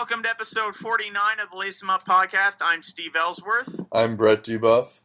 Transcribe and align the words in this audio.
Welcome 0.00 0.22
to 0.22 0.30
episode 0.30 0.74
49 0.74 1.40
of 1.42 1.50
the 1.50 1.58
Lace 1.58 1.82
'em 1.82 1.90
Up 1.90 2.06
podcast. 2.06 2.62
I'm 2.64 2.80
Steve 2.80 3.14
Ellsworth. 3.14 3.80
I'm 3.92 4.16
Brett 4.16 4.42
Dubuff. 4.42 5.02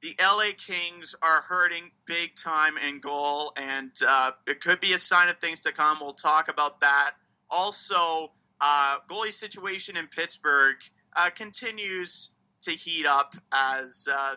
The 0.00 0.14
LA 0.20 0.52
Kings 0.56 1.16
are 1.20 1.40
hurting 1.40 1.90
big 2.04 2.36
time 2.36 2.78
in 2.78 3.00
goal, 3.00 3.52
and 3.56 3.90
uh, 4.08 4.30
it 4.46 4.60
could 4.60 4.78
be 4.78 4.92
a 4.92 4.98
sign 4.98 5.28
of 5.28 5.38
things 5.38 5.62
to 5.62 5.72
come. 5.72 5.98
We'll 6.00 6.12
talk 6.12 6.46
about 6.46 6.82
that. 6.82 7.14
Also, 7.50 8.32
uh, 8.60 8.98
goalie 9.08 9.32
situation 9.32 9.96
in 9.96 10.06
Pittsburgh 10.06 10.76
uh, 11.16 11.30
continues 11.30 12.30
to 12.60 12.70
heat 12.70 13.06
up 13.06 13.34
as 13.52 14.06
uh, 14.08 14.36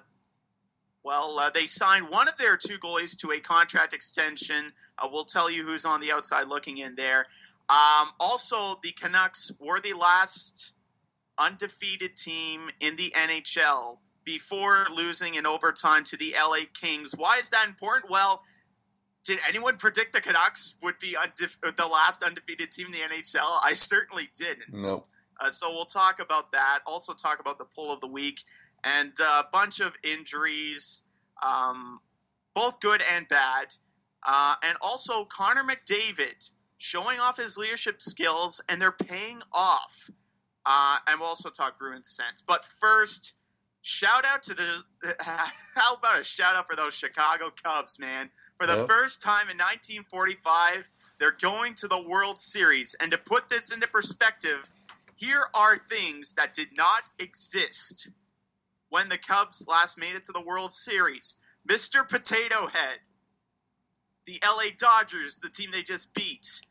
well. 1.04 1.38
Uh, 1.39 1.52
they 1.52 1.68
signed 1.68 2.07
one 2.09 2.27
of 2.27 2.36
their 2.38 2.57
two 2.57 2.79
goalies 2.79 3.20
to 3.20 3.33
a 3.33 3.39
contract 3.39 3.93
extension. 3.93 4.73
Uh, 4.97 5.09
we'll 5.11 5.25
tell 5.25 5.52
you 5.52 5.63
who's 5.63 5.86
on 5.86 6.02
the 6.02 6.11
outside 6.11 6.47
looking 6.47 6.79
in 6.79 6.95
there. 6.95 7.27
Um, 7.71 8.09
also, 8.19 8.57
the 8.83 8.91
Canucks 8.91 9.53
were 9.59 9.79
the 9.79 9.93
last 9.93 10.73
undefeated 11.38 12.17
team 12.17 12.59
in 12.81 12.97
the 12.97 13.13
NHL 13.16 13.97
before 14.25 14.88
losing 14.94 15.35
in 15.35 15.45
overtime 15.45 16.03
to 16.03 16.17
the 16.17 16.35
LA 16.38 16.66
Kings. 16.73 17.16
Why 17.17 17.38
is 17.39 17.52
that 17.52 17.66
important? 17.67 18.11
Well, 18.11 18.41
did 19.23 19.39
anyone 19.47 19.77
predict 19.77 20.11
the 20.11 20.20
Canucks 20.20 20.75
would 20.84 20.97
be 20.99 21.16
undef- 21.17 21.61
the 21.61 21.88
last 21.88 22.23
undefeated 22.23 22.71
team 22.71 22.88
in 22.88 22.91
the 22.91 22.99
NHL? 22.99 23.59
I 23.63 23.72
certainly 23.72 24.27
didn't. 24.38 24.83
Nope. 24.83 25.05
Uh, 25.39 25.49
so 25.49 25.72
we'll 25.72 25.85
talk 25.85 26.19
about 26.19 26.52
that. 26.52 26.80
Also, 26.85 27.13
talk 27.13 27.39
about 27.39 27.58
the 27.58 27.66
pull 27.66 27.94
of 27.94 28.02
the 28.02 28.09
week 28.09 28.44
and 28.83 29.13
a 29.39 29.45
bunch 29.52 29.80
of 29.80 29.95
injuries, 30.03 31.03
um, 31.41 32.02
both 32.53 32.81
good 32.81 33.02
and 33.13 33.27
bad. 33.30 33.73
Uh, 34.27 34.55
and 34.63 34.77
also, 34.81 35.23
Connor 35.25 35.63
McDavid 35.63 36.52
showing 36.81 37.20
off 37.20 37.38
his 37.38 37.59
leadership 37.59 38.02
skills, 38.02 38.59
and 38.67 38.81
they're 38.81 38.91
paying 38.91 39.39
off. 39.53 40.09
Uh, 40.66 40.98
and 41.08 41.20
we'll 41.20 41.30
also 41.30 41.52
talk 41.52 41.77
Bruins 41.77 42.09
sense. 42.09 42.41
But 42.41 42.66
first, 42.66 43.35
shout 43.83 44.25
out 44.25 44.44
to 44.44 44.53
the. 44.55 45.16
How 45.75 45.94
about 45.94 46.20
a 46.20 46.23
shout 46.23 46.55
out 46.55 46.66
for 46.67 46.75
those 46.75 46.97
Chicago 46.97 47.52
Cubs, 47.64 48.00
man? 48.00 48.30
For 48.58 48.66
the 48.66 48.78
Yep. 48.78 48.88
first 48.88 49.22
time 49.22 49.50
in 49.50 49.58
1945, 49.58 50.89
they're 51.20 51.38
going 51.39 51.75
to 51.75 51.88
the 51.88 52.02
World 52.02 52.39
Series. 52.39 52.95
And 53.00 53.11
to 53.11 53.17
put 53.20 53.48
this 53.48 53.73
into 53.73 53.88
perspective, 53.88 54.70
here 55.16 55.44
are 55.53 55.77
things 55.77 56.33
that 56.36 56.53
did 56.55 56.70
not 56.75 57.03
exist 57.20 58.09
when 58.89 59.08
the 59.08 59.20
Cubs 59.20 59.67
last 59.70 60.00
made 60.00 60.16
it 60.16 60.25
to 60.25 60.31
the 60.31 60.44
World 60.44 60.73
Series. 60.73 61.38
Mr. 61.67 62.08
Potato 62.08 62.67
Head, 62.73 63.00
the 64.25 64.39
LA 64.44 64.72
Dodgers, 64.77 65.38
the 65.38 65.50
team 65.50 65.70
they 65.72 65.83
just 65.83 66.14
beat. 66.16 66.61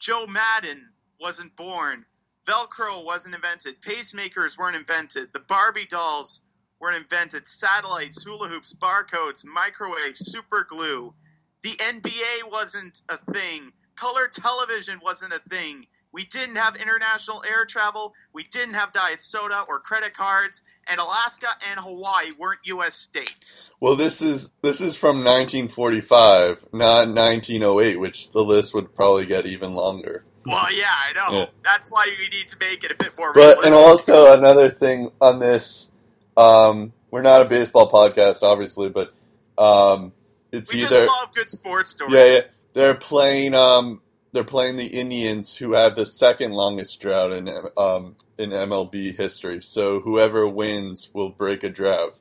Joe 0.00 0.26
Maddon 0.26 0.88
wasn't 1.20 1.54
born. 1.56 2.06
Velcro 2.46 3.04
wasn't 3.04 3.34
invented. 3.34 3.82
Pacemakers 3.82 4.58
weren't 4.58 4.76
invented. 4.76 5.30
The 5.34 5.40
Barbie 5.40 5.84
dolls 5.84 6.40
weren't 6.80 6.96
invented. 6.96 7.46
Satellites, 7.46 8.24
hula 8.24 8.48
hoops, 8.48 8.74
barcodes, 8.74 9.44
microwaves, 9.44 10.20
super 10.20 10.64
glue. 10.64 11.14
The 11.62 11.76
NBA 11.76 12.50
wasn't 12.50 13.02
a 13.10 13.16
thing. 13.16 13.70
Color 13.94 14.28
television 14.28 14.98
wasn't 15.02 15.34
a 15.34 15.38
thing. 15.38 15.86
We 16.12 16.24
didn't 16.24 16.56
have 16.56 16.76
international 16.76 17.42
air 17.48 17.64
travel. 17.64 18.14
We 18.32 18.42
didn't 18.44 18.74
have 18.74 18.92
diet 18.92 19.20
soda 19.20 19.64
or 19.68 19.78
credit 19.78 20.12
cards. 20.14 20.62
And 20.88 20.98
Alaska 20.98 21.46
and 21.70 21.80
Hawaii 21.80 22.32
weren't 22.38 22.60
U.S. 22.64 22.94
states. 22.94 23.72
Well, 23.80 23.96
this 23.96 24.20
is 24.20 24.50
this 24.62 24.80
is 24.80 24.96
from 24.96 25.18
1945, 25.18 26.66
not 26.72 27.08
1908, 27.08 28.00
which 28.00 28.30
the 28.30 28.40
list 28.42 28.74
would 28.74 28.94
probably 28.94 29.26
get 29.26 29.46
even 29.46 29.74
longer. 29.74 30.24
Well, 30.46 30.72
yeah, 30.74 30.84
I 30.88 31.12
know. 31.12 31.38
Yeah. 31.38 31.46
That's 31.62 31.92
why 31.92 32.06
we 32.18 32.28
need 32.28 32.48
to 32.48 32.56
make 32.58 32.82
it 32.82 32.92
a 32.92 32.96
bit 32.96 33.12
more 33.18 33.32
But 33.34 33.64
and 33.64 33.74
also 33.74 34.36
another 34.36 34.70
thing 34.70 35.10
on 35.20 35.38
this, 35.38 35.88
um, 36.36 36.92
we're 37.10 37.22
not 37.22 37.42
a 37.42 37.44
baseball 37.44 37.90
podcast, 37.90 38.42
obviously, 38.42 38.88
but 38.88 39.12
um, 39.58 40.12
it's 40.50 40.72
we 40.72 40.80
either 40.80 40.88
just 40.88 41.06
love 41.06 41.32
good 41.34 41.50
sports 41.50 41.90
stories. 41.90 42.14
yeah, 42.14 42.26
yeah, 42.26 42.40
they're 42.72 42.94
playing 42.94 43.54
um, 43.54 44.00
they're 44.32 44.44
playing 44.44 44.76
the 44.76 44.86
Indians, 44.86 45.56
who 45.56 45.72
have 45.74 45.96
the 45.96 46.06
second 46.06 46.52
longest 46.52 47.00
drought 47.00 47.32
in 47.32 47.48
um, 47.76 48.16
in 48.38 48.50
MLB 48.50 49.16
history. 49.16 49.60
So 49.62 50.00
whoever 50.00 50.46
wins 50.48 51.10
will 51.12 51.30
break 51.30 51.64
a 51.64 51.68
drought, 51.68 52.16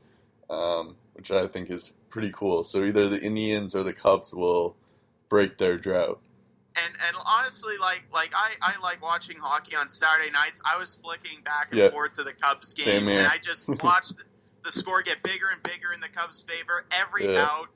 um, 0.50 0.96
which 1.14 1.32
I 1.32 1.48
think 1.48 1.70
is 1.70 1.94
pretty 2.10 2.32
cool. 2.34 2.64
So 2.64 2.84
either 2.84 3.08
the 3.08 3.22
Indians 3.22 3.76
or 3.76 3.84
the 3.84 3.94
Cubs 3.94 4.34
will 4.34 4.76
break 5.30 5.58
their 5.58 5.78
drought. 5.78 6.20
And 6.76 6.94
and 7.08 7.16
honestly, 7.26 7.74
like 7.80 8.04
like 8.14 8.32
I, 8.36 8.54
I 8.62 8.82
like 8.82 9.02
watching 9.04 9.38
hockey 9.38 9.76
on 9.76 9.90
Saturday 9.90 10.32
nights. 10.32 10.64
I 10.66 10.78
was 10.80 10.96
flicking 10.96 11.42
back 11.44 11.70
and 11.72 11.80
Yeah. 11.80 11.90
forth 11.90 12.14
to 12.14 12.24
the 12.24 12.34
Cubs 12.34 12.74
game, 12.74 13.08
and 13.08 13.28
I 13.28 13.38
just 13.38 13.68
watched 13.84 14.18
the, 14.18 14.24
the 14.64 14.72
score 14.72 15.02
get 15.02 15.22
bigger 15.22 15.48
and 15.52 15.62
bigger 15.62 15.92
in 15.94 16.00
the 16.00 16.10
Cubs' 16.10 16.42
favor 16.42 16.86
every 16.92 17.26
Yeah. 17.32 17.42
out. 17.44 17.68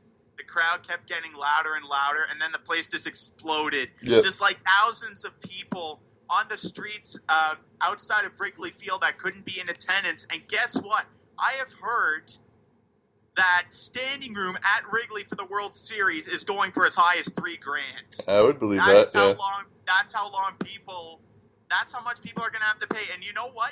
The 0.43 0.51
crowd 0.51 0.85
kept 0.87 1.07
getting 1.07 1.33
louder 1.33 1.69
and 1.75 1.85
louder, 1.85 2.25
and 2.29 2.41
then 2.41 2.51
the 2.51 2.59
place 2.59 2.87
just 2.87 3.07
exploded. 3.07 3.89
Yeah. 4.01 4.19
Just 4.19 4.41
like 4.41 4.57
thousands 4.65 5.25
of 5.25 5.39
people 5.39 6.01
on 6.29 6.45
the 6.49 6.57
streets 6.57 7.19
uh, 7.29 7.55
outside 7.81 8.25
of 8.25 8.39
Wrigley 8.39 8.71
Field 8.71 9.01
that 9.01 9.17
couldn't 9.17 9.45
be 9.45 9.59
in 9.61 9.69
attendance. 9.69 10.27
And 10.31 10.45
guess 10.47 10.81
what? 10.81 11.05
I 11.39 11.53
have 11.59 11.73
heard 11.81 12.31
that 13.35 13.63
standing 13.69 14.33
room 14.33 14.55
at 14.55 14.83
Wrigley 14.91 15.23
for 15.23 15.35
the 15.35 15.45
World 15.45 15.73
Series 15.73 16.27
is 16.27 16.43
going 16.43 16.71
for 16.71 16.85
as 16.85 16.95
high 16.95 17.19
as 17.19 17.29
three 17.29 17.57
grand. 17.57 18.19
I 18.27 18.41
would 18.41 18.59
believe 18.59 18.79
that. 18.79 18.93
That's 18.93 19.13
how 19.13 19.29
Yeah. 19.29 19.35
long. 19.35 19.63
That's 19.85 20.13
how 20.13 20.29
long 20.29 20.55
people. 20.63 21.21
That's 21.69 21.93
how 21.93 22.01
much 22.01 22.21
people 22.21 22.43
are 22.43 22.49
going 22.49 22.61
to 22.61 22.67
have 22.67 22.77
to 22.79 22.87
pay. 22.87 23.13
And 23.13 23.25
you 23.25 23.33
know 23.33 23.49
what? 23.53 23.71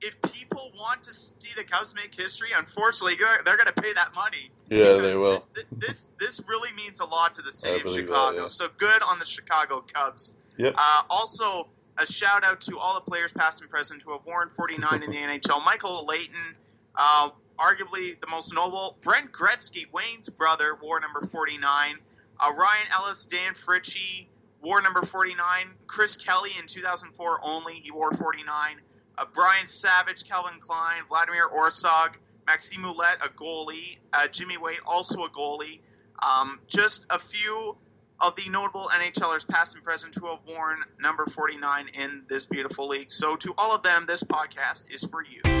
If 0.00 0.20
people 0.34 0.70
want 0.76 1.02
to 1.04 1.12
see 1.12 1.50
the 1.56 1.64
Cubs 1.64 1.94
make 1.94 2.14
history, 2.14 2.48
unfortunately, 2.56 3.14
they're- 3.44 3.56
going 3.56 3.72
to 3.74 3.80
pay 3.80 3.92
that 3.92 4.10
money. 4.14 4.50
Yeah, 4.68 4.94
they 4.94 5.14
will. 5.16 5.44
th- 5.54 5.66
this 5.72 6.12
this 6.18 6.42
really 6.48 6.72
means 6.72 7.00
a 7.00 7.06
lot 7.06 7.34
to 7.34 7.42
the 7.42 7.52
city 7.52 7.76
of 7.76 7.84
believe 7.84 8.06
that, 8.08 8.12
Chicago. 8.12 8.40
yeah. 8.40 8.46
So 8.46 8.66
good 8.76 9.02
on 9.02 9.18
the 9.18 9.24
Chicago 9.26 9.84
Cubs. 9.92 10.54
Yep. 10.58 10.74
Uh, 10.76 11.02
also, 11.08 11.68
a 11.98 12.06
shout 12.06 12.44
out 12.44 12.60
to 12.62 12.78
all 12.78 12.94
the 12.94 13.00
players, 13.10 13.32
past 13.32 13.60
and 13.62 13.70
present, 13.70 14.02
who 14.02 14.12
have 14.12 14.24
worn 14.26 14.48
49 14.48 15.02
in 15.04 15.10
the 15.10 15.16
NHL. 15.28 15.64
Michael 15.64 16.04
Leighton, 16.06 16.56
uh, 16.96 17.30
arguably 17.58 18.18
the 18.20 18.26
most 18.30 18.54
noble. 18.54 18.96
Brent 19.02 19.30
Gretzky, 19.32 19.84
Wayne's 19.92 20.28
brother, 20.30 20.76
wore 20.82 20.98
number 21.00 21.20
49. 21.20 21.94
Uh, 22.40 22.52
Ryan 22.56 22.86
Ellis, 22.92 23.26
Dan 23.26 23.52
Fritsche, 23.52 24.26
wore 24.62 24.82
number 24.82 25.02
49. 25.02 25.38
Chris 25.86 26.16
Kelly 26.16 26.50
in 26.58 26.66
2004 26.66 27.40
only, 27.44 27.74
he 27.74 27.90
wore 27.92 28.10
49. 28.12 28.80
Uh, 29.16 29.24
Brian 29.32 29.66
Savage, 29.66 30.24
Calvin 30.28 30.58
Klein, 30.60 31.02
Vladimir 31.08 31.48
Orszagh, 31.48 32.14
Maxime 32.46 32.84
Ouellet, 32.84 33.24
a 33.24 33.28
goalie. 33.30 33.98
Uh, 34.12 34.28
Jimmy 34.28 34.56
Waite, 34.58 34.80
also 34.86 35.22
a 35.22 35.30
goalie. 35.30 35.80
Um, 36.22 36.60
just 36.68 37.06
a 37.10 37.18
few 37.18 37.76
of 38.20 38.34
the 38.36 38.50
notable 38.50 38.88
NHLers, 38.92 39.48
past 39.48 39.74
and 39.74 39.84
present, 39.84 40.14
who 40.14 40.30
have 40.30 40.40
worn 40.46 40.78
number 41.00 41.26
49 41.26 41.88
in 41.94 42.24
this 42.28 42.46
beautiful 42.46 42.88
league. 42.88 43.10
So, 43.10 43.36
to 43.36 43.54
all 43.58 43.74
of 43.74 43.82
them, 43.82 44.04
this 44.06 44.22
podcast 44.22 44.92
is 44.92 45.04
for 45.04 45.22
you. 45.24 45.53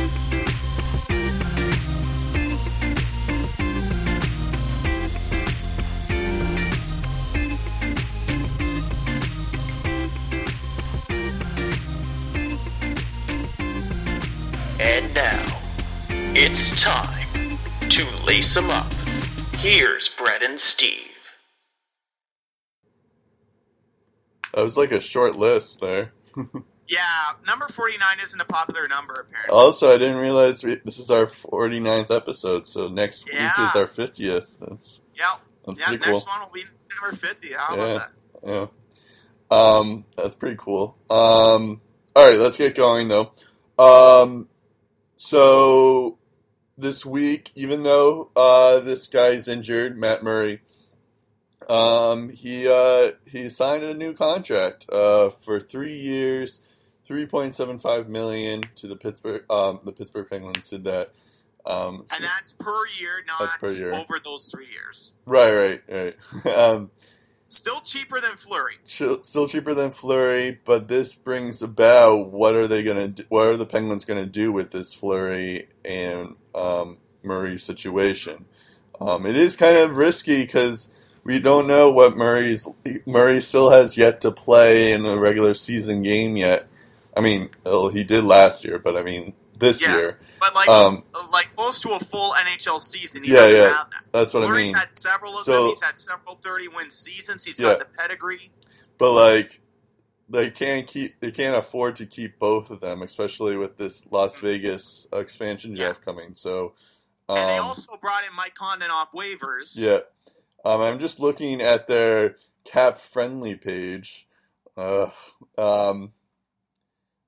And 14.94 15.12
now, 15.12 15.60
it's 16.36 16.80
time 16.80 17.58
to 17.88 18.06
lace 18.24 18.56
'em 18.56 18.70
up. 18.70 18.86
Here's 19.58 20.08
Brett 20.08 20.40
and 20.40 20.60
Steve. 20.60 21.10
That 24.54 24.62
was 24.62 24.76
like 24.76 24.92
a 24.92 25.00
short 25.00 25.34
list 25.36 25.80
there. 25.80 26.12
Yeah, 26.86 27.00
number 27.46 27.66
49 27.66 27.98
isn't 28.22 28.40
a 28.42 28.44
popular 28.44 28.86
number, 28.88 29.14
apparently. 29.26 29.56
Also, 29.58 29.88
I 29.94 29.96
didn't 29.96 30.18
realize 30.18 30.62
we, 30.62 30.74
this 30.84 30.98
is 30.98 31.10
our 31.10 31.24
49th 31.24 32.14
episode, 32.14 32.66
so 32.66 32.88
next 32.88 33.26
Yeah. 33.26 33.52
week 33.58 33.70
is 33.70 33.74
our 33.74 33.86
50th. 33.86 34.46
That's, 34.60 35.00
Yep. 35.14 35.40
that's 35.66 35.80
Yeah, 35.80 35.86
pretty 35.86 36.04
cool. 36.04 36.20
one 36.26 36.40
will 36.42 36.50
be 36.52 36.62
number 37.00 37.16
50. 37.16 37.54
How 37.54 37.74
about 37.74 37.88
Yeah. 37.88 37.98
that? 38.44 38.70
Yeah. 39.50 39.56
Um, 39.78 40.04
that's 40.14 40.34
pretty 40.34 40.56
cool. 40.60 40.98
Um, 41.08 41.80
all 42.14 42.28
right, 42.28 42.38
let's 42.38 42.58
get 42.58 42.74
going 42.76 43.08
though. 43.08 43.32
Um, 43.78 44.50
so 45.24 46.18
this 46.76 47.06
week, 47.06 47.50
even 47.54 47.82
though 47.82 48.30
uh, 48.36 48.80
this 48.80 49.06
guy's 49.06 49.48
injured, 49.48 49.98
Matt 49.98 50.22
Murray, 50.22 50.60
um, 51.66 52.28
he 52.28 52.68
uh, 52.68 53.12
he 53.26 53.48
signed 53.48 53.82
a 53.82 53.94
new 53.94 54.12
contract 54.12 54.86
uh, 54.92 55.30
for 55.30 55.60
three 55.60 55.96
years, 55.96 56.60
three 57.06 57.24
point 57.24 57.54
seven 57.54 57.78
five 57.78 58.10
million 58.10 58.64
to 58.74 58.86
the 58.86 58.96
Pittsburgh. 58.96 59.44
Um, 59.50 59.80
the 59.82 59.92
Pittsburgh 59.92 60.28
Penguins 60.28 60.68
did 60.68 60.84
that. 60.84 61.12
Um, 61.64 62.04
And 62.14 62.22
that's 62.22 62.52
per 62.52 62.86
year, 63.00 63.24
not 63.26 63.58
per 63.60 63.70
year. 63.72 63.94
over 63.94 64.16
those 64.22 64.50
three 64.50 64.68
years. 64.70 65.14
Right, 65.24 65.80
right, 65.88 66.14
right. 66.44 66.54
Still 67.46 67.80
cheaper 67.80 68.20
than 68.20 68.32
Fleury. 68.36 68.74
Still 68.86 69.46
cheaper 69.46 69.74
than 69.74 69.90
Fleury, 69.90 70.58
but 70.64 70.88
this 70.88 71.14
brings 71.14 71.62
about 71.62 72.30
what 72.30 72.54
are 72.54 72.66
they 72.66 72.82
gonna? 72.82 73.08
Do, 73.08 73.24
what 73.28 73.46
are 73.46 73.56
the 73.56 73.66
Penguins 73.66 74.04
gonna 74.04 74.26
do 74.26 74.50
with 74.50 74.72
this 74.72 74.94
Fleury 74.94 75.68
and 75.84 76.36
um, 76.54 76.96
Murray 77.22 77.58
situation? 77.58 78.46
Um, 79.00 79.26
it 79.26 79.36
is 79.36 79.56
kind 79.56 79.76
of 79.76 79.96
risky 79.96 80.42
because 80.42 80.88
we 81.22 81.38
don't 81.38 81.66
know 81.66 81.90
what 81.90 82.16
Murray's 82.16 82.66
Murray 83.06 83.40
still 83.40 83.70
has 83.70 83.96
yet 83.96 84.20
to 84.22 84.30
play 84.30 84.92
in 84.92 85.04
a 85.04 85.18
regular 85.18 85.54
season 85.54 86.02
game 86.02 86.36
yet. 86.36 86.66
I 87.16 87.20
mean, 87.20 87.50
well, 87.64 87.88
he 87.88 88.04
did 88.04 88.24
last 88.24 88.64
year, 88.64 88.78
but 88.78 88.96
I 88.96 89.02
mean 89.02 89.34
this 89.58 89.82
Yeah. 89.82 89.96
year. 89.96 90.18
But 90.44 90.54
like 90.54 90.68
Um, 90.68 90.96
like 91.32 91.54
close 91.54 91.80
to 91.80 91.90
a 91.92 91.98
full 91.98 92.32
NHL 92.34 92.78
season, 92.78 93.24
he 93.24 93.30
Yeah, 93.30 93.36
doesn't 93.36 93.56
yeah. 93.56 93.74
have 93.76 93.90
that. 93.90 94.04
That's 94.12 94.34
what 94.34 94.42
Fleury's 94.44 94.72
I 94.74 94.76
mean. 94.76 94.80
had 94.80 94.92
several 94.94 95.38
of 95.38 95.44
So- 95.44 95.52
them. 95.52 95.68
He's 95.68 95.82
had 95.82 95.96
several 95.96 96.34
30 96.34 96.68
win 96.68 96.90
seasons. 96.90 97.46
He's 97.46 97.58
Yeah. 97.60 97.68
got 97.70 97.78
the 97.78 97.86
pedigree. 97.86 98.50
But 98.98 99.12
like 99.12 99.60
they 100.28 100.50
can't 100.50 100.86
keep 100.86 101.18
they 101.20 101.30
can't 101.30 101.56
afford 101.56 101.96
to 101.96 102.06
keep 102.06 102.38
both 102.38 102.70
of 102.70 102.80
them, 102.80 103.00
especially 103.02 103.56
with 103.56 103.78
this 103.78 104.04
Las 104.10 104.36
Vegas 104.38 105.06
expansion 105.14 105.76
Yeah. 105.76 105.84
draft 105.86 106.04
coming. 106.04 106.34
So 106.34 106.74
um, 107.28 107.38
And 107.38 107.48
they 107.50 107.56
also 107.58 107.96
brought 107.96 108.26
in 108.28 108.34
Mike 108.36 108.54
Condon 108.54 108.90
off 108.90 109.12
waivers. 109.12 109.76
yeah, 109.80 110.00
um, 110.70 110.82
I'm 110.82 110.98
just 110.98 111.20
looking 111.20 111.62
at 111.62 111.86
their 111.86 112.36
cap 112.64 112.98
friendly 112.98 113.54
page. 113.54 114.28
Uh, 114.76 115.08
um, 115.56 116.12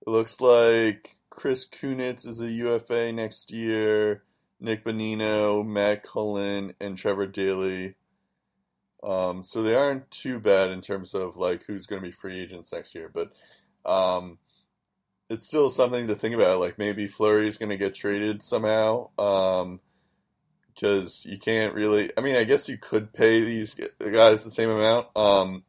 it 0.07 0.11
looks 0.11 0.39
like 0.41 1.16
Chris 1.37 1.67
Kunitz 1.67 2.27
is 2.27 2.41
a 2.41 2.51
UFA 2.51 3.13
next 3.13 3.53
year. 3.53 4.25
Nick 4.59 4.85
Bonino, 4.85 5.65
Matt 5.65 6.03
Cullen, 6.03 6.73
and 6.81 6.97
Trevor 6.97 7.27
Daley. 7.27 7.95
Um, 9.03 9.45
so 9.45 9.63
they 9.63 9.75
aren't 9.77 10.11
too 10.11 10.41
bad 10.41 10.71
in 10.71 10.81
terms 10.81 11.15
of 11.15 11.37
like 11.37 11.65
who's 11.67 11.87
going 11.87 12.01
to 12.01 12.09
be 12.09 12.13
free 12.13 12.41
agents 12.41 12.73
next 12.73 12.95
year, 12.95 13.11
but 13.13 13.33
um, 13.85 14.39
it's 15.29 15.47
still 15.47 15.69
something 15.69 16.09
to 16.09 16.15
think 16.15 16.35
about. 16.35 16.59
Like 16.59 16.79
maybe 16.79 17.07
Fleury 17.07 17.47
is 17.47 17.59
going 17.59 17.69
to 17.69 17.77
get 17.77 17.95
traded 17.95 18.43
somehow, 18.43 19.11
because 20.75 21.25
you 21.27 21.39
can't 21.39 21.75
really. 21.75 22.11
I 22.17 22.23
mean, 22.23 22.37
I 22.37 22.45
guess 22.45 22.69
you 22.69 22.79
could 22.79 23.13
pay 23.13 23.45
these 23.45 23.77
guys 24.01 24.43
the 24.43 24.51
same 24.51 24.71
amount. 24.71 25.09
Um, 25.15 25.65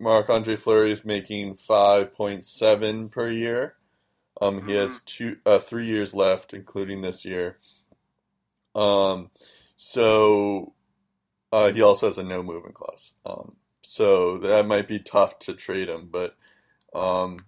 Marc 0.00 0.28
Andre 0.28 0.56
Fleury 0.56 0.90
is 0.90 1.04
making 1.04 1.54
five 1.54 2.12
point 2.12 2.44
seven 2.44 3.08
per 3.08 3.30
year. 3.30 3.76
Um, 4.40 4.66
he 4.66 4.74
has 4.74 5.00
two, 5.00 5.38
uh, 5.46 5.58
three 5.58 5.86
years 5.86 6.14
left, 6.14 6.52
including 6.54 7.02
this 7.02 7.24
year. 7.24 7.58
Um, 8.74 9.30
so 9.76 10.74
uh, 11.52 11.72
he 11.72 11.82
also 11.82 12.06
has 12.06 12.18
a 12.18 12.24
no 12.24 12.42
movement 12.42 12.74
clause. 12.74 13.12
Um, 13.24 13.56
so 13.82 14.38
that 14.38 14.66
might 14.66 14.88
be 14.88 14.98
tough 14.98 15.38
to 15.40 15.54
trade 15.54 15.88
him, 15.88 16.08
but 16.10 16.36
um, 16.94 17.38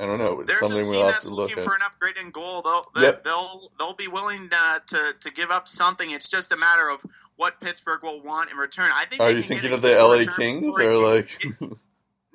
I 0.00 0.06
don't 0.06 0.18
know. 0.18 0.40
It's 0.40 0.52
There's 0.52 0.70
a 0.70 0.82
team 0.82 0.90
we'll 0.90 1.04
have 1.04 1.12
that's 1.14 1.28
to 1.28 1.34
look 1.34 1.50
looking 1.50 1.58
at. 1.58 1.64
for 1.64 1.74
an 1.74 1.80
upgrade 1.84 2.16
in 2.22 2.30
goal. 2.30 2.62
They'll 2.62 2.84
they'll 2.94 3.04
Yep. 3.04 3.22
they'll, 3.24 3.60
they'll 3.78 3.94
be 3.94 4.08
willing 4.08 4.48
uh, 4.52 4.78
to 4.86 5.14
to 5.20 5.32
give 5.32 5.50
up 5.50 5.68
something. 5.68 6.10
It's 6.10 6.28
just 6.28 6.52
a 6.52 6.56
matter 6.56 6.90
of 6.90 7.02
what 7.36 7.60
Pittsburgh 7.60 8.02
will 8.02 8.20
want 8.22 8.50
in 8.50 8.58
return. 8.58 8.90
I 8.92 9.04
think. 9.06 9.20
Are 9.22 9.28
they 9.28 9.36
you 9.36 9.42
can 9.42 9.58
thinking 9.58 9.70
get 9.70 9.76
of 9.76 9.82
the 9.82 9.96
LA 9.98 10.36
Kings 10.36 10.78
or 10.78 10.96
like? 10.96 11.40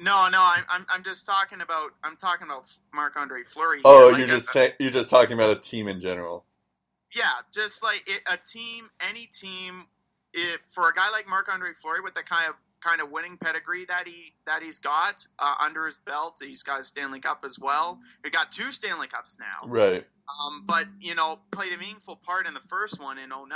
No, 0.01 0.27
no. 0.31 0.39
I'm 0.41 0.63
I'm, 0.69 0.85
I'm 0.89 1.03
just 1.03 1.25
talking 1.25 1.61
about 1.61 1.91
I'm 2.03 2.15
talking 2.15 2.47
about 2.47 2.67
Marc 2.93 3.17
Andre 3.17 3.43
Fleury. 3.43 3.81
oh. 3.85 4.09
Like 4.09 4.17
you're 4.17 4.25
a- 4.25 4.29
just 4.29 4.47
saying 4.49 4.71
you're 4.79 4.89
just 4.89 5.09
talking 5.09 5.33
about 5.33 5.55
a 5.55 5.59
team 5.59 5.87
in 5.87 5.99
general. 6.01 6.45
Yeah, 7.15 7.23
just 7.53 7.83
like 7.83 8.03
it, 8.07 8.21
a 8.31 8.37
team, 8.37 8.85
any 9.09 9.25
team, 9.27 9.83
it, 10.33 10.59
for 10.65 10.87
a 10.89 10.93
guy 10.93 11.09
like 11.11 11.27
Marc 11.27 11.51
Andre 11.53 11.71
Fleury 11.73 11.99
with 12.01 12.13
the 12.13 12.23
kind 12.23 12.47
of 12.49 12.55
kind 12.79 13.01
of 13.01 13.11
winning 13.11 13.37
pedigree 13.37 13.85
that 13.85 14.07
he 14.07 14.33
that 14.47 14.63
he's 14.63 14.79
got 14.79 15.23
uh, 15.37 15.55
under 15.63 15.85
his 15.85 15.99
belt, 15.99 16.39
he's 16.43 16.63
got 16.63 16.79
a 16.79 16.83
Stanley 16.83 17.19
Cup 17.19 17.43
as 17.45 17.59
well. 17.59 17.99
He 18.23 18.29
got 18.31 18.49
two 18.49 18.71
Stanley 18.71 19.07
Cups 19.07 19.37
now. 19.39 19.67
Right. 19.67 20.05
um, 20.45 20.63
but 20.65 20.85
you 20.99 21.13
know 21.15 21.39
played 21.51 21.73
a 21.73 21.77
meaningful 21.77 22.15
part 22.15 22.47
in 22.47 22.53
the 22.53 22.59
first 22.61 23.01
one 23.01 23.17
in 23.19 23.29
09 23.29 23.49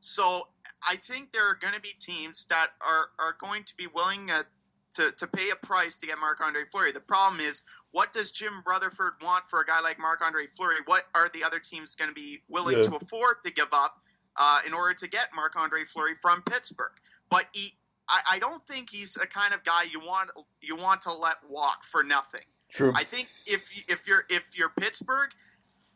so 0.00 0.42
i 0.88 0.94
think 0.96 1.32
there 1.32 1.48
are 1.48 1.54
going 1.60 1.74
to 1.74 1.80
be 1.80 1.90
teams 2.00 2.46
that 2.46 2.68
are, 2.80 3.08
are 3.18 3.36
going 3.40 3.62
to 3.64 3.74
be 3.76 3.86
willing 3.94 4.30
uh, 4.30 4.42
to, 4.92 5.10
to 5.18 5.26
pay 5.26 5.50
a 5.50 5.66
price 5.66 5.96
to 5.98 6.06
get 6.06 6.18
Marc-Andre 6.18 6.64
Fleury. 6.64 6.92
The 6.92 7.00
problem 7.00 7.40
is, 7.40 7.62
what 7.90 8.12
does 8.12 8.30
Jim 8.30 8.52
Rutherford 8.66 9.12
want 9.22 9.46
for 9.46 9.60
a 9.60 9.64
guy 9.64 9.80
like 9.82 9.98
Marc-Andre 9.98 10.46
Fleury? 10.46 10.76
What 10.86 11.04
are 11.14 11.28
the 11.32 11.44
other 11.44 11.58
teams 11.58 11.94
going 11.94 12.08
to 12.08 12.14
be 12.14 12.42
willing 12.48 12.76
Yeah. 12.76 12.82
to 12.82 12.96
afford 12.96 13.36
to 13.44 13.52
give 13.52 13.68
up 13.72 14.00
uh, 14.36 14.60
in 14.66 14.72
order 14.74 14.94
to 14.94 15.08
get 15.08 15.28
Marc-Andre 15.34 15.84
Fleury 15.84 16.14
from 16.14 16.42
Pittsburgh? 16.42 16.92
But 17.30 17.46
he, 17.52 17.72
I, 18.08 18.20
I 18.32 18.38
don't 18.38 18.62
think 18.66 18.88
he's 18.90 19.16
a 19.16 19.26
kind 19.26 19.52
of 19.52 19.62
guy 19.64 19.82
you 19.90 20.00
want 20.00 20.30
you 20.62 20.76
want 20.76 21.02
to 21.02 21.12
let 21.12 21.36
walk 21.48 21.84
for 21.84 22.02
nothing. 22.02 22.40
True. 22.70 22.92
I 22.94 23.04
think 23.04 23.28
if 23.46 23.70
if 23.90 24.08
you're 24.08 24.24
if 24.30 24.58
you're 24.58 24.70
Pittsburgh, 24.70 25.30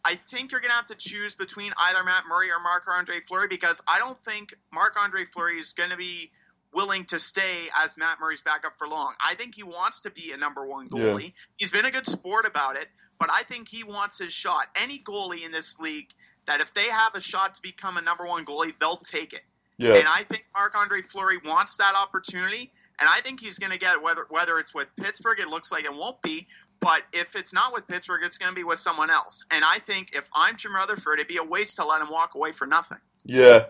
I 0.05 0.15
think 0.15 0.53
you're 0.53 0.61
gonna 0.61 0.75
have 0.75 0.87
to 0.87 0.97
choose 0.97 1.35
between 1.35 1.73
either 1.79 2.03
Matt 2.05 2.25
Murray 2.29 2.51
or 2.51 2.61
Marc 2.63 2.85
Andre 2.89 3.21
Fleury 3.21 3.47
because 3.49 3.83
I 3.89 3.99
don't 3.99 4.17
think 4.17 4.53
Marc 4.73 4.95
Andre 5.03 5.25
Fleury 5.25 5.59
is 5.59 5.73
gonna 5.73 5.97
be 5.97 6.31
willing 6.75 7.05
to 7.07 7.19
stay 7.19 7.69
as 7.85 7.97
Matt 7.99 8.19
Murray's 8.21 8.43
backup 8.43 8.73
for 8.75 8.87
long. 8.87 9.15
I 9.25 9.35
think 9.35 9.55
he 9.55 9.63
wants 9.63 10.01
to 10.01 10.11
be 10.11 10.33
a 10.35 10.37
number 10.37 10.65
one 10.67 10.89
goalie. 10.89 11.33
He's 11.57 11.71
been 11.71 11.85
a 11.85 11.91
good 11.91 12.07
sport 12.07 12.47
about 12.47 12.77
it, 12.77 12.87
but 13.19 13.31
I 13.31 13.43
think 13.43 13.69
he 13.69 13.85
wants 13.85 14.19
his 14.19 14.33
shot. 14.33 14.67
Any 14.83 14.99
goalie 14.99 15.45
in 15.45 15.53
this 15.53 15.79
league 15.81 16.09
that 16.47 16.61
if 16.61 16.73
they 16.75 16.89
have 16.89 17.15
a 17.15 17.21
shot 17.21 17.55
to 17.55 17.63
become 17.63 17.97
a 17.97 18.03
number 18.03 18.25
one 18.27 18.45
goalie, 18.45 18.77
they'll 18.79 18.97
take 18.97 19.33
it. 19.33 19.43
yeah. 19.79 19.95
And 19.95 20.05
I 20.09 20.23
think 20.23 20.45
Marc 20.55 20.77
Andre 20.79 21.03
Fleury 21.03 21.39
wants 21.45 21.77
that 21.79 21.95
opportunity, 21.95 22.73
and 23.01 23.09
I 23.09 23.21
think 23.21 23.41
he's 23.41 23.59
going 23.59 23.73
to 23.73 23.79
get 23.79 23.97
it 23.97 24.03
whether 24.03 24.27
whether 24.31 24.59
it's 24.59 24.75
with 24.75 24.89
Pittsburgh. 24.97 25.39
It 25.41 25.49
looks 25.49 25.71
like 25.73 25.85
it 25.85 25.93
won't 25.93 26.21
be, 26.23 26.47
but 26.81 27.03
if 27.13 27.37
it's 27.37 27.55
not 27.55 27.73
with 27.73 27.87
Pittsburgh, 27.87 28.23
it's 28.25 28.39
going 28.39 28.51
to 28.51 28.57
be 28.57 28.65
with 28.65 28.79
someone 28.79 29.11
else. 29.11 29.47
And 29.53 29.65
I 29.65 29.79
think 29.79 30.15
if 30.15 30.29
I'm 30.35 30.57
Jim 30.57 30.75
Rutherford, 30.75 31.15
it'd 31.19 31.29
be 31.29 31.37
a 31.39 31.45
waste 31.45 31.77
to 31.77 31.85
let 31.87 32.01
him 32.01 32.09
walk 32.11 32.35
away 32.35 32.53
for 32.53 32.67
nothing. 32.67 32.99
Yeah. 33.25 33.67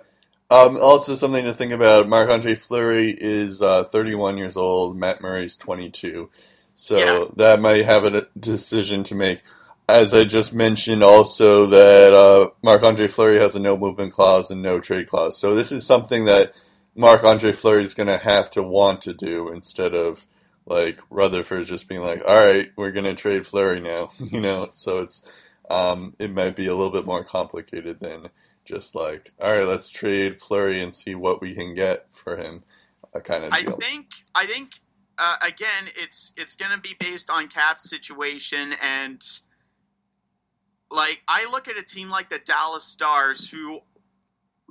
Um, 0.53 0.77
also, 0.83 1.15
something 1.15 1.45
to 1.47 1.55
think 1.55 1.73
about 1.73 2.09
Marc 2.09 2.31
Andre 2.31 2.55
Fleury 2.55 3.17
is 3.19 3.63
uh, 3.63 3.85
31 3.85 4.37
years 4.37 4.57
old, 4.57 4.97
Matt 4.97 5.21
Murray's 5.23 5.57
22. 5.57 6.29
So 6.75 6.97
Yeah. 6.99 7.25
that 7.37 7.61
might 7.61 7.85
have 7.85 8.05
a 8.05 8.27
decision 8.39 9.03
to 9.05 9.15
make. 9.15 9.41
As 9.89 10.15
I 10.15 10.25
just 10.25 10.55
mentioned, 10.55 11.03
also 11.03 11.67
that 11.67 12.13
uh, 12.13 12.51
Marc 12.63 12.83
Andre 12.83 13.09
Fleury 13.09 13.41
has 13.41 13.57
a 13.57 13.61
no 13.61 13.77
movement 13.77 14.13
clause 14.13 14.51
and 14.51 14.63
no 14.63 14.79
trade 14.79 15.09
clause. 15.09 15.39
So 15.39 15.55
this 15.55 15.73
is 15.73 15.85
something 15.87 16.25
that 16.27 16.53
Marc 16.95 17.25
Andre 17.25 17.53
Fleury 17.53 17.83
is 17.83 17.95
going 17.95 18.07
to 18.09 18.19
have 18.19 18.51
to 18.51 18.63
want 18.63 19.01
to 19.03 19.15
do 19.15 19.49
instead 19.49 19.95
of 19.95 20.27
like 20.67 21.01
Rutherford 21.11 21.67
just 21.67 21.89
being 21.89 22.01
like, 22.03 22.23
"All 22.27 22.37
right, 22.37 22.71
we're 22.77 22.93
going 22.93 23.05
to 23.07 23.15
trade 23.15 23.47
Fleury 23.47 23.81
now," 23.81 24.13
you 24.19 24.41
know. 24.41 24.69
So 24.73 25.01
it's 25.01 25.23
um, 25.71 26.15
it 26.19 26.33
might 26.33 26.55
be 26.57 26.67
a 26.67 26.75
little 26.75 26.93
bit 26.93 27.07
more 27.07 27.25
complicated 27.25 27.99
than 28.01 28.29
just 28.65 28.95
like, 28.95 29.33
all 29.41 29.51
right, 29.57 29.67
let's 29.67 29.89
trade 29.89 30.41
Fleury 30.41 30.81
and 30.83 30.95
see 30.95 31.15
what 31.15 31.41
we 31.41 31.55
can 31.55 31.75
get 31.75 32.07
for 32.13 32.37
him, 32.37 32.63
a 33.15 33.21
kind 33.21 33.45
of 33.45 33.53
I 33.53 33.63
think 33.63 34.07
I 34.35 34.47
think 34.47 34.73
uh, 35.19 35.37
again, 35.47 35.93
it's 35.97 36.33
it's 36.37 36.57
going 36.57 36.73
to 36.73 36.81
be 36.81 36.95
based 36.99 37.31
on 37.31 37.47
cap 37.49 37.79
situation 37.79 38.73
and 38.83 39.21
like 40.91 41.23
I 41.29 41.47
look 41.51 41.69
at 41.69 41.79
a 41.79 41.83
team 41.85 42.11
like 42.11 42.29
the 42.29 42.41
Dallas 42.45 42.85
Stars 42.85 43.51
who 43.51 43.81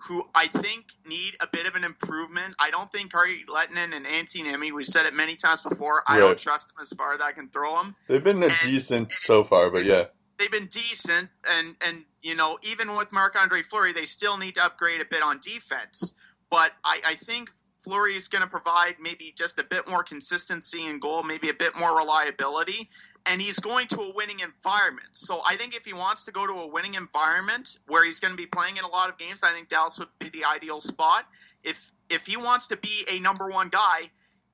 who 0.08 0.24
I 0.36 0.48
think 0.48 0.86
need 1.06 1.36
a 1.44 1.48
bit 1.52 1.68
of 1.70 1.76
an 1.76 1.84
improvement. 1.84 2.56
I 2.60 2.72
don't 2.72 2.90
think 2.90 3.12
Kari 3.12 3.44
Lehtonen 3.48 3.96
and 3.96 4.06
Antti 4.06 4.42
Niemi, 4.44 4.72
we've 4.72 4.84
said 4.86 5.06
it 5.06 5.14
many 5.14 5.36
times 5.36 5.62
before, 5.62 6.04
I 6.08 6.14
Right. 6.16 6.22
don't 6.22 6.40
trust 6.40 6.70
them 6.70 6.82
as 6.82 6.92
far 6.94 7.14
as 7.14 7.22
I 7.22 7.34
can 7.34 7.50
throw 7.50 7.76
them. 7.84 7.96
They've 8.08 8.24
been 8.24 8.42
and- 8.42 8.52
decent 8.64 9.12
so 9.12 9.44
far, 9.44 9.70
but 9.70 9.84
yeah, 9.86 10.06
They've 10.42 10.52
been 10.52 10.66
decent, 10.66 11.30
and 11.60 11.78
and 11.88 12.06
you 12.24 12.36
know 12.36 12.58
even 12.64 12.96
with 12.98 13.14
Marc 13.14 13.40
Andre 13.40 13.62
Fleury, 13.62 13.94
they 13.94 14.06
still 14.06 14.40
need 14.40 14.56
to 14.56 14.66
upgrade 14.66 15.00
a 15.00 15.06
bit 15.06 15.22
on 15.22 15.40
defense. 15.40 16.16
But 16.50 16.72
I, 16.84 17.00
I 17.06 17.14
think 17.14 17.50
Fleury 17.80 18.16
is 18.16 18.28
going 18.28 18.44
to 18.44 18.50
provide 18.50 18.96
maybe 19.00 19.34
just 19.38 19.60
a 19.60 19.64
bit 19.64 19.88
more 19.88 20.04
consistency 20.04 20.88
in 20.88 21.00
goal, 21.00 21.22
maybe 21.22 21.50
a 21.50 21.54
bit 21.54 21.78
more 21.78 21.96
reliability, 21.96 22.90
and 23.28 23.40
he's 23.40 23.60
going 23.60 23.86
to 23.88 24.02
a 24.02 24.12
winning 24.16 24.40
environment. 24.40 25.10
So 25.12 25.42
I 25.48 25.56
think 25.58 25.76
if 25.76 25.86
he 25.86 25.94
wants 25.94 26.26
to 26.26 26.32
go 26.32 26.48
to 26.48 26.54
a 26.54 26.72
winning 26.72 26.96
environment 26.96 27.78
where 27.88 28.04
he's 28.04 28.20
going 28.20 28.32
to 28.32 28.38
be 28.38 28.48
playing 28.48 28.78
in 28.78 28.84
a 28.84 28.90
lot 28.90 29.10
of 29.10 29.20
games, 29.20 29.44
I 29.44 29.50
think 29.50 29.68
Dallas 29.68 30.00
would 30.00 30.10
be 30.20 30.30
the 30.30 30.46
ideal 30.52 30.80
spot. 30.80 31.26
If 31.64 31.92
if 32.10 32.26
he 32.26 32.36
wants 32.36 32.70
to 32.70 32.78
be 32.78 33.06
a 33.12 33.20
number 33.20 33.48
one 33.48 33.70
guy, 33.70 34.10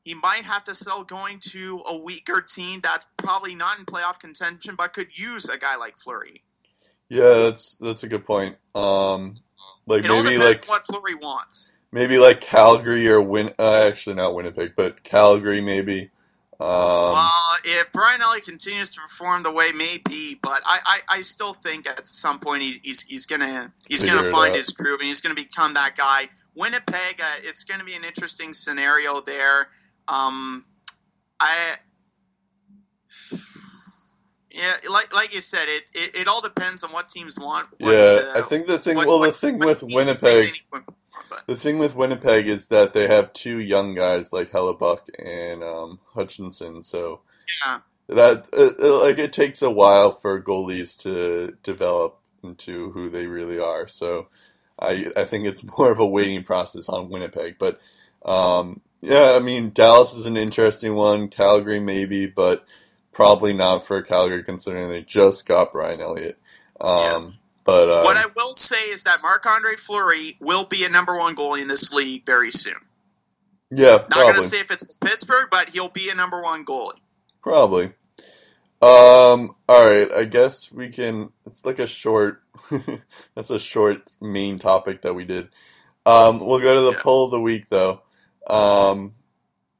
he 0.08 0.16
might 0.16 0.46
have 0.46 0.64
to 0.64 0.74
sell 0.74 1.04
going 1.04 1.38
to 1.52 1.82
a 1.86 1.98
weaker 2.02 2.42
team 2.42 2.80
that's 2.82 3.08
probably 3.18 3.56
not 3.56 3.78
in 3.78 3.86
playoff 3.86 4.20
contention, 4.20 4.76
but 4.78 4.94
could 4.94 5.18
use 5.18 5.50
a 5.50 5.58
guy 5.58 5.76
like 5.76 5.98
Fleury. 5.98 6.44
yeah, 7.10 7.34
that's 7.44 7.76
that's 7.76 8.04
a 8.04 8.08
good 8.08 8.26
point. 8.26 8.56
Um, 8.74 9.34
like 9.86 10.06
It 10.06 10.10
maybe 10.10 10.38
like 10.38 10.66
what 10.68 10.86
Fleury 10.86 11.16
wants. 11.16 11.74
maybe 11.92 12.18
like 12.20 12.40
Calgary 12.42 13.08
or 13.10 13.22
Win. 13.22 13.54
Uh, 13.60 13.88
actually, 13.90 14.16
not 14.16 14.34
Winnipeg, 14.34 14.74
but 14.78 15.04
Calgary 15.04 15.60
maybe. 15.62 16.10
Um, 16.60 17.14
well, 17.14 17.58
if 17.66 17.92
Brian 17.92 18.22
Elliott 18.22 18.46
continues 18.46 18.90
to 18.92 19.02
perform 19.02 19.44
the 19.44 19.52
way 19.54 19.68
maybe, 19.76 20.40
but 20.42 20.62
I, 20.66 20.80
I, 20.86 21.18
I 21.18 21.22
still 21.22 21.54
think 21.54 21.88
at 21.88 22.06
some 22.08 22.40
point 22.40 22.64
he, 22.64 22.76
he's 22.82 23.04
he's 23.04 23.26
gonna 23.28 23.72
he's 23.88 24.06
gonna 24.06 24.24
find 24.24 24.56
his 24.56 24.72
groove 24.72 25.00
and 25.00 25.08
he's 25.08 25.22
gonna 25.22 25.36
become 25.36 25.76
that 25.76 25.96
guy. 25.96 26.30
Winnipeg, 26.56 27.22
uh, 27.22 27.36
it's 27.44 27.64
gonna 27.66 27.84
be 27.84 27.94
an 27.94 28.04
interesting 28.04 28.54
scenario 28.54 29.20
there. 29.22 29.68
Um, 30.08 30.64
I 31.40 31.76
yeah, 34.52 34.74
like 34.92 35.14
like 35.14 35.34
you 35.34 35.40
said, 35.42 35.66
it, 35.68 35.84
it, 35.94 36.22
it 36.22 36.28
all 36.28 36.42
depends 36.42 36.84
on 36.84 36.92
what 36.92 37.10
teams 37.10 37.38
want. 37.40 37.68
What, 37.80 37.94
yeah, 37.94 38.22
uh, 38.36 38.40
I 38.40 38.42
think 38.42 38.68
the 38.68 38.80
thing. 38.80 38.96
what- 38.96 39.08
well, 39.08 39.20
the 39.20 39.28
what- 39.28 39.36
thing 39.36 39.60
with 39.60 39.84
Winnipeg, 39.84 40.20
think 40.20 40.22
they 40.24 40.52
need 40.52 40.62
Winnipeg, 40.72 40.96
but- 41.30 41.48
the 41.48 41.56
thing 41.56 41.78
with 41.80 41.96
Winnipeg 41.96 42.48
is 42.48 42.68
that 42.68 42.94
they 42.94 43.08
have 43.08 43.34
two 43.34 43.60
young 43.60 43.94
guys 43.94 44.34
like 44.34 44.52
Hellebuyck 44.52 45.02
and 45.24 45.64
um, 45.64 46.00
Hutchison. 46.14 46.82
So 46.84 47.22
Yeah, 47.66 47.80
that 48.08 48.48
uh, 48.58 49.02
like 49.04 49.20
it 49.20 49.34
takes 49.34 49.62
a 49.62 49.70
while 49.72 50.12
for 50.12 50.42
goalies 50.42 50.98
to 51.04 51.56
develop 51.64 52.20
into 52.44 52.92
who 52.92 53.10
they 53.10 53.28
really 53.28 53.60
are. 53.60 53.88
So 53.88 54.28
I 54.80 55.12
I 55.16 55.26
think 55.26 55.46
it's 55.46 55.64
more 55.78 55.92
of 55.92 56.00
a 56.00 56.08
waiting 56.08 56.44
process 56.44 56.90
on 56.90 57.10
Winnipeg. 57.10 57.58
But 57.60 57.80
um, 58.26 58.82
yeah, 59.01 59.34
I 59.36 59.39
mean 59.39 59.72
Dallas 59.72 60.13
is 60.13 60.25
an 60.25 60.38
interesting 60.38 60.96
one. 60.96 61.27
Calgary 61.30 61.80
maybe, 61.80 62.25
but 62.25 62.66
probably 63.13 63.54
not 63.54 63.86
for 63.86 64.01
Calgary 64.01 64.44
considering 64.44 64.89
they 64.89 65.01
just 65.01 65.46
got 65.46 65.72
Brian 65.72 66.01
Elliott. 66.01 66.38
Um, 66.80 67.36
But 67.63 67.89
uh, 67.89 68.04
what 68.04 68.16
I 68.18 68.25
will 68.36 68.54
say 68.54 68.89
is 68.92 69.04
that 69.06 69.20
Marc 69.22 69.46
Andre 69.46 69.75
Fleury 69.75 70.38
will 70.39 70.66
be 70.66 70.86
a 70.86 70.89
number 70.89 71.16
one 71.18 71.36
goalie 71.36 71.62
in 71.62 71.68
this 71.68 71.92
league 71.94 72.25
very 72.25 72.51
soon. 72.51 72.75
yeah, 73.72 73.98
Not 74.10 74.12
going 74.12 74.34
to 74.36 74.42
say 74.42 74.58
if 74.60 74.72
it's 74.72 74.94
Pittsburgh, 74.96 75.48
but 75.51 75.70
he'll 75.70 75.89
be 75.89 76.10
a 76.12 76.16
number 76.16 76.42
one 76.42 76.63
goalie. 76.63 77.00
Probably. 77.42 77.92
Um. 78.82 79.56
All 79.68 79.86
right. 79.86 80.12
I 80.12 80.25
guess 80.25 80.72
we 80.72 80.89
can. 80.89 81.30
It's 81.46 81.66
like 81.66 81.80
a 81.80 81.88
short. 81.88 82.44
that's 83.36 83.50
a 83.50 83.58
short 83.60 84.13
main 84.22 84.60
topic 84.60 85.01
that 85.01 85.16
we 85.16 85.25
did. 85.25 85.50
Um. 86.06 86.39
We'll 86.46 86.60
go 86.60 86.75
to 86.75 86.82
the 86.82 86.92
Yeah. 86.92 87.01
poll 87.01 87.25
of 87.25 87.32
the 87.32 87.42
week 87.42 87.70
though. 87.70 88.04
Um. 88.48 89.13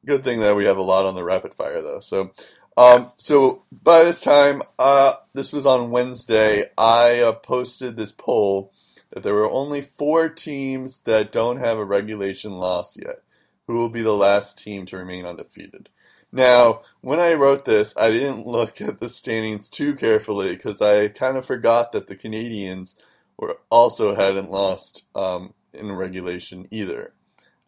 Good 0.06 0.24
thing 0.24 0.40
that 0.40 0.56
we 0.56 0.66
have 0.66 0.78
a 0.78 0.84
lot 0.84 1.06
on 1.06 1.16
the 1.16 1.24
rapid 1.24 1.54
fire 1.54 1.82
though. 1.82 2.00
So. 2.00 2.32
Um. 2.78 3.12
So 3.18 3.64
by 3.72 4.04
this 4.04 4.22
time, 4.22 4.62
uh, 4.78 5.16
this 5.34 5.52
was 5.52 5.66
on 5.66 5.92
Wednesday. 5.92 6.70
I 6.78 7.20
uh, 7.20 7.34
posted 7.34 7.98
this 7.98 8.12
poll 8.12 8.72
that 9.12 9.24
there 9.24 9.34
were 9.34 9.50
only 9.50 9.82
four 9.82 10.30
teams 10.30 11.02
that 11.02 11.32
don't 11.32 11.58
have 11.58 11.78
a 11.78 11.86
regulation 11.86 12.54
loss 12.54 12.98
yet. 12.98 13.24
Who 13.68 13.74
will 13.74 13.90
be 13.90 14.02
the 14.02 14.14
last 14.14 14.64
team 14.64 14.86
to 14.88 14.98
remain 14.98 15.26
undefeated? 15.26 15.90
Now, 16.32 16.82
when 17.02 17.20
I 17.20 17.34
wrote 17.34 17.66
this, 17.66 17.96
I 17.98 18.12
didn't 18.12 18.46
look 18.48 18.82
at 18.82 19.00
the 19.00 19.10
standings 19.10 19.70
too 19.70 19.96
carefully 19.96 20.56
because 20.56 20.82
I 20.82 21.08
kind 21.08 21.38
of 21.38 21.46
forgot 21.46 21.92
that 21.92 22.08
the 22.08 22.16
Canadiens 22.16 22.96
were 23.38 23.58
also 23.70 24.16
hadn't 24.16 24.52
lost 24.52 25.04
um, 25.16 25.54
in 25.74 25.92
regulation 25.92 26.68
either. 26.72 27.14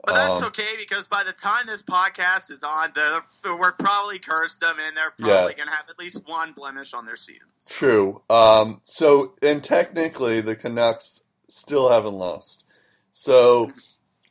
But 0.05 0.15
that's 0.15 0.41
Um, 0.41 0.47
okay 0.47 0.75
because 0.77 1.07
by 1.07 1.23
the 1.25 1.33
time 1.33 1.65
this 1.67 1.83
podcast 1.83 2.51
is 2.51 2.63
on, 2.63 2.89
the, 2.93 3.21
we're 3.59 3.73
probably 3.73 4.17
cursed 4.19 4.61
them, 4.61 4.77
and 4.79 4.95
they're 4.95 5.11
probably 5.11 5.51
Yeah. 5.51 5.57
going 5.57 5.69
to 5.69 5.75
have 5.75 5.89
at 5.89 5.99
least 5.99 6.27
one 6.27 6.53
blemish 6.53 6.93
on 6.93 7.05
their 7.05 7.17
seasons. 7.17 7.67
True. 7.69 8.21
Um, 8.29 8.79
so, 8.83 9.33
and 9.41 9.63
technically, 9.63 10.41
the 10.41 10.55
Canucks 10.55 11.23
still 11.47 11.91
haven't 11.91 12.15
lost. 12.15 12.63
So, 13.11 13.73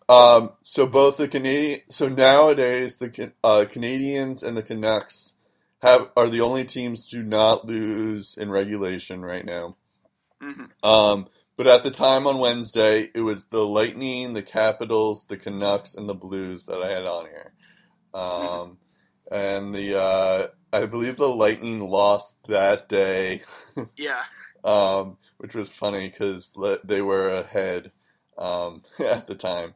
um, 0.08 0.52
so 0.62 0.87
both 0.87 1.18
the 1.18 1.28
Canadian, 1.28 1.82
so 1.90 2.08
nowadays 2.08 2.98
the 2.98 3.32
uh, 3.44 3.66
Canadiens 3.70 4.42
and 4.42 4.56
the 4.56 4.62
Canucks 4.62 5.34
have 5.82 6.10
are 6.16 6.28
the 6.28 6.40
only 6.40 6.64
teams 6.64 7.06
to 7.08 7.22
not 7.22 7.66
lose 7.66 8.37
in 8.38 8.50
regulation 8.50 9.22
right 9.22 9.44
now. 9.44 9.76
hmm 10.40 10.64
Um, 10.82 11.28
but 11.58 11.66
at 11.66 11.82
the 11.82 11.90
time 11.90 12.28
on 12.28 12.38
Wednesday, 12.38 13.10
it 13.14 13.22
was 13.22 13.46
the 13.46 13.66
Lightning, 13.66 14.32
the 14.32 14.42
Capitals, 14.44 15.24
the 15.24 15.36
Canucks, 15.36 15.96
and 15.96 16.08
the 16.08 16.14
Blues 16.14 16.66
that 16.66 16.80
I 16.82 16.92
had 16.92 17.04
on 17.04 17.26
here. 17.26 17.52
Um, 18.14 18.78
and 19.30 19.74
the 19.74 19.98
uh, 20.00 20.46
I 20.72 20.86
believe 20.86 21.16
the 21.16 21.28
Lightning 21.28 21.80
lost 21.80 22.38
that 22.48 22.88
day, 22.88 23.42
Yeah. 23.98 24.22
um, 24.64 25.18
which 25.38 25.56
was 25.56 25.72
funny 25.74 26.08
because 26.08 26.54
they 26.84 27.02
were 27.02 27.30
ahead 27.30 27.90
um, 28.38 28.84
at 29.00 29.26
the 29.26 29.34
time. 29.34 29.74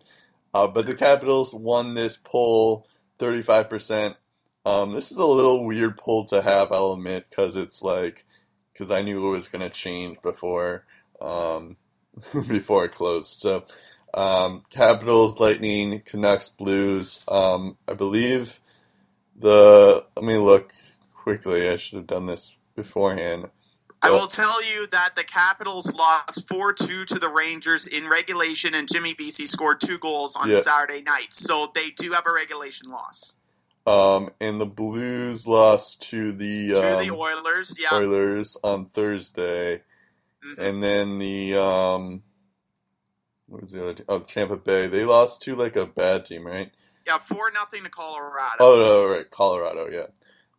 Uh, 0.55 0.69
but 0.69 0.87
the 0.87 0.95
Capitals 0.95 1.53
won 1.53 1.95
this 1.95 2.17
poll, 2.17 2.87
thirty-five 3.19 3.69
percent. 3.69 4.17
Um, 4.65 4.93
this 4.95 5.11
is 5.11 5.19
a 5.19 5.27
little 5.27 5.67
weird 5.67 5.97
poll 5.99 6.27
to 6.27 6.41
have, 6.43 6.71
I'll 6.71 6.93
admit, 6.93 7.27
because 7.29 7.57
it's 7.57 7.83
like 7.83 8.25
because 8.73 8.93
I 8.93 9.03
knew 9.03 9.27
it 9.27 9.31
was 9.33 9.49
going 9.49 9.63
to 9.63 9.71
change 9.71 10.19
before 10.23 10.87
um, 11.23 11.77
before 12.49 12.85
it 12.85 12.95
closed. 12.95 13.41
So, 13.41 13.65
um, 14.15 14.63
Capitals, 14.71 15.41
Lightning, 15.41 16.03
Canucks, 16.05 16.49
Blues. 16.49 17.21
Um, 17.29 17.77
I 17.89 17.95
believe 17.95 18.61
the. 19.37 20.05
Let 20.17 20.25
me 20.25 20.37
look 20.37 20.73
quickly. 21.15 21.69
I 21.69 21.77
should 21.77 21.97
have 21.99 22.07
done 22.07 22.27
this 22.27 22.57
beforehand. 22.75 23.47
I 24.05 24.11
will 24.11 24.27
tell 24.27 24.63
you 24.65 24.89
that 24.89 25.15
the 25.15 25.23
Capitals 25.23 25.95
lost 25.95 26.49
4 26.49 26.73
2 26.73 27.05
to 27.05 27.19
the 27.21 27.29
Rangers 27.29 27.87
in 27.87 28.09
regulation, 28.09 28.75
and 28.75 28.89
Jimmy 28.93 29.15
Vesey 29.15 29.47
scored 29.47 29.81
two 29.81 29.97
goals 29.99 30.35
on 30.35 30.49
Yeah. 30.49 30.57
Saturday 30.57 31.03
night. 31.03 31.33
So 31.33 31.71
they 31.73 31.91
do 31.91 32.11
have 32.11 32.27
a 32.27 32.33
regulation 32.33 32.89
loss. 32.89 33.37
Um, 33.87 34.31
and 34.41 34.61
the 34.61 34.67
Blues 34.67 35.47
lost 35.47 36.03
to 36.11 36.33
the, 36.33 36.73
to 36.75 36.99
um, 36.99 37.07
the 37.07 37.15
Oilers, 37.15 37.77
yeah. 37.81 37.97
Oilers 37.97 38.57
on 38.65 38.87
Thursday. 38.87 39.83
And 40.59 40.83
then 40.83 41.19
the 41.19 41.55
um, 41.57 42.23
what 43.47 43.63
was 43.63 43.73
the 43.73 43.83
other 43.83 43.95
team? 43.95 44.07
Oh, 44.09 44.19
Tampa 44.21 44.57
Bay. 44.57 44.87
They 44.87 45.05
lost 45.05 45.43
to 45.43 45.55
like 45.57 45.77
a 45.77 45.87
bad 45.87 46.25
team, 46.25 46.47
right? 46.47 46.71
Yeah, 47.07 47.19
4 47.19 47.51
nothing 47.55 47.83
to 47.85 47.91
Colorado. 47.91 48.57
Oh 48.61 48.77
no, 48.77 49.15
right, 49.17 49.29
Colorado. 49.31 49.89
Yeah. 49.91 50.07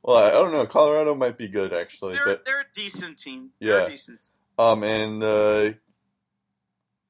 Well, 0.03 0.17
I, 0.17 0.27
I 0.27 0.31
don't 0.31 0.51
know. 0.51 0.65
Colorado 0.65 1.15
might 1.15 1.37
be 1.37 1.47
good 1.47 1.73
actually, 1.73 2.13
they're, 2.13 2.25
but 2.25 2.45
they're 2.45 2.59
a 2.59 2.65
decent 2.73 3.17
team. 3.17 3.51
They're 3.61 3.81
Yeah. 3.83 3.87
decent 3.89 4.21
team. 4.57 4.65
um, 4.65 4.83
and 4.83 5.23
uh, 5.23 5.71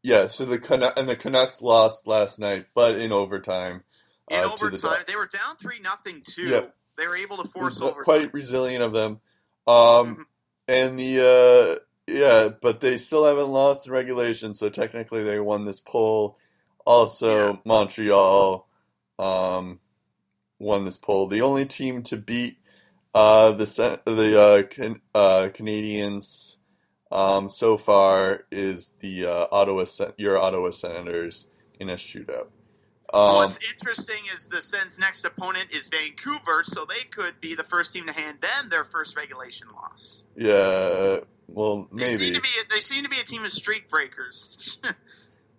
yeah. 0.03 0.27
So 0.27 0.45
the 0.45 0.59
Canu- 0.59 0.93
and 0.97 1.09
the 1.09 1.15
Canucks 1.15 1.61
lost 1.61 2.05
last 2.07 2.39
night, 2.39 2.67
but 2.75 2.95
in 2.99 3.11
overtime. 3.11 3.83
In 4.29 4.37
uh, 4.37 4.41
to 4.43 4.47
the 4.47 4.65
overtime, 4.67 5.03
they 5.07 5.15
were 5.15 5.27
down 5.27 5.55
3 5.55 5.79
nothing 5.81 6.21
too. 6.23 6.47
Yeah. 6.47 6.67
They 6.97 7.07
were 7.07 7.17
able 7.17 7.37
to 7.37 7.47
force 7.47 7.81
overtime. 7.81 8.03
quite 8.03 8.33
resilient 8.33 8.83
of 8.83 8.93
them. 8.93 9.19
Um, 9.65 10.15
Mhm. 10.15 10.25
and 10.67 10.99
the 10.99 11.79
uh, 11.79 11.83
yeah, 12.07 12.49
but 12.61 12.79
they 12.81 12.97
still 12.97 13.25
haven't 13.25 13.49
lost 13.49 13.87
in 13.87 13.93
regulation, 13.93 14.53
so 14.53 14.69
technically 14.69 15.23
they 15.23 15.39
won 15.39 15.65
this 15.65 15.79
poll. 15.79 16.37
Also, 16.85 17.53
Yeah. 17.53 17.59
Montreal 17.65 18.67
um, 19.19 19.79
won 20.59 20.83
this 20.83 20.97
poll. 20.97 21.27
The 21.27 21.41
only 21.41 21.65
team 21.65 22.03
to 22.03 22.17
beat 22.17 22.57
uh, 23.13 23.51
the 23.51 23.99
the 24.05 24.41
uh, 24.41 24.63
can- 24.63 25.01
uh, 25.13 25.49
Canadiens 25.53 26.57
um, 27.11 27.47
so 27.47 27.77
far 27.77 28.45
is 28.51 28.93
the 28.99 29.25
uh, 29.27 29.45
Ottawa 29.51 29.85
your 30.17 30.37
Ottawa 30.37 30.71
Senators 30.71 31.47
in 31.79 31.89
a 31.89 31.95
shootout. 31.95 32.47
Um, 33.13 33.35
What's 33.35 33.63
interesting 33.63 34.25
is 34.33 34.47
the 34.47 34.57
Sens' 34.57 34.97
next 34.99 35.23
opponent 35.23 35.71
is 35.71 35.89
Vancouver, 35.89 36.63
so 36.63 36.83
they 36.85 37.07
could 37.11 37.39
be 37.41 37.53
the 37.53 37.63
first 37.63 37.93
team 37.93 38.05
to 38.07 38.11
hand 38.11 38.39
them 38.41 38.69
their 38.69 38.83
first 38.83 39.15
regulation 39.15 39.67
loss. 39.71 40.23
yeah, 40.35 41.19
well, 41.53 41.87
They 41.93 42.05
seem 42.07 42.33
maybe. 42.33 42.35
to 42.35 42.41
be 42.41 42.49
they 42.69 42.79
seem 42.79 43.03
to 43.03 43.09
be 43.09 43.19
a 43.19 43.23
team 43.23 43.43
of 43.45 43.51
streak 43.51 43.87
breakers. 43.89 44.79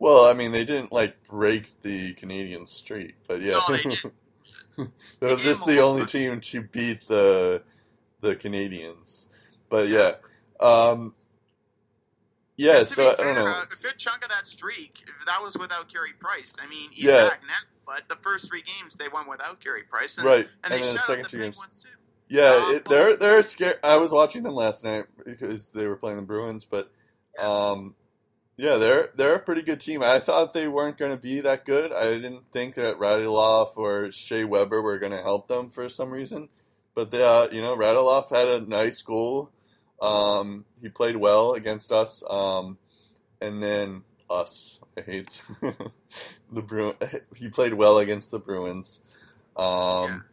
Well, 0.01 0.29
I 0.29 0.35
mean, 0.35 0.51
they 0.53 0.65
didn't 0.65 0.93
like 0.93 1.23
break 1.29 1.81
the 1.81 2.13
Canadian 2.15 2.67
streak, 2.67 3.15
but 3.29 3.41
yeah, 3.41 3.53
No, 3.53 3.77
they 3.77 3.83
they're 5.21 5.37
They 5.37 5.43
just 5.43 5.65
the 5.65 5.81
only 5.81 6.05
team 6.05 6.41
to 6.41 6.63
beat 6.63 7.07
the 7.07 7.63
the 8.21 8.35
Canadiens. 8.35 9.29
But 9.71 9.89
yeah, 9.89 10.15
um, 10.61 11.15
yeah. 12.57 12.83
So 12.83 13.09
I 13.09 13.15
don't 13.23 13.37
know. 13.37 13.47
a, 13.47 13.67
good 13.83 13.97
chunk 13.97 14.25
of 14.25 14.31
that 14.31 14.47
streak 14.49 14.99
that 15.27 15.41
was 15.43 15.57
without 15.57 15.89
Carey 15.89 16.13
Price. 16.19 16.59
I 16.63 16.69
mean, 16.69 16.91
he's 16.91 17.11
Yeah. 17.11 17.29
back 17.29 17.43
now, 17.47 17.55
but 17.87 18.09
the 18.09 18.17
first 18.17 18.51
three 18.51 18.63
games 18.63 18.97
they 18.97 19.09
won 19.09 19.27
without 19.29 19.61
Carey 19.61 19.85
Price, 19.85 20.19
and, 20.19 20.27
Right, 20.27 20.45
and 20.65 20.73
and 20.73 20.75
they 20.75 20.79
shut 20.87 20.97
out 20.97 21.07
second 21.07 21.23
the 21.25 21.29
two 21.31 21.39
games. 21.39 21.55
Penguins 21.55 21.79
too. 21.85 21.91
Yeah, 22.35 22.65
Um, 22.67 22.75
it, 22.75 22.85
they're 22.87 23.17
they're 23.17 23.43
scared. 23.43 23.79
I 23.85 23.97
was 23.97 24.11
watching 24.11 24.43
them 24.43 24.57
last 24.57 24.83
night 24.83 25.05
because 25.25 25.71
they 25.71 25.87
were 25.87 25.95
playing 25.95 26.17
the 26.17 26.23
Bruins, 26.23 26.65
but 26.65 26.91
um, 27.39 27.95
yeah, 28.57 28.77
they're 28.77 29.11
they're 29.15 29.37
a 29.37 29.41
pretty 29.41 29.63
good 29.63 29.79
team. 29.79 30.03
I 30.03 30.19
thought 30.19 30.53
they 30.53 30.67
weren't 30.67 30.99
going 30.99 31.13
to 31.13 31.17
be 31.17 31.39
that 31.41 31.65
good. 31.65 31.93
I 31.93 32.11
didn't 32.11 32.51
think 32.51 32.75
that 32.75 32.99
Radulov 32.99 33.77
or 33.77 34.11
Shea 34.11 34.43
Weber 34.43 34.83
were 34.83 34.99
going 34.99 35.13
to 35.13 35.23
help 35.23 35.47
them 35.47 35.71
for 35.71 35.89
some 35.89 36.11
reason. 36.11 36.49
But 36.97 37.13
they, 37.13 37.23
uh, 37.23 37.49
you 37.53 37.63
know, 37.63 37.77
Radulov 37.77 38.31
had 38.31 38.49
a 38.49 38.67
nice 38.67 39.01
goal. 39.01 39.51
Um, 40.03 40.65
he 40.83 40.89
played 40.89 41.17
well 41.17 41.53
against 41.55 41.93
us. 41.93 42.25
Um, 42.29 42.79
and 43.41 43.63
then 43.63 44.03
us. 44.29 44.81
I 44.97 45.03
hate 45.03 45.41
the 46.53 46.63
Bruin. 46.63 46.95
He 47.37 47.49
played 47.49 47.75
well 47.75 47.99
against 47.99 48.31
the 48.33 48.39
Bruins. 48.41 49.01
Um, 49.57 50.25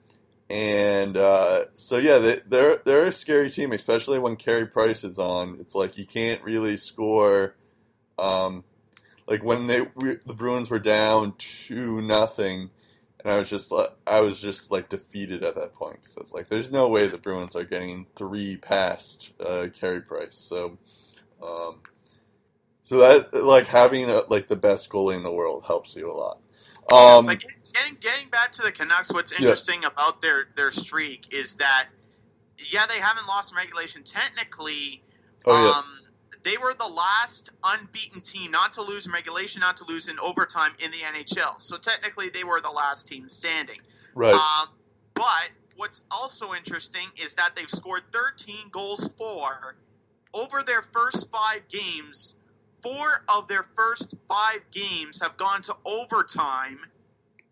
and 0.51 1.15
uh, 1.15 1.65
so 1.75 1.97
yeah, 1.97 2.17
they, 2.17 2.39
they're 2.45 2.81
they're 2.83 3.05
a 3.05 3.11
scary 3.13 3.49
team, 3.49 3.71
especially 3.71 4.19
when 4.19 4.35
Carey 4.35 4.67
Price 4.67 5.05
is 5.05 5.17
on. 5.17 5.57
It's 5.61 5.73
like 5.73 5.97
you 5.97 6.05
can't 6.05 6.43
really 6.43 6.75
score. 6.75 7.55
Um, 8.19 8.65
like 9.27 9.45
when 9.45 9.67
they 9.67 9.87
we, 9.95 10.17
the 10.25 10.33
Bruins 10.33 10.69
were 10.69 10.77
down 10.77 11.35
two 11.37 12.01
nothing, 12.01 12.69
and 13.23 13.31
I 13.31 13.37
was 13.37 13.49
just 13.49 13.71
like 13.71 13.91
I 14.05 14.19
was 14.19 14.41
just 14.41 14.71
like 14.71 14.89
defeated 14.89 15.41
at 15.41 15.55
that 15.55 15.73
point 15.73 16.01
because 16.01 16.17
I 16.17 16.19
was 16.19 16.33
like, 16.33 16.49
"There's 16.49 16.69
no 16.69 16.89
way 16.89 17.07
the 17.07 17.17
Bruins 17.17 17.55
are 17.55 17.63
getting 17.63 18.07
three 18.17 18.57
past 18.57 19.33
uh, 19.39 19.67
Carey 19.73 20.01
Price." 20.01 20.35
So, 20.35 20.77
um, 21.41 21.79
so 22.81 22.97
that 22.97 23.33
like 23.41 23.67
having 23.67 24.09
a, 24.09 24.23
like 24.29 24.49
the 24.49 24.57
best 24.57 24.89
goalie 24.89 25.15
in 25.15 25.23
the 25.23 25.31
world 25.31 25.63
helps 25.65 25.95
you 25.95 26.11
a 26.11 26.13
lot. 26.13 26.39
Um, 26.91 27.25
Like 27.27 27.43
getting 27.73 27.95
getting 28.01 28.29
back 28.29 28.51
to 28.53 28.61
the 28.63 28.71
Canucks, 28.71 29.13
what's 29.13 29.31
Yeah. 29.31 29.39
interesting 29.39 29.83
about 29.85 30.21
their 30.21 30.47
their 30.55 30.71
streak 30.71 31.33
is 31.33 31.55
that 31.55 31.87
yeah, 32.69 32.85
they 32.87 32.99
haven't 32.99 33.27
lost 33.27 33.53
in 33.53 33.57
regulation. 33.57 34.03
Technically, 34.03 35.01
oh 35.45 35.79
um, 35.79 36.07
they 36.43 36.57
were 36.57 36.73
the 36.73 36.87
last 36.87 37.51
unbeaten 37.63 38.21
team 38.21 38.51
not 38.51 38.73
to 38.73 38.81
lose 38.81 39.07
in 39.07 39.13
regulation, 39.13 39.61
not 39.61 39.77
to 39.77 39.85
lose 39.87 40.07
in 40.07 40.19
overtime 40.19 40.71
in 40.83 40.91
the 40.91 40.97
NHL. 40.97 41.59
So 41.59 41.77
technically, 41.77 42.29
they 42.29 42.43
were 42.43 42.59
the 42.61 42.71
last 42.71 43.07
team 43.07 43.29
standing. 43.29 43.79
right. 44.15 44.33
Um, 44.33 44.67
but 45.13 45.49
what's 45.75 46.03
also 46.11 46.53
interesting 46.53 47.05
is 47.21 47.35
that 47.35 47.55
they've 47.55 47.69
scored 47.69 48.01
13 48.11 48.69
goals 48.71 49.15
for 49.17 49.75
over 50.33 50.61
their 50.65 50.81
first 50.81 51.31
five 51.31 51.61
games. 51.69 52.37
Four 52.71 53.23
of 53.35 53.47
their 53.47 53.63
first 53.63 54.15
five 54.27 54.61
games 54.71 55.21
have 55.21 55.37
gone 55.37 55.61
to 55.63 55.75
overtime, 55.85 56.79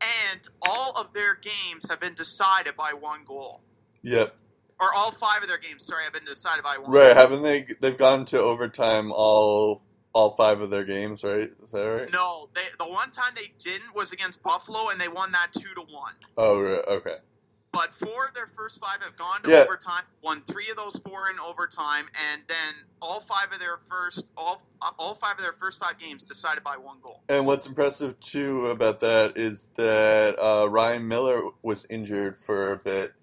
and 0.02 0.42
all 0.62 0.94
of 1.00 1.12
their 1.14 1.36
games 1.36 1.90
have 1.90 2.00
been 2.00 2.14
decided 2.14 2.76
by 2.76 2.92
one 3.00 3.24
goal. 3.26 3.62
Yep. 4.04 4.36
Or 4.82 4.88
all 4.96 5.12
five 5.12 5.42
of 5.42 5.50
their 5.50 5.58
games, 5.58 5.86
sorry, 5.86 6.04
have 6.06 6.14
been 6.14 6.24
decided 6.26 6.64
by 6.64 6.78
one. 6.78 6.92
Right, 6.92 7.08
goal. 7.08 7.16
haven't 7.16 7.42
they? 7.44 7.68
They've 7.82 7.98
gone 7.98 8.26
to 8.26 8.40
overtime 8.40 9.12
all 9.12 9.82
all 10.14 10.32
five 10.32 10.62
of 10.62 10.70
their 10.70 10.86
games, 10.86 11.24
right? 11.24 11.52
Is 11.62 11.72
that 11.72 11.84
right? 11.84 12.10
No, 12.12 12.46
they, 12.56 12.62
the 12.80 12.90
one 12.90 13.12
time 13.12 13.32
they 13.36 13.52
didn't 13.60 13.96
was 13.96 14.12
against 14.12 14.42
Buffalo, 14.42 14.90
and 14.92 15.00
they 15.00 15.08
won 15.08 15.32
that 15.34 15.52
two 15.52 15.74
to 15.76 15.86
one. 15.94 16.14
Oh, 16.38 16.82
okay. 16.90 17.18
But 17.72 17.94
four 17.94 18.26
of 18.26 18.34
their 18.34 18.48
first 18.48 18.82
five 18.82 19.02
have 19.04 19.16
gone 19.16 19.44
to 19.44 19.52
Yeah. 19.52 19.58
overtime. 19.60 20.04
Won 20.24 20.42
three 20.42 20.70
of 20.72 20.76
those 20.76 20.98
four 20.98 21.30
in 21.30 21.40
overtime, 21.40 22.10
and 22.34 22.44
then 22.48 22.74
all 23.02 23.20
five 23.20 23.52
of 23.52 23.60
their 23.60 23.78
first 23.78 24.32
all 24.36 24.60
all 24.98 25.14
five 25.14 25.34
of 25.34 25.42
their 25.44 25.54
first 25.54 25.80
five 25.84 25.98
games 26.00 26.24
decided 26.24 26.64
by 26.64 26.78
one 26.78 26.98
goal. 27.04 27.24
And 27.30 27.46
what's 27.46 27.68
impressive 27.68 28.20
too 28.20 28.68
about 28.68 29.00
that 29.02 29.38
is 29.38 29.70
that 29.76 30.36
uh, 30.40 30.68
Ryan 30.68 31.08
Miller 31.08 31.42
was 31.62 31.86
injured 31.90 32.38
for 32.38 32.72
a 32.72 32.78
bit. 32.78 33.14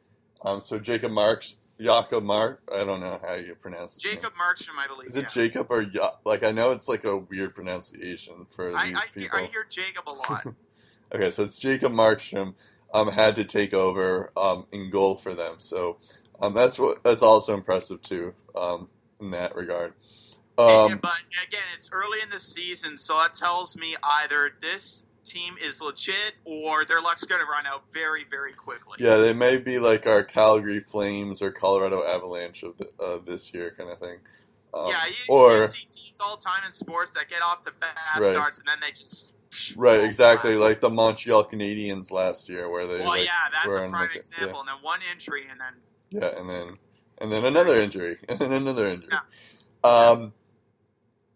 Um, 0.44 0.60
so 0.60 0.78
Jacob 0.78 1.10
Marks, 1.10 1.56
Jakob 1.80 2.22
Mark, 2.22 2.62
I 2.72 2.84
don't 2.84 3.00
know 3.00 3.18
how 3.20 3.34
you 3.34 3.56
pronounce 3.56 3.96
it. 3.96 4.00
Jacob 4.00 4.32
Markstrom, 4.34 4.78
I 4.78 4.86
believe. 4.86 5.08
Is 5.08 5.16
it 5.16 5.22
yeah. 5.22 5.28
Jacob 5.28 5.66
or 5.70 5.82
ja- 5.82 6.14
like 6.24 6.44
I 6.44 6.52
know 6.52 6.70
it's 6.70 6.86
like 6.86 7.02
a 7.04 7.16
weird 7.16 7.54
pronunciation 7.56 8.46
for 8.50 8.74
I, 8.76 8.86
these 8.86 8.94
I, 8.94 9.00
hear- 9.00 9.22
people. 9.24 9.38
I 9.38 9.42
hear 9.46 9.66
Jacob 9.68 10.04
a 10.08 10.12
lot. 10.12 10.46
Okay, 11.14 11.30
so 11.30 11.44
it's 11.44 11.56
Jacob 11.56 11.92
Markstrom 11.92 12.54
um, 12.92 13.10
had 13.10 13.36
to 13.36 13.44
take 13.44 13.74
over 13.74 14.30
um, 14.36 14.66
in 14.72 14.90
goal 14.90 15.14
for 15.14 15.34
them. 15.34 15.56
So 15.58 15.98
um, 16.40 16.54
that's 16.54 16.78
what 16.78 17.02
that's 17.02 17.22
also 17.22 17.54
impressive 17.54 18.02
too 18.02 18.34
um, 18.54 18.88
in 19.20 19.30
that 19.30 19.54
regard. 19.54 19.94
Um, 20.58 20.98
but 21.02 21.22
again, 21.46 21.60
it's 21.74 21.90
early 21.92 22.18
in 22.22 22.30
the 22.30 22.38
season, 22.38 22.96
so 22.96 23.14
that 23.14 23.34
tells 23.34 23.76
me 23.76 23.94
either 24.02 24.52
this 24.60 25.06
team 25.26 25.54
is 25.60 25.82
legit 25.82 26.32
or 26.44 26.84
their 26.86 27.00
luck's 27.00 27.24
going 27.24 27.42
to 27.42 27.50
run 27.50 27.64
out 27.66 27.82
very, 27.92 28.24
very 28.30 28.52
quickly. 28.52 28.96
yeah, 29.00 29.16
they 29.16 29.34
may 29.34 29.58
be 29.58 29.78
like 29.78 30.06
our 30.06 30.22
Calgary 30.22 30.80
Flames 30.80 31.42
or 31.42 31.50
Colorado 31.50 32.04
Avalanche 32.04 32.62
of 32.62 32.78
the, 32.78 32.88
uh, 32.98 33.18
this 33.26 33.52
year, 33.52 33.74
kind 33.76 33.90
of 33.90 33.98
thing. 33.98 34.18
Um, 34.76 34.90
yeah, 34.90 35.06
you, 35.06 35.34
or 35.34 35.54
you 35.54 35.60
see 35.62 35.86
teams 35.86 36.20
all 36.20 36.36
the 36.36 36.42
time 36.42 36.62
in 36.66 36.72
sports 36.72 37.14
that 37.14 37.28
get 37.28 37.40
off 37.42 37.62
to 37.62 37.72
fast 37.72 38.20
Right. 38.20 38.32
starts 38.32 38.58
and 38.58 38.68
then 38.68 38.76
they 38.82 38.90
just 38.90 39.36
right, 39.78 40.04
exactly, 40.04 40.56
like 40.56 40.80
the 40.80 40.90
Montreal 40.90 41.44
Canadiens 41.44 42.10
last 42.10 42.48
year, 42.48 42.68
where 42.68 42.86
they 42.86 42.98
Well, 42.98 43.08
like, 43.08 43.24
yeah, 43.24 43.32
that's 43.50 43.76
a 43.76 43.88
prime 43.88 44.08
like, 44.08 44.16
example. 44.16 44.60
And 44.60 44.68
then 44.68 44.76
one 44.82 45.00
injury, 45.12 45.46
and 45.50 45.58
then 45.58 45.72
Yeah, 46.10 46.20
yeah, 46.20 46.40
and 46.40 46.50
then 46.50 46.78
and 47.18 47.32
then 47.32 47.44
another 47.44 47.76
injury, 47.76 48.18
and 48.28 48.38
then 48.38 48.52
another 48.52 48.88
injury. 48.88 49.12
Um, 49.82 50.32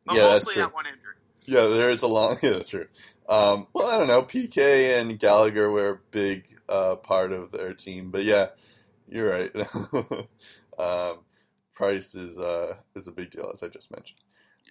but 0.04 0.16
yeah, 0.16 0.22
mostly 0.22 0.56
that 0.56 0.74
one 0.74 0.86
injury. 0.86 1.14
Yeah, 1.46 1.66
there 1.68 1.90
is 1.90 2.02
a 2.02 2.06
long. 2.06 2.38
Yeah, 2.42 2.50
that's 2.50 2.70
true. 2.70 2.86
Um, 3.28 3.68
well, 3.72 3.88
I 3.88 3.96
don't 3.96 4.08
know. 4.08 4.22
PK 4.22 5.00
and 5.00 5.18
Gallagher 5.18 5.70
were 5.70 5.88
a 5.88 5.98
big 6.10 6.44
uh, 6.68 6.96
part 6.96 7.32
of 7.32 7.52
their 7.52 7.72
team, 7.72 8.10
but 8.10 8.24
yeah, 8.24 8.48
you're 9.08 9.30
right. 9.30 9.56
um, 10.78 11.20
Price 11.80 12.14
is 12.14 12.38
uh, 12.38 12.74
is 12.94 13.08
a 13.08 13.10
big 13.10 13.30
deal, 13.30 13.50
as 13.54 13.62
I 13.62 13.68
just 13.68 13.90
mentioned. 13.90 14.20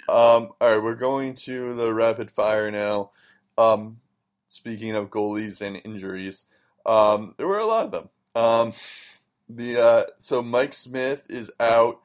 Um, 0.08 0.52
all 0.62 0.76
right, 0.76 0.84
we're 0.84 0.94
going 0.94 1.34
to 1.34 1.74
the 1.74 1.92
rapid 1.92 2.30
fire 2.30 2.70
now. 2.70 3.10
Um, 3.58 4.00
speaking 4.46 4.96
of 4.96 5.10
goalies 5.10 5.60
and 5.60 5.82
injuries, 5.84 6.46
um, 6.86 7.34
there 7.38 7.48
were 7.48 7.58
a 7.58 7.66
lot 7.66 7.86
of 7.86 7.92
them. 7.92 8.10
Um, 8.36 8.74
the 9.50 9.82
uh, 9.82 10.04
so 10.20 10.44
Mike 10.44 10.76
Smith 10.76 11.26
is 11.32 11.52
out. 11.60 12.00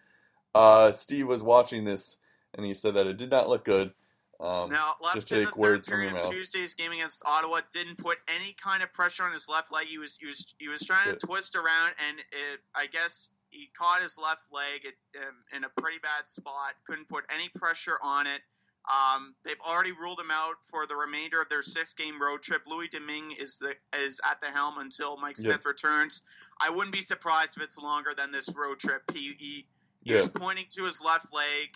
Uh, 0.55 0.91
Steve 0.93 1.27
was 1.29 1.43
watching 1.43 1.85
this, 1.85 2.17
and 2.55 2.65
he 2.65 2.73
said 2.73 2.95
that 2.95 3.07
it 3.07 3.19
did 3.19 3.31
not 3.31 3.47
look 3.47 3.67
good. 3.67 3.93
Um, 4.41 4.71
Now, 4.71 4.95
left 5.03 5.17
just 5.17 5.33
in 5.33 5.41
the 5.41 5.45
third 5.51 5.57
words 5.57 5.87
period 5.87 6.09
of 6.09 6.15
mouth. 6.15 6.31
Tuesday's 6.31 6.73
game 6.73 6.93
against 6.93 7.23
Ottawa, 7.27 7.61
didn't 7.71 7.99
put 7.99 8.17
any 8.27 8.55
kind 8.55 8.83
of 8.83 8.91
pressure 8.91 9.25
on 9.25 9.33
his 9.33 9.51
left 9.51 9.71
leg. 9.71 9.87
He 9.87 9.99
was 9.99 10.17
he 10.17 10.27
was 10.27 10.55
he 10.59 10.69
was 10.69 10.81
trying 10.87 11.07
Yeah. 11.09 11.13
to 11.13 11.27
twist 11.27 11.57
around, 11.57 11.93
and 12.09 12.19
it, 12.19 12.61
I 12.75 12.87
guess 12.87 13.31
he 13.55 13.71
caught 13.79 14.03
his 14.03 14.19
left 14.19 14.43
leg 14.53 14.85
at, 14.87 15.23
um, 15.23 15.37
in 15.57 15.65
a 15.65 15.69
pretty 15.81 15.99
bad 16.03 16.27
spot. 16.27 16.75
Couldn't 16.87 17.09
put 17.09 17.25
any 17.33 17.49
pressure 17.55 17.99
on 18.03 18.27
it. 18.27 18.41
Um, 18.85 19.35
they've 19.45 19.65
already 19.67 19.93
ruled 19.93 20.21
him 20.21 20.31
out 20.31 20.57
for 20.71 20.87
the 20.87 20.97
remainder 20.97 21.41
of 21.41 21.49
their 21.49 21.63
six-game 21.63 22.21
road 22.21 22.43
trip. 22.43 22.63
Louis 22.67 22.89
Domingue 22.89 23.33
is 23.41 23.59
the 23.59 23.75
is 23.99 24.21
at 24.31 24.41
the 24.41 24.47
helm 24.49 24.77
until 24.79 25.17
Mike. 25.17 25.39
Smith 25.39 25.65
returns. 25.65 26.23
I 26.61 26.69
wouldn't 26.71 26.93
be 26.93 27.01
surprised 27.01 27.57
if 27.57 27.63
it's 27.63 27.79
longer 27.79 28.11
than 28.17 28.31
this 28.31 28.55
road 28.59 28.79
trip. 28.79 29.03
He 29.13 29.35
he, 29.39 29.67
he 30.03 30.11
Yeah. 30.13 30.17
was 30.17 30.29
pointing 30.29 30.67
to 30.77 30.85
his 30.85 31.03
left 31.03 31.33
leg, 31.33 31.75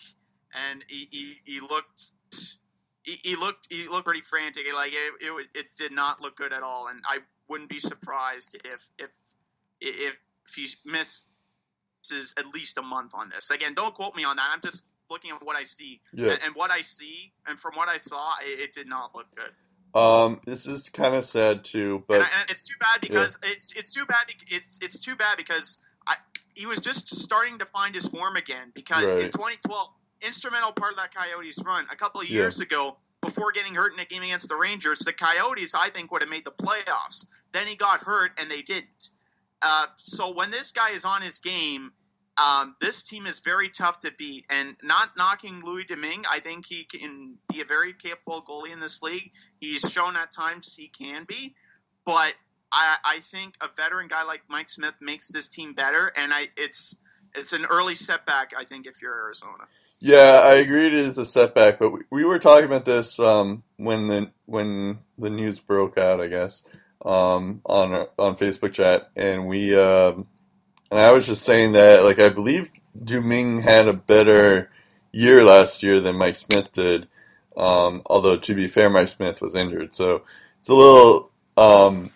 and 0.68 0.84
he, 0.88 1.08
he, 1.10 1.34
he 1.46 1.60
looked 1.60 2.12
he, 3.04 3.12
he 3.22 3.36
looked 3.36 3.68
he 3.70 3.88
looked 3.88 4.04
pretty 4.04 4.20
frantic. 4.20 4.66
Like 4.74 4.92
it, 4.92 5.12
it 5.20 5.48
it 5.54 5.66
did 5.76 5.92
not 5.92 6.20
look 6.20 6.36
good 6.36 6.52
at 6.52 6.62
all, 6.62 6.88
and 6.88 7.00
I 7.08 7.20
wouldn't 7.48 7.70
be 7.70 7.78
surprised 7.78 8.60
if 8.66 8.90
if 8.98 9.12
if 9.80 10.16
he 10.54 10.66
misses 12.02 12.34
at 12.38 12.46
least 12.54 12.78
a 12.78 12.82
month 12.82 13.12
on 13.14 13.28
this. 13.28 13.50
Again, 13.50 13.74
don't 13.74 13.94
quote 13.94 14.14
me 14.16 14.24
on 14.24 14.36
that. 14.36 14.46
I'm 14.52 14.60
just 14.60 14.92
looking 15.10 15.30
at 15.30 15.40
what 15.42 15.56
I 15.56 15.62
see, 15.62 16.00
Yeah. 16.12 16.32
and, 16.32 16.40
and 16.46 16.54
what 16.54 16.70
I 16.70 16.80
see, 16.82 17.32
and 17.46 17.58
from 17.58 17.72
what 17.74 17.88
I 17.88 17.96
saw, 17.96 18.32
it, 18.42 18.60
it 18.60 18.72
did 18.72 18.88
not 18.88 19.14
look 19.14 19.26
good. 19.34 19.50
Um, 19.98 20.40
this 20.44 20.66
is 20.66 20.90
kind 20.90 21.14
of 21.14 21.24
sad 21.24 21.64
too, 21.64 21.96
and, 21.96 22.04
but 22.08 22.20
I, 22.20 22.26
and 22.40 22.50
it's 22.50 22.64
too 22.64 22.74
bad 22.78 23.00
because 23.00 23.38
it's 23.42 23.72
it's 23.74 23.90
too 23.90 24.04
bad. 24.04 24.18
It's 24.48 24.78
it's 24.82 25.02
too 25.02 25.16
bad 25.16 25.38
because 25.38 25.78
I 26.06 26.16
he 26.54 26.66
was 26.66 26.80
just 26.80 27.08
starting 27.08 27.58
to 27.58 27.64
find 27.64 27.94
his 27.94 28.06
form 28.08 28.36
again. 28.36 28.70
Because 28.74 29.14
in 29.14 29.22
2012, 29.30 29.88
instrumental 30.26 30.72
part 30.72 30.92
of 30.92 30.98
that 30.98 31.14
Coyotes 31.14 31.64
run 31.66 31.86
a 31.90 31.96
couple 31.96 32.20
of 32.20 32.28
Yeah. 32.28 32.40
years 32.40 32.60
ago, 32.60 32.98
before 33.22 33.50
getting 33.52 33.74
hurt 33.74 33.94
in 33.94 33.98
a 33.98 34.04
game 34.04 34.22
against 34.22 34.50
the 34.50 34.56
Rangers, 34.56 34.98
the 35.00 35.12
Coyotes 35.14 35.74
I 35.74 35.88
think 35.88 36.12
would 36.12 36.20
have 36.20 36.30
made 36.30 36.44
the 36.44 36.50
playoffs. 36.52 37.26
Then 37.52 37.66
he 37.66 37.74
got 37.74 38.00
hurt 38.00 38.32
and 38.38 38.50
they 38.50 38.60
didn't. 38.60 39.08
Uh, 39.62 39.86
so 39.96 40.34
when 40.34 40.50
this 40.50 40.72
guy 40.72 40.90
is 40.90 41.04
on 41.04 41.22
his 41.22 41.40
game. 41.40 41.92
Um, 42.40 42.76
this 42.80 43.02
team 43.02 43.26
is 43.26 43.40
very 43.40 43.68
tough 43.68 43.98
to 44.02 44.12
beat, 44.16 44.44
and 44.48 44.76
not 44.84 45.16
knocking 45.16 45.60
Louis 45.64 45.82
Domingue, 45.82 46.22
I 46.30 46.38
think 46.38 46.66
he 46.68 46.84
can 46.84 47.36
be 47.52 47.62
a 47.62 47.64
very 47.64 47.92
capable 47.92 48.42
goalie 48.42 48.72
in 48.72 48.78
this 48.78 49.02
league. 49.02 49.32
He's 49.60 49.90
shown 49.90 50.14
at 50.14 50.30
times 50.30 50.72
he 50.72 50.86
can 50.86 51.24
be, 51.24 51.56
but 52.06 52.34
I, 52.72 52.96
I 53.04 53.18
think 53.18 53.54
a 53.60 53.68
veteran 53.76 54.08
guy 54.08 54.24
like 54.24 54.42
Mike 54.48 54.68
Smith 54.68 54.94
makes 55.00 55.30
this 55.30 55.48
team 55.48 55.72
better, 55.72 56.12
and 56.16 56.32
I 56.32 56.46
it's 56.56 57.00
it's 57.34 57.52
an 57.52 57.66
early 57.70 57.94
setback. 57.94 58.52
I 58.56 58.64
think 58.64 58.86
if 58.86 59.02
you're 59.02 59.14
Arizona, 59.14 59.64
yeah, 60.00 60.42
I 60.44 60.54
agree 60.54 60.86
it 60.86 60.94
is 60.94 61.18
a 61.18 61.24
setback. 61.24 61.78
But 61.78 61.90
we, 61.90 62.00
we 62.10 62.24
were 62.24 62.38
talking 62.38 62.66
about 62.66 62.84
this 62.84 63.18
um, 63.18 63.62
when 63.76 64.08
the 64.08 64.30
when 64.46 64.98
the 65.18 65.30
news 65.30 65.58
broke 65.58 65.98
out, 65.98 66.20
I 66.20 66.28
guess, 66.28 66.62
um, 67.04 67.60
on 67.64 67.94
on 68.18 68.36
Facebook 68.36 68.72
chat, 68.72 69.10
and 69.16 69.46
we 69.46 69.76
um, 69.78 70.26
and 70.90 71.00
I 71.00 71.10
was 71.12 71.26
just 71.26 71.44
saying 71.44 71.72
that 71.72 72.04
like 72.04 72.20
I 72.20 72.28
believe 72.28 72.70
Domingue 73.02 73.60
had 73.60 73.88
a 73.88 73.92
better 73.92 74.70
year 75.12 75.44
last 75.44 75.82
year 75.82 76.00
than 76.00 76.16
Mike 76.16 76.36
Smith 76.36 76.72
did. 76.72 77.08
Um, 77.56 78.02
although 78.06 78.36
to 78.36 78.54
be 78.54 78.68
fair, 78.68 78.88
Mike 78.88 79.08
Smith 79.08 79.40
was 79.40 79.54
injured, 79.54 79.94
so 79.94 80.22
it's 80.58 80.68
a 80.68 80.74
little. 80.74 81.30
Um, 81.56 82.12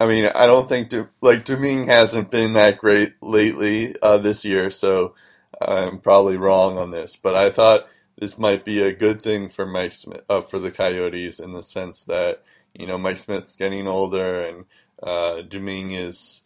I 0.00 0.06
mean, 0.06 0.30
I 0.34 0.46
don't 0.46 0.68
think 0.68 0.90
Du- 0.90 1.08
like 1.20 1.44
Domingue 1.44 1.88
hasn't 1.88 2.30
been 2.30 2.52
that 2.52 2.78
great 2.78 3.14
lately 3.20 3.96
uh, 4.00 4.18
this 4.18 4.44
year, 4.44 4.70
so 4.70 5.14
I'm 5.60 5.98
probably 5.98 6.36
wrong 6.36 6.78
on 6.78 6.92
this. 6.92 7.16
But 7.16 7.34
I 7.34 7.50
thought 7.50 7.88
this 8.16 8.38
might 8.38 8.64
be 8.64 8.80
a 8.80 8.94
good 8.94 9.20
thing 9.20 9.48
for 9.48 9.66
Mike 9.66 9.92
Smith, 9.92 10.22
uh, 10.28 10.40
for 10.40 10.60
the 10.60 10.70
Coyotes, 10.70 11.40
in 11.40 11.52
the 11.52 11.62
sense 11.62 12.04
that 12.04 12.42
you 12.74 12.86
know 12.86 12.98
Mike 12.98 13.18
Smith's 13.18 13.56
getting 13.56 13.86
older 13.88 14.42
and 14.42 14.64
uh, 15.02 15.42
Domingue 15.42 15.92
is 15.92 16.42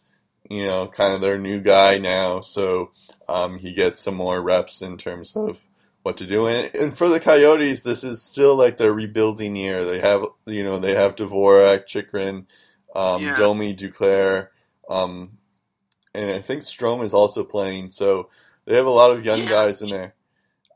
you 0.49 0.65
know, 0.65 0.87
kind 0.87 1.13
of 1.13 1.21
their 1.21 1.37
new 1.37 1.59
guy 1.59 1.97
now, 1.97 2.41
so 2.41 2.91
um, 3.29 3.57
he 3.57 3.73
gets 3.73 3.99
some 3.99 4.15
more 4.15 4.41
reps 4.41 4.81
in 4.81 4.97
terms 4.97 5.35
of 5.35 5.65
what 6.03 6.17
to 6.17 6.27
do. 6.27 6.47
And, 6.47 6.73
and 6.75 6.97
for 6.97 7.07
the 7.07 7.19
Coyotes, 7.19 7.83
this 7.83 8.03
is 8.03 8.21
still 8.21 8.55
like 8.55 8.77
their 8.77 8.93
rebuilding 8.93 9.55
year. 9.55 9.85
They 9.85 9.99
have, 10.01 10.25
you 10.45 10.63
know, 10.63 10.79
they 10.79 10.95
have 10.95 11.15
Dvorak, 11.15 11.87
Chychrun, 11.87 12.45
um, 12.95 13.21
Yeah. 13.21 13.37
Domi, 13.37 13.73
Duclair, 13.73 14.49
um, 14.89 15.37
and 16.13 16.29
I 16.29 16.39
think 16.39 16.61
Strome 16.63 17.03
is 17.03 17.13
also 17.13 17.43
playing. 17.43 17.89
So 17.89 18.29
they 18.65 18.75
have 18.75 18.85
a 18.85 18.91
lot 18.91 19.15
of 19.15 19.25
young 19.25 19.39
Yes. 19.39 19.49
guys 19.49 19.81
in 19.81 19.97
there. 19.97 20.13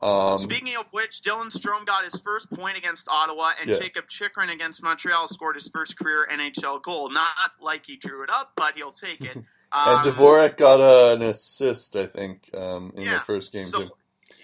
Um, 0.01 0.37
Speaking 0.37 0.75
of 0.77 0.85
which, 0.91 1.21
Dylan 1.21 1.47
Strome 1.49 1.85
got 1.85 2.03
his 2.03 2.21
first 2.21 2.51
point 2.51 2.77
against 2.77 3.09
Ottawa, 3.09 3.49
and 3.61 3.69
Yeah. 3.69 3.79
Jakob 3.79 4.07
Chychrun 4.07 4.49
against 4.49 4.83
Montreal 4.83 5.27
scored 5.27 5.55
his 5.55 5.69
first 5.69 5.97
career 5.97 6.27
NHL 6.29 6.79
goal. 6.83 7.09
Not 7.09 7.27
like 7.59 7.85
he 7.85 7.97
drew 7.97 8.23
it 8.23 8.29
up, 8.29 8.51
but 8.55 8.75
he'll 8.77 8.91
take 8.91 9.21
it. 9.21 9.35
and 9.35 9.45
Um, 9.71 10.05
Dvorak 10.13 10.57
got 10.57 10.79
uh, 10.79 11.15
an 11.15 11.21
assist, 11.23 11.95
I 11.95 12.05
think, 12.05 12.49
um, 12.55 12.93
in 12.95 13.03
Yeah. 13.03 13.15
the 13.15 13.23
first 13.23 13.51
game 13.51 13.63
So 13.63 13.81
too. 13.81 13.89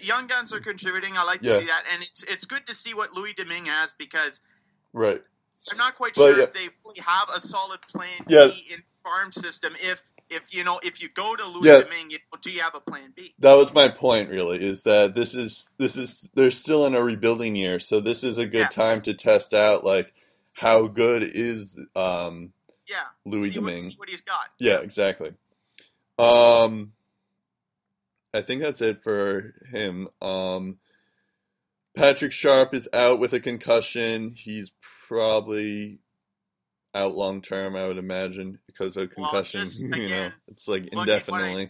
young 0.00 0.26
guns 0.26 0.52
are 0.52 0.60
contributing. 0.60 1.16
I 1.16 1.22
like 1.24 1.42
to 1.42 1.48
Yeah. 1.48 1.56
see 1.58 1.66
that, 1.66 1.84
and 1.92 2.02
it's 2.02 2.24
it's 2.24 2.44
good 2.46 2.66
to 2.66 2.74
see 2.74 2.94
what 2.94 3.12
Louis 3.12 3.32
Domingue 3.34 3.66
has 3.66 3.94
because 3.94 4.40
Right. 4.92 5.22
I'm 5.70 5.78
not 5.78 5.94
quite 5.96 6.14
But, 6.14 6.34
sure 6.34 6.40
if 6.42 6.52
they 6.52 6.68
really 6.84 7.00
have 7.00 7.28
a 7.34 7.40
solid 7.40 7.80
plan 7.88 8.24
Yeah. 8.28 8.48
B 8.48 8.66
in 8.70 8.76
the 8.78 8.84
farm 9.02 9.32
system. 9.32 9.74
If 9.80 10.00
if 10.30 10.54
you 10.54 10.64
know 10.64 10.78
if 10.82 11.02
you 11.02 11.08
go 11.14 11.34
to 11.36 11.48
Louis 11.50 11.68
Yeah. 11.68 11.80
Domingue, 11.82 12.10
you 12.10 12.18
know, 12.32 12.38
do 12.42 12.50
you 12.50 12.60
have 12.60 12.74
a 12.74 12.80
plan 12.80 13.12
B? 13.14 13.34
That 13.38 13.54
was 13.54 13.72
my 13.74 13.88
point, 13.88 14.30
really, 14.30 14.62
is 14.64 14.82
that 14.84 15.14
this 15.14 15.34
is 15.34 15.70
this 15.78 15.96
is 15.96 16.30
they're 16.34 16.50
still 16.50 16.86
in 16.86 16.94
a 16.94 17.02
rebuilding 17.02 17.56
year, 17.56 17.78
so 17.80 18.00
this 18.00 18.24
is 18.24 18.38
a 18.38 18.46
good 18.46 18.60
Yeah. 18.60 18.68
time 18.68 19.02
to 19.02 19.14
test 19.14 19.52
out 19.54 19.84
like 19.84 20.12
how 20.54 20.86
good 20.86 21.22
is 21.22 21.78
um 21.96 22.52
Yeah, 22.88 22.96
Louis 23.24 23.50
see 23.50 23.58
what, 23.58 23.66
Domingue. 23.66 23.76
see 23.76 23.94
what 23.96 24.08
he's 24.08 24.22
got. 24.22 24.50
yeah 24.58 24.78
exactly. 24.78 25.34
Um, 26.18 26.92
I 28.32 28.40
think 28.42 28.62
that's 28.62 28.80
it 28.80 29.02
for 29.02 29.54
him. 29.70 30.08
Um, 30.22 30.76
Patrick 31.96 32.32
Sharp 32.32 32.74
is 32.74 32.88
out 32.92 33.18
with 33.20 33.32
a 33.32 33.40
concussion. 33.40 34.34
He's 34.36 34.72
probably 35.08 35.98
out 36.94 37.14
long 37.14 37.42
term, 37.42 37.76
I 37.76 37.86
would 37.86 37.98
imagine, 37.98 38.58
because 38.66 38.96
of 38.96 39.12
Well, 39.16 39.30
concussion. 39.30 39.60
just, 39.60 39.84
you 39.96 40.08
know, 40.08 40.30
it's 40.48 40.68
like 40.68 40.82
Looking 40.84 40.98
what 40.98 41.08
I 41.08 41.12
indefinitely. 41.14 41.64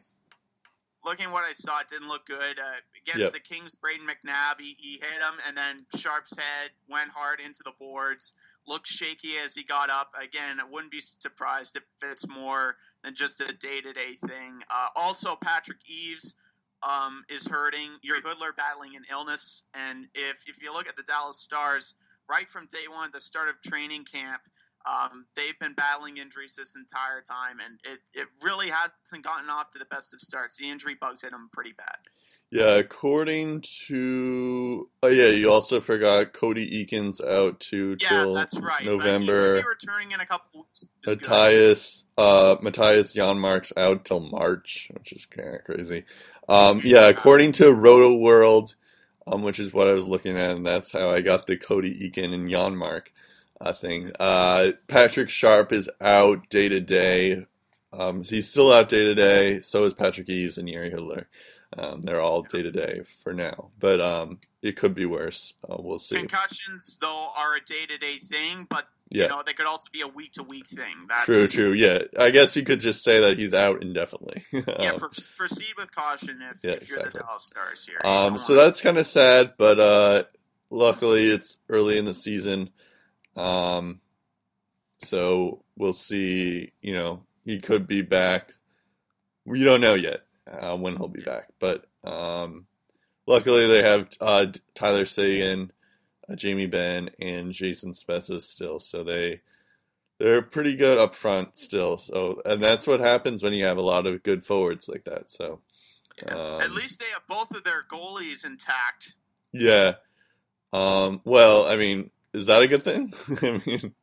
Looking 1.05 1.31
what 1.33 1.45
I 1.45 1.53
saw, 1.53 1.81
it 1.81 1.89
didn't 1.89 2.09
look 2.09 2.25
good. 2.27 2.59
Uh, 2.59 2.77
against 2.97 3.21
Yep. 3.21 3.33
the 3.33 3.41
Kings, 3.41 3.77
Brayden 3.77 4.07
McNabb, 4.09 4.61
he, 4.61 4.75
he 4.79 4.93
hit 4.93 5.03
him, 5.03 5.39
and 5.47 5.57
then 5.57 5.85
Sharp's 5.97 6.37
head 6.37 6.71
went 6.89 7.11
hard 7.11 7.41
into 7.41 7.63
the 7.63 7.73
boards. 7.79 8.33
Looked 8.67 8.87
shaky 8.87 9.37
as 9.45 9.55
he 9.55 9.65
got 9.65 9.91
up. 9.91 10.15
Again, 10.19 10.59
I 10.61 10.65
wouldn't 10.65 10.91
be 10.91 11.01
surprised 11.01 11.77
if 11.77 11.83
it's 12.11 12.27
more 12.27 12.77
than 13.03 13.15
just 13.15 13.41
a 13.43 13.53
day 13.53 13.83
to 13.83 13.93
day 13.93 14.13
thing. 14.27 14.63
Uh, 14.71 14.89
also, 14.97 15.37
Patrick 15.37 15.81
Eaves 15.87 16.37
um, 16.83 17.23
is 17.29 17.47
hurting. 17.47 17.91
Jiri 18.03 18.23
Hudler 18.23 18.57
battling 18.57 18.97
an 18.97 19.03
illness. 19.11 19.65
And 19.75 20.07
if, 20.15 20.45
if 20.47 20.63
you 20.63 20.73
look 20.73 20.89
at 20.89 20.97
the 20.97 21.03
Dallas 21.03 21.39
Stars, 21.39 21.95
right 22.31 22.49
from 22.49 22.67
day 22.67 22.87
one, 22.89 23.11
the 23.13 23.21
start 23.21 23.51
of 23.51 23.61
training 23.61 24.05
camp, 24.05 24.41
um, 24.87 25.27
they've 25.37 25.59
been 25.61 25.73
battling 25.75 26.19
injuries 26.19 26.57
this 26.57 26.77
entire 26.77 27.23
time, 27.23 27.59
and 27.65 27.79
it, 27.85 28.01
it 28.15 28.27
really 28.45 28.69
hasn't 28.69 29.25
gotten 29.25 29.49
off 29.49 29.71
to 29.73 29.79
the 29.79 29.87
best 29.87 30.13
of 30.15 30.21
starts. 30.21 30.59
The 30.59 30.69
injury 30.69 30.97
bugs 31.01 31.23
hit 31.23 31.31
them 31.31 31.49
pretty 31.53 31.73
bad. 31.73 31.97
Yeah, 32.51 32.75
according 32.77 33.65
to 33.89 34.89
oh 35.03 35.09
yeah, 35.09 35.29
you 35.31 35.51
also 35.51 35.81
forgot 35.81 36.33
Cody 36.35 36.85
Eakin's 36.87 37.21
out 37.21 37.59
to 37.71 37.97
Yeah, 38.01 38.09
till 38.09 38.35
that's 38.35 38.63
right. 38.63 38.85
November. 38.85 39.55
be 39.61 39.67
returning 39.69 40.13
in 40.13 40.21
a 40.21 40.27
couple 40.27 40.61
weeks. 40.61 40.85
which 41.05 41.09
is 41.09 41.17
good. 41.17 41.29
Mattias 41.29 42.05
uh 42.17 42.57
Mattias 42.57 43.13
Janmark's 43.15 43.73
out 43.77 44.05
till 44.05 44.21
March, 44.21 44.89
which 44.95 45.13
is 45.13 45.27
kind 45.27 45.57
of 45.57 45.65
crazy. 45.65 46.05
Um, 46.49 46.81
yeah, 46.85 47.09
according 47.09 47.53
to 47.53 47.65
Rotoworld, 47.65 48.77
um, 49.27 49.43
which 49.43 49.59
is 49.59 49.73
what 49.73 49.89
I 49.89 49.93
was 49.93 50.07
looking 50.07 50.37
at, 50.39 50.51
and 50.51 50.65
that's 50.65 50.93
how 50.93 51.11
I 51.11 51.23
got 51.23 51.47
the 51.49 51.57
Cody 51.57 52.09
Eakin 52.09 52.33
and 52.35 52.49
Janmark 52.49 53.07
uh, 53.65 53.73
thing. 53.73 54.13
Uh, 54.21 54.73
Patrick 54.87 55.31
Sharp 55.31 55.73
is 55.73 55.89
out 56.01 56.49
day 56.51 56.69
to 56.69 56.81
day. 56.81 57.47
Um, 57.93 58.23
he's 58.25 58.51
still 58.51 58.73
out 58.73 58.89
day 58.89 59.05
to 59.05 59.15
day. 59.15 59.61
So 59.63 59.85
is 59.85 59.95
Patrick 59.95 60.29
Eaves 60.29 60.59
and 60.59 60.69
Jiri 60.69 60.93
Hudler. 60.95 61.27
Um, 61.77 62.03
they're 62.03 62.21
all 62.21 62.43
day 62.43 62.63
to 62.63 62.71
day 62.71 63.03
for 63.23 63.33
now, 63.33 63.71
but 63.81 64.01
um, 64.01 64.39
it 64.63 64.77
could 64.77 64.95
be 64.95 65.07
worse. 65.07 65.55
Uh, 65.69 65.77
we'll 65.81 65.99
see. 65.99 66.15
Concussions, 66.17 66.99
though, 67.01 67.29
are 67.37 67.57
a 67.57 67.61
day 67.61 67.85
to 67.89 67.99
day 67.99 68.15
thing, 68.15 68.67
but 68.71 68.87
Yeah. 69.11 69.25
you 69.25 69.29
know 69.31 69.43
they 69.45 69.55
could 69.55 69.67
also 69.67 69.89
be 69.93 70.01
a 70.03 70.07
week 70.09 70.33
to 70.35 70.45
week 70.45 70.69
thing. 70.69 70.95
That's, 71.09 71.27
True, 71.27 71.71
true. 71.71 71.73
Yeah, 71.73 72.03
I 72.19 72.31
guess 72.31 72.55
you 72.55 72.63
could 72.63 72.79
just 72.79 73.03
say 73.03 73.21
that 73.23 73.39
he's 73.39 73.55
out 73.55 73.83
indefinitely. 73.83 74.45
Yeah, 74.53 74.91
Um, 74.91 74.99
for, 74.99 75.09
proceed 75.37 75.73
with 75.77 75.93
caution 75.95 76.41
if, 76.43 76.61
Yeah, 76.63 76.73
if 76.73 76.89
you're 76.89 76.99
the 76.99 77.07
exactly. 77.07 77.21
Dallas 77.27 77.45
Stars 77.45 77.87
here. 77.87 78.01
Um, 78.05 78.39
so 78.39 78.55
that's 78.55 78.81
kind 78.81 78.97
of 78.99 79.07
sad, 79.09 79.55
but 79.59 79.81
uh, 79.81 80.25
luckily 80.71 81.25
it's 81.29 81.57
early 81.69 81.99
in 81.99 82.05
the 82.05 82.15
season. 82.15 82.71
Um, 83.37 84.01
so 84.99 85.65
we'll 85.77 85.93
see. 85.93 86.73
You 86.81 86.95
know, 86.95 87.23
he 87.45 87.61
could 87.61 87.87
be 87.87 88.03
back. 88.03 88.55
We 89.45 89.63
don't 89.63 89.81
know 89.81 89.95
yet 89.95 90.23
uh, 90.51 90.77
when 90.77 90.97
he'll 90.97 91.09
be 91.09 91.23
back, 91.23 91.49
but 91.59 91.87
um, 92.05 92.67
luckily 93.27 93.67
they 93.67 93.83
have 93.83 94.09
uh, 94.21 94.47
Tyler 94.75 95.05
Seguin, 95.05 95.71
uh, 96.31 96.35
Jamie 96.35 96.67
Benn, 96.67 97.11
and 97.21 97.53
Jason 97.53 97.93
Spezza 97.93 98.41
still. 98.41 98.79
So 98.79 99.05
they 99.05 99.43
they're 100.19 100.43
pretty 100.43 100.77
good 100.77 100.99
up 100.99 101.15
front 101.15 101.57
still. 101.57 101.99
So 101.99 102.41
and 102.47 102.63
that's 102.63 102.87
what 102.87 103.01
happens 103.01 103.43
when 103.43 103.53
you 103.53 103.65
have 103.65 103.79
a 103.79 103.83
lot 103.83 104.07
of 104.07 104.23
good 104.23 104.45
forwards 104.45 104.89
like 104.89 105.05
that. 105.05 105.31
So. 105.31 105.61
Yeah. 106.25 106.33
um, 106.33 106.61
At 106.61 106.71
least 106.71 107.01
they 107.01 107.11
have 107.13 107.27
both 107.27 107.51
of 107.57 107.65
their 107.65 107.83
goalies 107.91 108.47
intact. 108.47 109.17
Yeah. 109.53 109.95
Um, 110.73 111.21
well, 111.25 111.67
I 111.67 111.77
mean, 111.77 112.11
is 112.35 112.47
that 112.47 112.63
a 112.63 112.69
good 112.69 112.83
thing? 112.85 113.13
I 113.43 113.63
mean, 113.65 113.95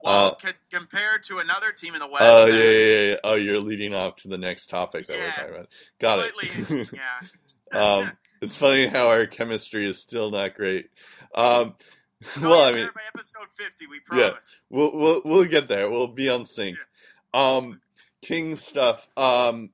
Well, 0.00 0.28
Uh, 0.28 0.34
co- 0.36 0.50
compared 0.78 1.22
to 1.24 1.38
another 1.38 1.72
team 1.72 1.92
in 1.94 2.00
the 2.00 2.06
West, 2.08 2.22
oh 2.22 2.46
yeah, 2.46 2.54
yeah, 2.54 2.70
yeah, 3.02 3.02
yeah. 3.10 3.16
Oh, 3.24 3.34
you're 3.34 3.60
leading 3.60 3.94
off 3.94 4.16
to 4.16 4.28
the 4.28 4.38
next 4.38 4.68
topic 4.70 5.06
that 5.06 5.16
we're 5.16 5.30
talking 5.30 5.54
about. 5.54 5.68
Got 6.00 6.30
it. 6.80 6.88
yeah. 6.92 7.28
Um, 7.78 8.10
it's 8.40 8.56
funny 8.56 8.86
how 8.86 9.08
our 9.08 9.26
chemistry 9.26 9.86
is 9.86 10.02
still 10.02 10.30
not 10.30 10.54
great. 10.54 10.88
Um, 11.34 11.74
We'll 12.40 12.52
I 12.64 12.72
mean, 12.72 12.88
by 12.94 13.02
episode 13.14 13.46
fifty, 13.54 13.86
we 13.86 14.00
Yeah. 14.12 14.28
promise. 14.30 14.66
we'll 14.70 14.96
we'll 14.96 15.20
we'll 15.24 15.44
get 15.44 15.68
there. 15.68 15.88
We'll 15.90 16.08
be 16.08 16.28
on 16.30 16.46
sync. 16.46 16.78
Um, 17.34 17.80
King 18.22 18.56
stuff. 18.56 19.06
Um, 19.16 19.70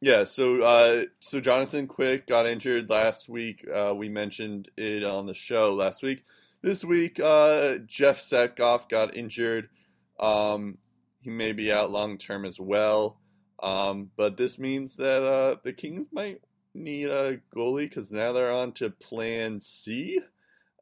yeah. 0.00 0.24
So 0.24 0.62
uh, 0.62 1.04
so 1.20 1.40
Jonathan 1.40 1.86
Quick 1.88 2.26
got 2.28 2.46
injured 2.46 2.88
last 2.90 3.28
week. 3.28 3.66
Uh, 3.72 3.94
we 3.96 4.08
mentioned 4.08 4.68
it 4.76 5.02
on 5.02 5.26
the 5.26 5.34
show 5.34 5.72
last 5.74 6.02
week. 6.04 6.22
This 6.62 6.84
week, 6.84 7.20
uh, 7.20 7.78
Jeff 7.86 8.20
Zatkoff 8.20 8.88
got 8.88 9.16
injured. 9.16 9.68
Um, 10.18 10.78
he 11.20 11.30
may 11.30 11.52
be 11.52 11.72
out 11.72 11.90
long 11.90 12.18
term 12.18 12.44
as 12.44 12.58
well. 12.58 13.20
Um, 13.60 14.10
but 14.16 14.36
this 14.36 14.58
means 14.58 14.96
that 14.96 15.22
uh, 15.22 15.56
the 15.62 15.72
Kings 15.72 16.06
might 16.12 16.40
need 16.74 17.08
a 17.08 17.40
goalie 17.54 17.88
because 17.88 18.10
now 18.10 18.32
they're 18.32 18.52
on 18.52 18.72
to 18.72 18.90
Plan 18.90 19.60
C 19.60 20.20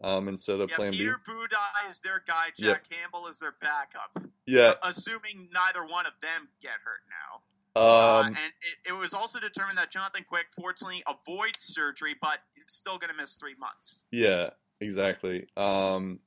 um, 0.02 0.28
instead 0.28 0.60
of 0.60 0.70
Yeah, 0.70 0.76
Plan 0.76 0.90
B. 0.90 0.98
Peter 0.98 1.18
Budaj 1.26 1.90
is 1.90 2.00
their 2.00 2.22
guy. 2.26 2.48
Jack 2.56 2.84
Campbell 2.88 3.26
is 3.28 3.40
their 3.40 3.54
backup. 3.60 4.24
Yeah. 4.46 4.74
Assuming 4.82 5.48
neither 5.52 5.86
one 5.86 6.06
of 6.06 6.12
them 6.20 6.48
get 6.62 6.72
hurt 6.84 7.00
now. 7.08 7.40
Um, 7.76 7.82
uh, 7.84 8.22
and 8.26 8.36
it, 8.36 8.92
it 8.92 8.98
was 8.98 9.12
also 9.12 9.38
determined 9.38 9.76
that 9.76 9.90
Jonathan 9.90 10.24
Quick, 10.28 10.46
fortunately, 10.50 11.02
avoids 11.06 11.60
surgery, 11.60 12.14
but 12.22 12.38
he's 12.54 12.64
still 12.68 12.96
going 12.96 13.10
to 13.10 13.16
miss 13.16 13.36
three 13.36 13.54
months. 13.58 14.06
Yeah, 14.10 14.50
exactly. 14.80 15.46
Um, 15.56 16.20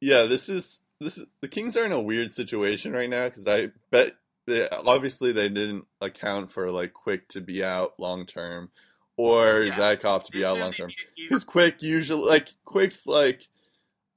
yeah, 0.00 0.22
this 0.24 0.48
is 0.48 0.80
this 1.00 1.18
is 1.18 1.26
the 1.40 1.48
Kings 1.48 1.76
are 1.76 1.84
in 1.84 1.92
a 1.92 2.00
weird 2.00 2.32
situation 2.32 2.92
right 2.92 3.10
now 3.10 3.28
because 3.28 3.46
I 3.46 3.70
bet 3.90 4.14
they, 4.46 4.68
obviously 4.68 5.32
they 5.32 5.48
didn't 5.48 5.86
account 6.00 6.50
for 6.50 6.70
like 6.70 6.92
Quick 6.92 7.28
to 7.28 7.40
be 7.40 7.64
out 7.64 7.98
long 7.98 8.26
term 8.26 8.70
or 9.16 9.60
Yeah. 9.60 9.72
Zatkoff 9.72 10.24
to 10.24 10.32
be 10.32 10.44
out 10.44 10.58
long 10.58 10.72
term. 10.72 10.90
Because 11.16 11.44
Quick 11.44 11.82
usually 11.82 12.28
like 12.28 12.48
Quick's 12.64 13.06
like 13.06 13.48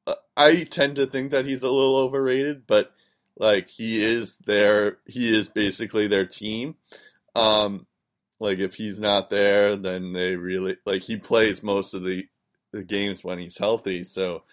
uh, 0.07 0.15
I 0.37 0.63
tend 0.63 0.95
to 0.97 1.05
think 1.05 1.31
that 1.31 1.45
he's 1.45 1.63
a 1.63 1.69
little 1.71 1.97
overrated, 1.97 2.67
but 2.67 2.93
like 3.37 3.69
he 3.69 4.03
is 4.03 4.37
their 4.39 4.97
he 5.05 5.35
is 5.35 5.49
basically 5.49 6.07
their 6.07 6.25
team. 6.25 6.75
Um, 7.35 7.85
like 8.39 8.59
if 8.59 8.75
he's 8.75 8.99
not 8.99 9.29
there, 9.29 9.75
then 9.75 10.13
they 10.13 10.35
really 10.35 10.77
like 10.85 11.03
he 11.03 11.17
plays 11.17 11.63
most 11.63 11.93
of 11.93 12.03
the 12.03 12.27
the 12.75 12.83
games 12.83 13.23
when 13.23 13.39
he's 13.39 13.57
healthy. 13.57 14.03
So 14.03 14.43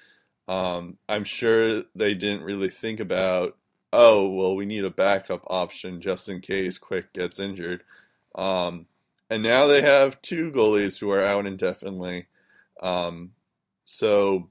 um, 0.48 0.96
I'm 1.08 1.24
sure 1.24 1.82
they 1.94 2.14
didn't 2.14 2.44
really 2.44 2.68
think 2.70 3.00
about 3.00 3.56
oh 3.92 4.26
well 4.28 4.56
we 4.56 4.64
need 4.64 4.84
a 4.84 4.90
backup 4.90 5.42
option 5.48 6.00
just 6.00 6.28
in 6.28 6.40
case 6.40 6.78
Quick 6.78 7.12
gets 7.12 7.38
injured. 7.38 7.82
Um, 8.34 8.86
and 9.28 9.42
now 9.42 9.66
they 9.66 9.82
have 9.82 10.20
two 10.22 10.50
goalies 10.50 10.98
who 11.00 11.10
are 11.10 11.22
out 11.22 11.46
indefinitely. 11.46 12.26
Um, 12.82 13.32
so 13.84 14.48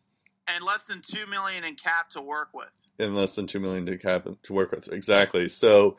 and 0.48 0.64
less 0.66 0.88
than 0.88 1.00
two 1.04 1.26
million 1.30 1.64
in 1.64 1.76
cap 1.76 2.10
to 2.10 2.22
work 2.22 2.50
with. 2.54 2.90
in 3.00 3.16
less 3.16 3.36
than 3.36 3.48
two 3.48 3.60
million 3.60 3.86
to 3.86 3.98
cap 3.98 4.28
to 4.44 4.54
work 4.54 4.72
with 4.72 4.92
exactly. 4.92 5.48
So 5.48 5.98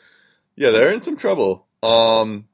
Yeah, 0.57 0.71
they're 0.71 0.93
in 0.93 1.01
some 1.01 1.17
trouble. 1.17 1.67
Um, 1.83 2.47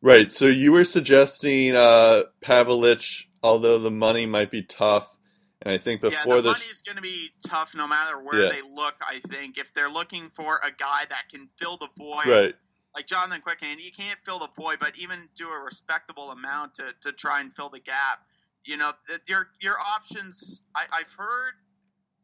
right. 0.00 0.32
So 0.32 0.46
you 0.46 0.72
were 0.72 0.84
suggesting 0.84 1.74
uh, 1.76 2.22
Pavelec, 2.40 3.26
although 3.42 3.78
the 3.78 3.90
money 3.90 4.26
might 4.26 4.50
be 4.50 4.62
tough, 4.62 5.16
and 5.62 5.72
I 5.72 5.78
think 5.78 6.00
before 6.00 6.34
yeah, 6.34 6.36
the 6.36 6.42
this, 6.42 6.60
money's 6.60 6.82
going 6.82 6.96
to 6.96 7.02
be 7.02 7.30
tough 7.46 7.74
no 7.76 7.88
matter 7.88 8.18
where 8.18 8.42
Yeah. 8.42 8.48
they 8.48 8.62
look. 8.62 8.94
I 9.06 9.18
think 9.18 9.58
if 9.58 9.72
they're 9.74 9.90
looking 9.90 10.22
for 10.28 10.56
a 10.64 10.70
guy 10.70 11.02
that 11.08 11.28
can 11.30 11.48
fill 11.48 11.76
the 11.76 11.88
void, 11.96 12.26
right? 12.26 12.54
like 12.94 13.06
Jonathan 13.06 13.40
Quickhand, 13.40 13.80
you 13.80 13.92
can't 13.92 14.18
fill 14.20 14.38
the 14.38 14.48
void, 14.56 14.78
but 14.80 14.98
even 14.98 15.18
do 15.34 15.48
a 15.48 15.62
respectable 15.62 16.30
amount 16.30 16.74
to, 16.74 16.94
to 17.02 17.12
try 17.12 17.40
and 17.40 17.52
fill 17.52 17.68
the 17.68 17.80
gap. 17.80 18.22
You 18.64 18.76
know, 18.76 18.92
your 19.28 19.48
your 19.60 19.76
options. 19.78 20.62
I, 20.74 20.84
I've 20.92 21.14
heard 21.16 21.54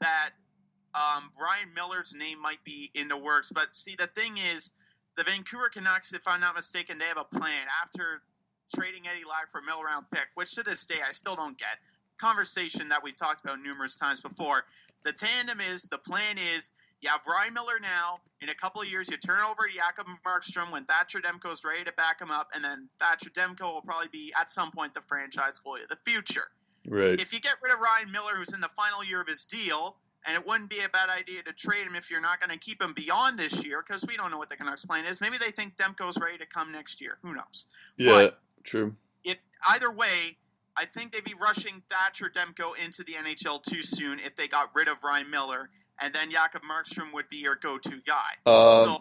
that 0.01 0.31
um, 0.95 1.31
Ryan 1.41 1.75
Miller's 1.75 2.15
name 2.15 2.41
might 2.41 2.63
be 2.65 2.91
in 2.95 3.09
the 3.09 3.19
works, 3.19 3.51
but 3.53 3.75
see, 3.75 3.97
the 3.99 4.07
thing 4.07 4.37
is, 4.55 4.73
the 5.17 5.25
Vancouver 5.25 5.69
Canucks, 5.69 6.13
if 6.13 6.27
I'm 6.29 6.41
not 6.41 6.55
mistaken, 6.55 6.99
they 6.99 7.07
have 7.07 7.19
a 7.19 7.25
plan 7.25 7.67
after 7.83 8.23
trading 8.73 9.03
Eddie 9.07 9.25
Lack 9.25 9.51
for 9.51 9.59
a 9.59 9.63
middle 9.63 9.83
round 9.83 10.07
pick, 10.13 10.29
which 10.35 10.55
to 10.55 10.63
this 10.63 10.87
day 10.87 10.97
I 11.07 11.13
still 11.13 11.37
don't 11.37 11.59
get. 11.59 11.79
Conversation 12.19 12.89
that 12.89 13.03
we've 13.03 13.17
talked 13.17 13.45
about 13.45 13.61
numerous 13.61 13.97
times 13.97 14.21
before. 14.21 14.65
The 15.05 15.13
tandem 15.13 15.61
is 15.61 15.85
the 15.85 15.99
plan 15.99 16.37
is 16.39 16.73
you 17.01 17.11
have 17.11 17.21
Ryan 17.29 17.53
Miller 17.53 17.79
now. 17.83 18.21
In 18.41 18.49
a 18.49 18.55
couple 18.55 18.81
of 18.81 18.91
years, 18.91 19.11
you 19.11 19.17
turn 19.17 19.41
over 19.41 19.67
to 19.67 19.75
Jakob 19.75 20.07
Markstrom 20.25 20.73
when 20.73 20.85
Thatcher 20.85 21.21
Demko's 21.21 21.65
ready 21.65 21.85
to 21.85 21.93
back 21.93 22.21
him 22.21 22.31
up, 22.31 22.49
and 22.55 22.65
then 22.65 22.89
Thatcher 22.99 23.31
Demko 23.31 23.75
will 23.75 23.83
probably 23.83 24.09
be 24.13 24.33
at 24.39 24.51
some 24.51 24.71
point 24.71 24.95
the 24.95 25.01
franchise 25.01 25.61
goalie 25.65 25.83
of 25.83 25.89
the 25.89 25.97
future. 25.97 26.49
Right. 26.87 27.19
If 27.21 27.33
you 27.33 27.41
get 27.41 27.57
rid 27.63 27.75
of 27.75 27.81
Ryan 27.81 28.13
Miller, 28.13 28.33
who's 28.37 28.55
in 28.55 28.61
the 28.61 28.69
final 28.69 29.05
year 29.05 29.21
of 29.21 29.29
his 29.29 29.47
deal, 29.47 29.97
and 30.27 30.37
it 30.37 30.47
wouldn't 30.47 30.71
be 30.71 30.79
a 30.85 30.89
bad 30.89 31.11
idea 31.11 31.43
to 31.43 31.53
trade 31.53 31.87
him 31.87 31.95
if 31.95 32.11
you're 32.11 32.21
not 32.21 32.41
going 32.41 32.51
to 32.51 32.59
keep 32.59 32.83
him 32.83 32.93
beyond 32.95 33.39
this 33.39 33.67
year, 33.67 33.83
because 33.87 34.07
we 34.09 34.17
don't 34.17 34.31
know 34.31 34.39
what 34.39 34.49
the 34.49 34.57
Canucks' 34.57 34.85
plan 34.85 35.05
is. 35.05 35.21
Maybe 35.21 35.37
they 35.39 35.51
think 35.51 35.77
Demko's 35.77 36.19
ready 36.21 36.39
to 36.39 36.47
come 36.47 36.73
next 36.73 37.01
year. 37.01 37.19
Who 37.23 37.35
knows? 37.35 37.67
yeah. 37.99 38.31
True. 38.65 38.97
If 39.25 39.39
either 39.71 39.93
way, 39.93 40.37
I 40.77 40.85
think 40.87 41.13
they'd 41.13 41.25
be 41.25 41.35
rushing 41.41 41.83
Thatcher 41.89 42.31
Demko 42.31 42.73
into 42.85 43.05
the 43.05 43.13
NHL 43.13 43.63
too 43.63 43.83
soon 43.83 44.19
if 44.21 44.35
they 44.37 44.49
got 44.49 44.71
rid 44.75 44.89
of 44.89 45.05
Ryan 45.05 45.31
Miller, 45.31 45.71
and 46.03 46.13
then 46.13 46.31
Jakob 46.31 46.63
Markstrom 46.63 47.13
would 47.15 47.29
be 47.29 47.37
your 47.37 47.57
go-to 47.57 48.01
guy. 48.05 48.17
Um, 48.47 48.69
so 48.69 48.97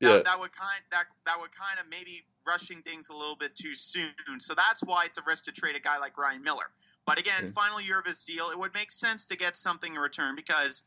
that, 0.00 0.08
yeah. 0.16 0.22
that 0.24 0.38
would 0.38 0.52
kind 0.52 0.82
that 0.92 1.04
that 1.26 1.36
would 1.38 1.50
kind 1.54 1.78
of 1.78 1.90
maybe 1.90 2.24
rushing 2.46 2.78
things 2.78 3.10
a 3.10 3.12
little 3.12 3.36
bit 3.36 3.54
too 3.54 3.74
soon. 3.74 4.12
So 4.38 4.54
that's 4.54 4.82
why 4.82 5.04
it's 5.04 5.18
a 5.18 5.22
risk 5.26 5.44
to 5.44 5.52
trade 5.52 5.76
a 5.76 5.80
guy 5.80 5.98
like 5.98 6.16
Ryan 6.16 6.42
Miller. 6.42 6.70
But 7.06 7.20
again, 7.20 7.34
Okay. 7.42 7.46
final 7.48 7.80
year 7.80 7.98
of 7.98 8.06
his 8.06 8.24
deal, 8.24 8.50
it 8.50 8.58
would 8.58 8.72
make 8.72 8.90
sense 8.90 9.26
to 9.26 9.36
get 9.36 9.56
something 9.56 9.94
in 9.94 10.00
return 10.00 10.36
because 10.36 10.84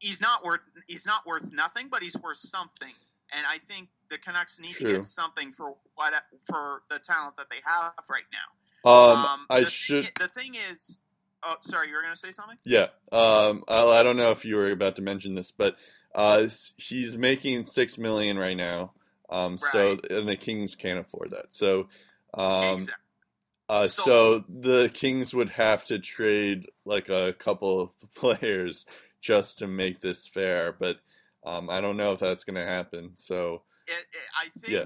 he's 0.00 0.20
not 0.20 0.42
worth 0.42 0.60
he's 0.88 1.06
not 1.06 1.24
worth 1.26 1.52
nothing, 1.52 1.88
but 1.88 2.02
he's 2.02 2.16
worth 2.20 2.36
something. 2.38 2.92
And 3.36 3.46
I 3.46 3.58
think 3.58 3.88
the 4.10 4.18
Canucks 4.18 4.60
need 4.60 4.74
to 4.76 4.84
get 4.84 5.04
something 5.04 5.50
for 5.50 5.74
what 5.94 6.14
for 6.46 6.82
the 6.90 6.98
talent 6.98 7.36
that 7.36 7.50
they 7.50 7.58
have 7.64 7.92
right 8.10 8.22
now. 8.32 8.90
Um, 8.90 9.46
I 9.50 9.60
the 9.60 9.66
should. 9.66 10.04
Thing, 10.04 10.12
the 10.20 10.28
thing 10.28 10.52
is, 10.70 11.00
oh, 11.42 11.56
sorry, 11.60 11.88
you 11.88 11.94
were 11.94 12.02
going 12.02 12.12
to 12.14 12.18
say 12.18 12.30
something. 12.30 12.56
Yeah. 12.64 12.86
Um, 13.12 13.64
I, 13.68 13.84
I 13.84 14.02
don't 14.02 14.16
know 14.16 14.30
if 14.30 14.44
you 14.44 14.56
were 14.56 14.70
about 14.70 14.96
to 14.96 15.02
mention 15.02 15.34
this, 15.34 15.50
but 15.50 15.76
uh, 16.14 16.46
he's 16.76 17.18
making 17.18 17.64
six 17.64 17.98
million 17.98 18.38
right 18.38 18.56
now. 18.56 18.92
Um, 19.30 19.58
so 19.58 19.98
and 20.08 20.28
the 20.28 20.36
Kings 20.36 20.74
can't 20.74 20.98
afford 20.98 21.32
that. 21.32 21.52
So, 21.52 21.88
um, 22.34 22.74
exactly. 22.74 23.04
uh, 23.68 23.86
So- 23.86 24.02
so 24.04 24.44
the 24.48 24.88
Kings 24.94 25.34
would 25.34 25.50
have 25.50 25.84
to 25.86 25.98
trade 25.98 26.66
like 26.84 27.08
a 27.10 27.34
couple 27.34 27.80
of 27.80 27.90
players 28.14 28.86
just 29.20 29.58
to 29.58 29.66
make 29.66 30.00
this 30.00 30.26
fair. 30.26 30.72
But 30.72 31.00
um, 31.44 31.68
I 31.68 31.80
don't 31.80 31.96
know 31.96 32.12
if 32.12 32.20
that's 32.20 32.44
going 32.44 32.56
to 32.56 32.64
happen. 32.64 33.10
So 33.16 33.62
it, 33.88 34.04
it, 34.12 34.26
I 34.36 34.46
think, 34.48 34.72
Yeah. 34.72 34.84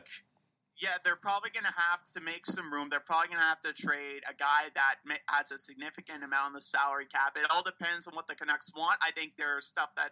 yeah. 0.81 0.97
they're 1.05 1.17
probably 1.21 1.51
going 1.51 1.67
to 1.67 1.75
have 1.77 2.03
to 2.15 2.21
make 2.21 2.47
some 2.47 2.73
room. 2.73 2.89
They're 2.91 3.01
probably 3.01 3.29
going 3.29 3.41
to 3.41 3.51
have 3.51 3.61
to 3.61 3.73
trade 3.73 4.23
a 4.31 4.35
guy 4.35 4.71
that 4.75 4.97
adds 5.29 5.53
a 5.53 5.59
significant 5.59 6.25
amount 6.25 6.47
on 6.47 6.53
the 6.53 6.61
salary 6.61 7.07
cap. 7.07 7.37
It 7.37 7.47
all 7.51 7.63
depends 7.63 8.07
on 8.07 8.15
what 8.15 8.27
the 8.27 8.35
Canucks 8.35 8.73
want. 8.77 8.99
I 9.03 9.11
think 9.13 9.35
there's 9.37 9.67
stuff 9.67 9.91
that 9.97 10.11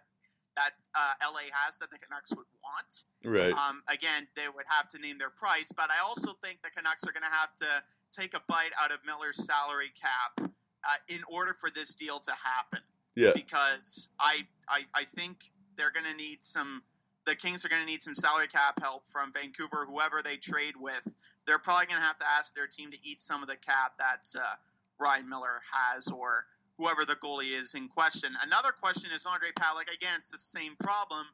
that 0.57 0.71
uh, 0.93 1.13
LA 1.31 1.47
has 1.63 1.77
that 1.77 1.89
the 1.91 1.97
Canucks 1.97 2.35
would 2.35 2.45
want. 2.61 2.91
right. 3.23 3.53
Um, 3.53 3.81
again, 3.87 4.27
they 4.35 4.47
would 4.53 4.65
have 4.67 4.85
to 4.89 4.99
name 4.99 5.17
their 5.17 5.29
price, 5.29 5.71
but 5.71 5.89
I 5.89 6.03
also 6.03 6.33
think 6.43 6.61
the 6.61 6.69
Canucks 6.71 7.07
are 7.07 7.13
going 7.13 7.23
to 7.23 7.31
have 7.31 7.53
to 7.53 7.83
take 8.11 8.33
a 8.33 8.41
bite 8.49 8.71
out 8.83 8.91
of 8.91 8.99
Miller's 9.05 9.45
salary 9.45 9.91
cap 9.95 10.51
uh, 10.83 10.97
in 11.07 11.19
order 11.31 11.53
for 11.53 11.69
this 11.69 11.95
deal 11.95 12.19
to 12.19 12.31
happen 12.31 12.81
yeah. 13.15 13.31
because 13.33 14.11
I 14.19 14.41
I, 14.67 14.81
I 14.93 15.03
think 15.03 15.37
they're 15.77 15.91
going 15.91 16.05
to 16.05 16.17
need 16.17 16.43
some. 16.43 16.83
The 17.25 17.35
Kings 17.35 17.65
are 17.65 17.69
going 17.69 17.81
to 17.81 17.87
need 17.87 18.01
some 18.01 18.15
salary 18.15 18.47
cap 18.47 18.79
help 18.81 19.05
from 19.07 19.31
Vancouver, 19.31 19.85
whoever 19.87 20.21
they 20.23 20.37
trade 20.37 20.73
with. 20.77 21.13
They're 21.45 21.59
probably 21.59 21.85
going 21.85 22.01
to 22.01 22.07
have 22.07 22.17
to 22.17 22.25
ask 22.37 22.53
their 22.55 22.67
team 22.67 22.91
to 22.91 22.97
eat 23.03 23.19
some 23.19 23.43
of 23.43 23.49
the 23.49 23.57
cap 23.57 23.93
that 23.99 24.25
uh, 24.37 24.55
Ryan 24.99 25.29
Miller 25.29 25.61
has, 25.71 26.09
or 26.09 26.45
whoever 26.77 27.05
the 27.05 27.15
goalie 27.15 27.53
is 27.53 27.75
in 27.75 27.87
question. 27.87 28.31
Another 28.43 28.71
question 28.71 29.11
is 29.13 29.25
Ondrej 29.25 29.53
Pavelec. 29.53 29.93
Again, 29.93 30.13
it's 30.17 30.31
the 30.31 30.37
same 30.37 30.75
problem. 30.79 31.25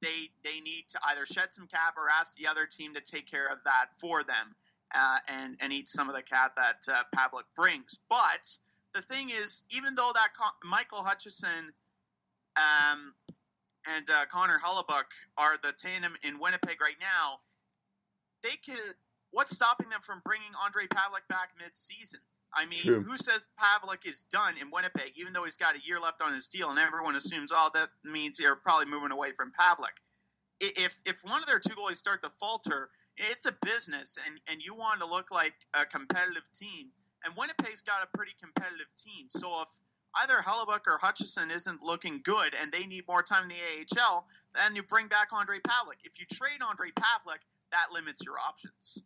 They 0.00 0.30
they 0.42 0.60
need 0.60 0.84
to 0.88 0.98
either 1.10 1.24
shed 1.24 1.52
some 1.52 1.66
cap 1.66 1.94
or 1.96 2.08
ask 2.08 2.36
the 2.36 2.48
other 2.48 2.66
team 2.66 2.94
to 2.94 3.00
take 3.00 3.30
care 3.30 3.46
of 3.46 3.58
that 3.64 3.94
for 4.00 4.22
them, 4.22 4.54
uh, 4.94 5.18
and 5.28 5.56
and 5.60 5.72
eat 5.72 5.88
some 5.88 6.08
of 6.08 6.14
the 6.14 6.22
cap 6.22 6.56
that 6.56 6.82
uh, 6.92 7.02
Pavelec 7.14 7.44
brings. 7.56 8.00
But 8.08 8.46
the 8.94 9.02
thing 9.02 9.28
is, 9.30 9.64
even 9.70 9.94
though 9.94 10.10
that 10.14 10.30
Michael 10.64 11.02
Hutchison 11.02 11.72
um, 12.56 13.14
and 13.96 14.08
uh, 14.10 14.24
Connor 14.30 14.58
Hellebuyck 14.58 15.10
are 15.36 15.56
the 15.62 15.72
tandem 15.72 16.14
in 16.26 16.38
Winnipeg 16.38 16.80
right 16.80 16.98
now, 17.00 17.38
they 18.42 18.56
can. 18.64 18.78
What's 19.30 19.56
stopping 19.56 19.88
them 19.88 20.00
from 20.00 20.20
bringing 20.24 20.52
Ondrej 20.60 20.88
Pavelec 20.88 21.26
back 21.28 21.50
mid-season? 21.58 22.20
I 22.54 22.66
mean, 22.66 22.80
True. 22.80 23.00
who 23.00 23.16
says 23.16 23.48
Pavelec 23.58 24.06
is 24.06 24.24
done 24.24 24.54
in 24.60 24.68
Winnipeg, 24.70 25.12
even 25.16 25.32
though 25.32 25.44
he's 25.44 25.56
got 25.56 25.74
a 25.74 25.80
year 25.80 25.98
left 25.98 26.20
on 26.20 26.34
his 26.34 26.48
deal, 26.48 26.68
and 26.68 26.78
everyone 26.78 27.16
assumes, 27.16 27.50
oh, 27.50 27.70
that 27.72 27.88
means 28.04 28.36
they're 28.36 28.56
probably 28.56 28.86
moving 28.86 29.10
away 29.10 29.32
from 29.32 29.52
Pavelec. 29.52 29.96
If 30.60 31.00
if 31.06 31.22
one 31.24 31.40
of 31.40 31.46
their 31.46 31.58
two 31.58 31.74
goalies 31.74 31.96
start 31.96 32.20
to 32.22 32.30
falter, 32.30 32.90
it's 33.16 33.46
a 33.48 33.56
business, 33.64 34.18
and, 34.26 34.38
and 34.48 34.62
you 34.62 34.74
want 34.74 35.00
to 35.00 35.06
look 35.06 35.30
like 35.30 35.54
a 35.74 35.84
competitive 35.86 36.44
team. 36.52 36.90
And 37.24 37.34
Winnipeg's 37.38 37.82
got 37.82 38.02
a 38.02 38.16
pretty 38.16 38.32
competitive 38.42 38.92
team. 38.96 39.26
So 39.30 39.62
if 39.62 39.68
either 40.22 40.34
Hellebuyck 40.36 40.86
or 40.86 40.98
Hutchison 41.00 41.50
isn't 41.50 41.82
looking 41.82 42.20
good 42.22 42.54
and 42.60 42.70
they 42.72 42.86
need 42.86 43.04
more 43.08 43.22
time 43.22 43.44
in 43.44 43.48
the 43.48 43.54
AHL, 44.00 44.26
then 44.54 44.76
you 44.76 44.82
bring 44.82 45.06
back 45.08 45.30
Ondrej 45.30 45.62
Pavelec. 45.62 46.04
If 46.04 46.20
you 46.20 46.26
trade 46.32 46.60
Ondrej 46.60 46.92
Pavelec, 46.94 47.38
that 47.70 47.86
limits 47.92 48.24
your 48.26 48.36
options. 48.38 49.02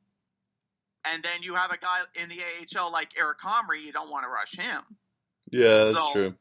And 1.12 1.22
then 1.22 1.42
you 1.42 1.54
have 1.54 1.70
a 1.70 1.78
guy 1.78 1.98
in 2.20 2.28
the 2.28 2.40
AHL 2.78 2.90
like 2.92 3.12
Eric 3.18 3.38
Comrie, 3.38 3.84
you 3.84 3.92
don't 3.92 4.10
want 4.10 4.24
to 4.24 4.28
rush 4.30 4.56
him. 4.56 4.82
Yeah. 5.50 5.68
That's 5.74 5.92
so- 5.92 6.12
true. 6.12 6.34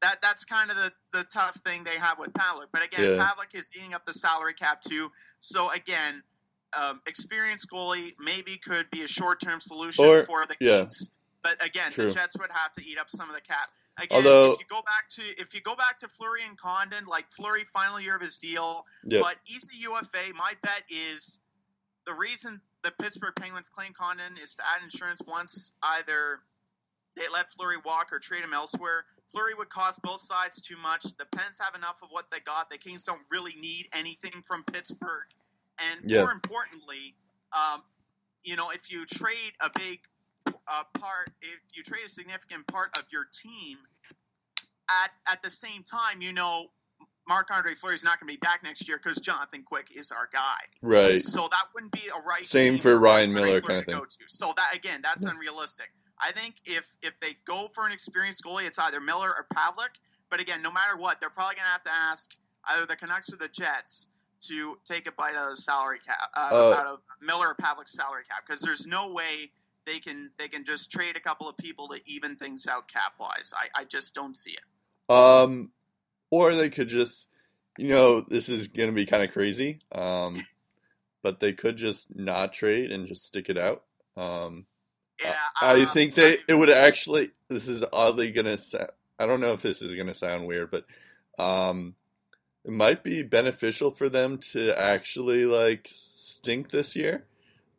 That 0.00 0.22
that's 0.22 0.44
kind 0.44 0.70
of 0.70 0.76
the, 0.76 0.92
the 1.12 1.24
tough 1.32 1.56
thing 1.56 1.82
they 1.82 1.98
have 1.98 2.20
with 2.20 2.32
Pavelec. 2.32 2.66
But 2.72 2.84
again, 2.86 3.16
Yeah. 3.16 3.22
Pavelec 3.24 3.52
is 3.58 3.76
eating 3.76 3.94
up 3.94 4.04
the 4.04 4.12
salary 4.12 4.54
cap 4.54 4.80
too. 4.80 5.08
So 5.40 5.72
again, 5.72 6.22
um, 6.80 7.00
experienced 7.06 7.68
goalie 7.68 8.12
maybe 8.20 8.58
could 8.58 8.88
be 8.92 9.02
a 9.02 9.08
short 9.08 9.40
term 9.40 9.58
solution 9.58 10.04
Or- 10.04 10.24
for 10.24 10.46
the 10.46 10.54
yeah. 10.60 10.78
Kings. 10.82 11.10
But 11.48 11.64
again, 11.66 11.90
True. 11.92 12.04
the 12.04 12.10
Jets 12.10 12.36
would 12.38 12.52
have 12.52 12.72
to 12.72 12.84
eat 12.84 12.98
up 12.98 13.08
some 13.08 13.28
of 13.30 13.34
the 13.34 13.40
cap. 13.40 13.70
Again, 13.96 14.16
Although- 14.18 14.52
if 14.52 14.58
you 14.60 14.66
go 14.68 14.82
back 14.82 15.08
to 15.08 15.22
if 15.40 15.54
you 15.54 15.60
go 15.62 15.74
back 15.74 15.98
to 15.98 16.08
Fleury 16.08 16.42
and 16.44 16.56
Condon, 16.58 17.04
like 17.06 17.30
Fleury 17.30 17.64
final 17.64 17.98
year 18.00 18.14
of 18.14 18.20
his 18.20 18.36
deal, 18.38 18.86
Yeah. 19.04 19.20
but 19.22 19.36
he's 19.44 19.72
a 19.72 19.76
UFA. 19.78 20.32
My 20.34 20.54
bet 20.62 20.82
is 20.88 21.40
the 22.04 22.14
reason 22.14 22.60
the 22.82 22.92
Pittsburgh 22.92 23.34
Penguins 23.34 23.70
claim 23.70 23.92
Condon 23.94 24.36
is 24.38 24.56
to 24.56 24.62
add 24.68 24.82
insurance 24.82 25.22
once 25.26 25.74
either 25.82 26.42
they 27.16 27.26
let 27.28 27.50
Fleury 27.50 27.78
walk 27.78 28.12
or 28.12 28.18
trade 28.20 28.44
him 28.44 28.52
elsewhere. 28.52 29.04
Fleury 29.26 29.54
would 29.54 29.68
cost 29.70 30.00
both 30.02 30.20
sides 30.20 30.60
too 30.60 30.76
much. 30.76 31.02
The 31.16 31.26
Pens 31.26 31.58
have 31.58 31.74
enough 31.74 32.02
of 32.02 32.10
what 32.10 32.30
they 32.30 32.40
got. 32.40 32.70
The 32.70 32.78
Kings 32.78 33.04
don't 33.04 33.22
really 33.30 33.54
need 33.56 33.88
anything 33.92 34.42
from 34.42 34.62
Pittsburgh. 34.64 35.26
And 35.78 36.08
Yeah. 36.10 36.22
more 36.22 36.30
importantly, 36.32 37.16
um, 37.52 37.82
you 38.42 38.54
know, 38.56 38.70
if 38.70 38.90
you 38.92 39.04
trade 39.06 39.56
a 39.60 39.70
big 39.70 40.00
uh, 40.66 40.82
part, 40.98 41.30
if 41.42 41.58
you 41.74 41.82
trade 41.82 42.04
a 42.04 42.08
significant 42.08 42.66
part 42.66 42.96
of 42.98 43.04
your 43.12 43.26
team, 43.32 43.78
at 44.90 45.10
at 45.30 45.42
the 45.42 45.50
same 45.50 45.82
time, 45.82 46.20
you 46.20 46.32
know, 46.32 46.66
Mark 47.28 47.48
Andre 47.52 47.74
Fleury 47.74 47.94
is 47.94 48.04
not 48.04 48.18
going 48.18 48.28
to 48.28 48.34
be 48.34 48.40
back 48.40 48.62
next 48.62 48.88
year 48.88 48.98
because 49.02 49.18
Jonathan 49.20 49.62
Quick 49.62 49.88
is 49.94 50.10
our 50.10 50.28
guy. 50.32 50.56
Right. 50.80 51.18
So 51.18 51.42
that 51.42 51.64
wouldn't 51.74 51.92
be 51.92 52.08
a 52.08 52.26
right. 52.26 52.44
Same 52.44 52.74
team 52.74 52.80
for 52.80 52.98
Ryan 52.98 53.32
Miller 53.34 53.60
kind 53.60 53.78
of 53.78 53.84
to 53.84 53.90
thing. 53.90 53.98
Go 54.00 54.04
to. 54.04 54.24
So 54.26 54.52
that 54.56 54.76
again, 54.76 55.00
that's 55.02 55.26
unrealistic. 55.26 55.90
I 56.20 56.32
think 56.32 56.54
if 56.64 56.96
if 57.02 57.18
they 57.20 57.34
go 57.44 57.68
for 57.74 57.86
an 57.86 57.92
experienced 57.92 58.44
goalie, 58.44 58.66
it's 58.66 58.78
either 58.78 59.00
Miller 59.00 59.28
or 59.28 59.46
Pavelec. 59.54 59.90
But 60.30 60.40
again, 60.40 60.62
no 60.62 60.72
matter 60.72 60.96
what, 60.96 61.20
they're 61.20 61.30
probably 61.30 61.56
going 61.56 61.66
to 61.66 61.72
have 61.72 61.82
to 61.82 61.92
ask 61.92 62.34
either 62.70 62.86
the 62.86 62.96
Canucks 62.96 63.32
or 63.32 63.36
the 63.36 63.48
Jets 63.48 64.10
to 64.40 64.76
take 64.84 65.08
a 65.08 65.12
bite 65.12 65.34
out 65.34 65.44
of 65.44 65.50
the 65.50 65.56
salary 65.56 65.98
cap, 66.04 66.30
uh, 66.36 66.50
Uh, 66.52 66.76
out 66.78 66.86
of 66.86 67.00
Miller 67.20 67.48
or 67.48 67.54
Pavelec's 67.54 67.92
salary 67.92 68.22
cap, 68.28 68.44
because 68.46 68.60
there's 68.60 68.86
no 68.86 69.12
way 69.12 69.50
they 69.88 69.98
can 69.98 70.30
they 70.38 70.48
can 70.48 70.64
just 70.64 70.90
trade 70.90 71.16
a 71.16 71.20
couple 71.20 71.48
of 71.48 71.56
people 71.56 71.88
to 71.88 72.00
even 72.06 72.36
things 72.36 72.66
out 72.66 72.88
cap 72.88 73.14
wise. 73.18 73.54
I, 73.56 73.82
I 73.82 73.84
just 73.84 74.14
don't 74.14 74.36
see 74.36 74.52
it. 74.52 75.14
Um, 75.14 75.70
or 76.30 76.54
they 76.54 76.68
could 76.68 76.88
just, 76.88 77.28
you 77.78 77.88
know, 77.88 78.20
this 78.20 78.48
is 78.48 78.68
going 78.68 78.90
to 78.90 78.94
be 78.94 79.06
kind 79.06 79.22
of 79.22 79.32
crazy. 79.32 79.80
Um, 79.92 80.34
but 81.22 81.40
they 81.40 81.52
could 81.52 81.76
just 81.76 82.14
not 82.14 82.52
trade 82.52 82.92
and 82.92 83.06
just 83.06 83.24
stick 83.24 83.48
it 83.48 83.58
out. 83.58 83.84
Um, 84.16 84.66
Yeah, 85.22 85.34
I 85.60 85.82
uh, 85.82 85.86
think 85.86 86.14
they 86.14 86.38
it 86.46 86.54
would 86.54 86.70
actually. 86.70 87.30
This 87.48 87.68
is 87.68 87.84
oddly 87.92 88.30
gonna. 88.30 88.58
Sound, 88.58 88.90
I 89.18 89.26
don't 89.26 89.40
know 89.40 89.52
if 89.52 89.62
this 89.62 89.82
is 89.82 89.94
gonna 89.94 90.14
sound 90.14 90.46
weird, 90.46 90.70
but 90.70 90.84
um, 91.42 91.94
it 92.64 92.72
might 92.72 93.02
be 93.02 93.22
beneficial 93.22 93.90
for 93.90 94.08
them 94.08 94.38
to 94.52 94.78
actually 94.78 95.44
like 95.46 95.88
stink 95.90 96.70
this 96.70 96.94
year, 96.94 97.24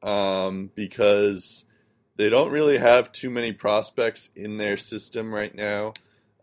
um, 0.01 0.71
because 0.75 1.65
they 2.19 2.29
don't 2.29 2.51
really 2.51 2.77
have 2.77 3.13
too 3.13 3.29
many 3.29 3.53
prospects 3.53 4.29
in 4.35 4.57
their 4.57 4.75
system 4.75 5.33
right 5.33 5.55
now. 5.55 5.93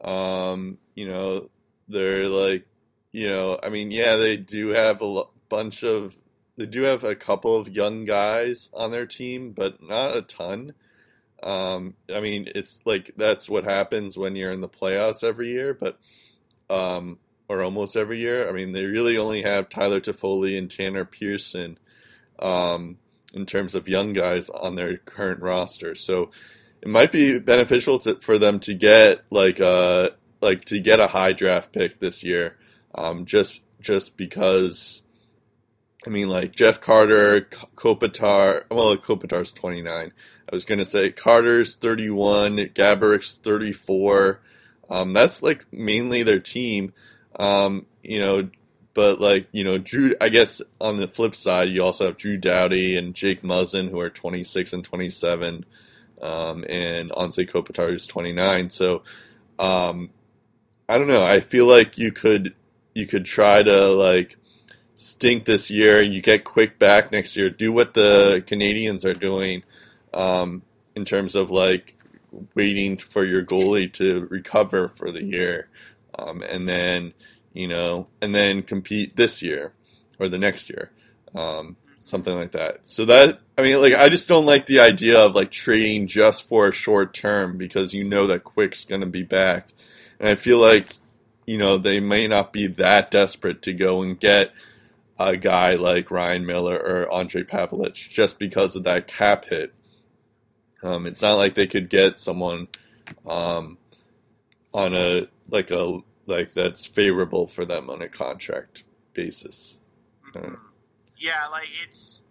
Um, 0.00 0.78
you 0.94 1.06
know, 1.06 1.50
they're 1.86 2.28
like, 2.28 2.66
you 3.12 3.28
know, 3.28 3.60
I 3.62 3.68
mean, 3.68 3.90
yeah, 3.90 4.16
they 4.16 4.38
do 4.38 4.68
have 4.68 5.02
a 5.02 5.24
bunch 5.50 5.84
of. 5.84 6.18
They 6.56 6.64
do 6.64 6.84
have 6.84 7.04
a 7.04 7.14
couple 7.14 7.54
of 7.54 7.68
young 7.68 8.06
guys 8.06 8.70
on 8.72 8.90
their 8.90 9.04
team, 9.04 9.52
but 9.52 9.82
not 9.82 10.16
a 10.16 10.22
ton. 10.22 10.72
Um, 11.42 11.92
I 12.10 12.20
mean, 12.20 12.48
it's 12.54 12.80
like 12.86 13.10
that's 13.18 13.50
what 13.50 13.64
happens 13.64 14.16
when 14.16 14.34
you're 14.34 14.52
in 14.52 14.62
the 14.62 14.70
playoffs 14.70 15.22
every 15.22 15.50
year, 15.50 15.74
but 15.74 15.98
um, 16.70 17.18
or 17.50 17.62
almost 17.62 17.96
every 17.96 18.18
year. 18.18 18.48
I 18.48 18.52
mean, 18.52 18.72
they 18.72 18.86
really 18.86 19.18
only 19.18 19.42
have 19.42 19.68
Tyler 19.68 20.00
Toffoli 20.00 20.56
and 20.56 20.70
Tanner 20.70 21.04
Pearson 21.04 21.76
um, 22.38 22.96
in 23.36 23.46
terms 23.46 23.74
of 23.74 23.88
young 23.88 24.12
guys 24.12 24.48
on 24.50 24.74
their 24.74 24.96
current 24.96 25.40
roster. 25.40 25.94
So 25.94 26.30
it 26.80 26.88
might 26.88 27.12
be 27.12 27.38
beneficial 27.38 27.98
to, 28.00 28.16
for 28.16 28.38
them 28.38 28.58
to 28.60 28.74
get 28.74 29.24
like 29.30 29.60
a 29.60 30.12
like 30.40 30.64
to 30.66 30.80
get 30.80 31.00
a 31.00 31.08
high 31.08 31.32
draft 31.32 31.72
pick 31.72 31.98
this 31.98 32.24
year, 32.24 32.56
um, 32.94 33.26
just 33.26 33.60
just 33.80 34.16
because. 34.16 35.02
I 36.06 36.08
mean, 36.08 36.28
like 36.28 36.54
Jeff 36.54 36.80
Carter, 36.80 37.40
Kopitar. 37.40 38.62
Well, 38.70 38.96
Kopitar's 38.96 39.52
twenty 39.52 39.82
nine. 39.82 40.12
I 40.50 40.54
was 40.54 40.64
gonna 40.64 40.84
say 40.84 41.10
Carter's 41.10 41.74
thirty 41.74 42.10
one, 42.10 42.58
Gaborik's 42.58 43.38
thirty 43.38 43.72
four. 43.72 44.40
Um, 44.88 45.12
that's 45.14 45.42
like 45.42 45.66
mainly 45.72 46.22
their 46.22 46.38
team. 46.38 46.92
Um, 47.40 47.86
you 48.04 48.20
know, 48.20 48.50
but 48.96 49.20
like 49.20 49.46
you 49.52 49.62
know, 49.62 49.76
Drew. 49.76 50.14
I 50.22 50.30
guess 50.30 50.62
on 50.80 50.96
the 50.96 51.06
flip 51.06 51.34
side, 51.34 51.68
you 51.68 51.84
also 51.84 52.06
have 52.06 52.16
Drew 52.16 52.38
Doughty 52.38 52.96
and 52.96 53.14
Jake 53.14 53.42
Muzzin, 53.42 53.90
who 53.90 54.00
are 54.00 54.08
twenty 54.08 54.42
six 54.42 54.72
and 54.72 54.82
twenty 54.82 55.10
seven, 55.10 55.66
um, 56.22 56.64
and 56.66 57.10
Anze 57.10 57.46
Kopitar 57.48 57.90
who's 57.90 58.06
twenty 58.06 58.32
nine. 58.32 58.70
So, 58.70 59.02
um, 59.58 60.08
I 60.88 60.96
don't 60.96 61.08
know. 61.08 61.22
I 61.22 61.40
feel 61.40 61.66
like 61.66 61.98
you 61.98 62.10
could 62.10 62.54
you 62.94 63.06
could 63.06 63.26
try 63.26 63.62
to 63.62 63.88
like 63.88 64.38
stink 64.94 65.44
this 65.44 65.70
year. 65.70 66.00
and 66.00 66.14
You 66.14 66.22
get 66.22 66.44
quick 66.44 66.78
back 66.78 67.12
next 67.12 67.36
year. 67.36 67.50
Do 67.50 67.72
what 67.72 67.92
the 67.92 68.42
Canadiens 68.46 69.04
are 69.04 69.12
doing 69.12 69.62
um, 70.14 70.62
in 70.94 71.04
terms 71.04 71.34
of 71.34 71.50
like 71.50 71.98
waiting 72.54 72.96
for 72.96 73.26
your 73.26 73.44
goalie 73.44 73.92
to 73.92 74.26
recover 74.30 74.88
for 74.88 75.12
the 75.12 75.22
year, 75.22 75.68
um, 76.18 76.40
and 76.40 76.66
then 76.66 77.12
you 77.56 77.66
know, 77.66 78.06
and 78.20 78.34
then 78.34 78.62
compete 78.62 79.16
this 79.16 79.42
year 79.42 79.72
or 80.18 80.28
the 80.28 80.38
next 80.38 80.68
year, 80.68 80.90
um, 81.34 81.76
something 81.96 82.34
like 82.34 82.52
that. 82.52 82.80
So 82.84 83.06
that 83.06 83.40
I 83.56 83.62
mean, 83.62 83.80
like 83.80 83.94
I 83.94 84.10
just 84.10 84.28
don't 84.28 84.44
like 84.44 84.66
the 84.66 84.80
idea 84.80 85.18
of 85.18 85.34
like 85.34 85.50
trading 85.50 86.06
just 86.06 86.46
for 86.46 86.68
a 86.68 86.72
short 86.72 87.14
term 87.14 87.56
because 87.56 87.94
you 87.94 88.04
know 88.04 88.26
that 88.26 88.44
Quick's 88.44 88.84
going 88.84 89.00
to 89.00 89.06
be 89.06 89.22
back, 89.22 89.70
and 90.20 90.28
I 90.28 90.34
feel 90.34 90.58
like 90.58 90.96
you 91.46 91.56
know 91.56 91.78
they 91.78 91.98
may 91.98 92.28
not 92.28 92.52
be 92.52 92.66
that 92.66 93.10
desperate 93.10 93.62
to 93.62 93.72
go 93.72 94.02
and 94.02 94.20
get 94.20 94.52
a 95.18 95.38
guy 95.38 95.76
like 95.76 96.10
Ryan 96.10 96.44
Miller 96.44 96.76
or 96.76 97.08
Ondrej 97.10 97.48
Pavelec 97.48 97.94
just 97.94 98.38
because 98.38 98.76
of 98.76 98.84
that 98.84 99.06
cap 99.06 99.46
hit. 99.46 99.72
Um, 100.82 101.06
it's 101.06 101.22
not 101.22 101.38
like 101.38 101.54
they 101.54 101.66
could 101.66 101.88
get 101.88 102.20
someone 102.20 102.68
um, 103.26 103.78
on 104.74 104.94
a 104.94 105.28
like 105.48 105.70
a 105.70 106.00
like 106.26 106.52
that's 106.52 106.84
favorable 106.86 107.46
for 107.46 107.64
them 107.64 107.88
on 107.90 108.02
a 108.02 108.08
contract 108.08 108.84
basis. 109.12 109.78
Uh, 110.34 110.50
yeah, 111.16 111.46
like 111.50 111.68
it's 111.84 112.24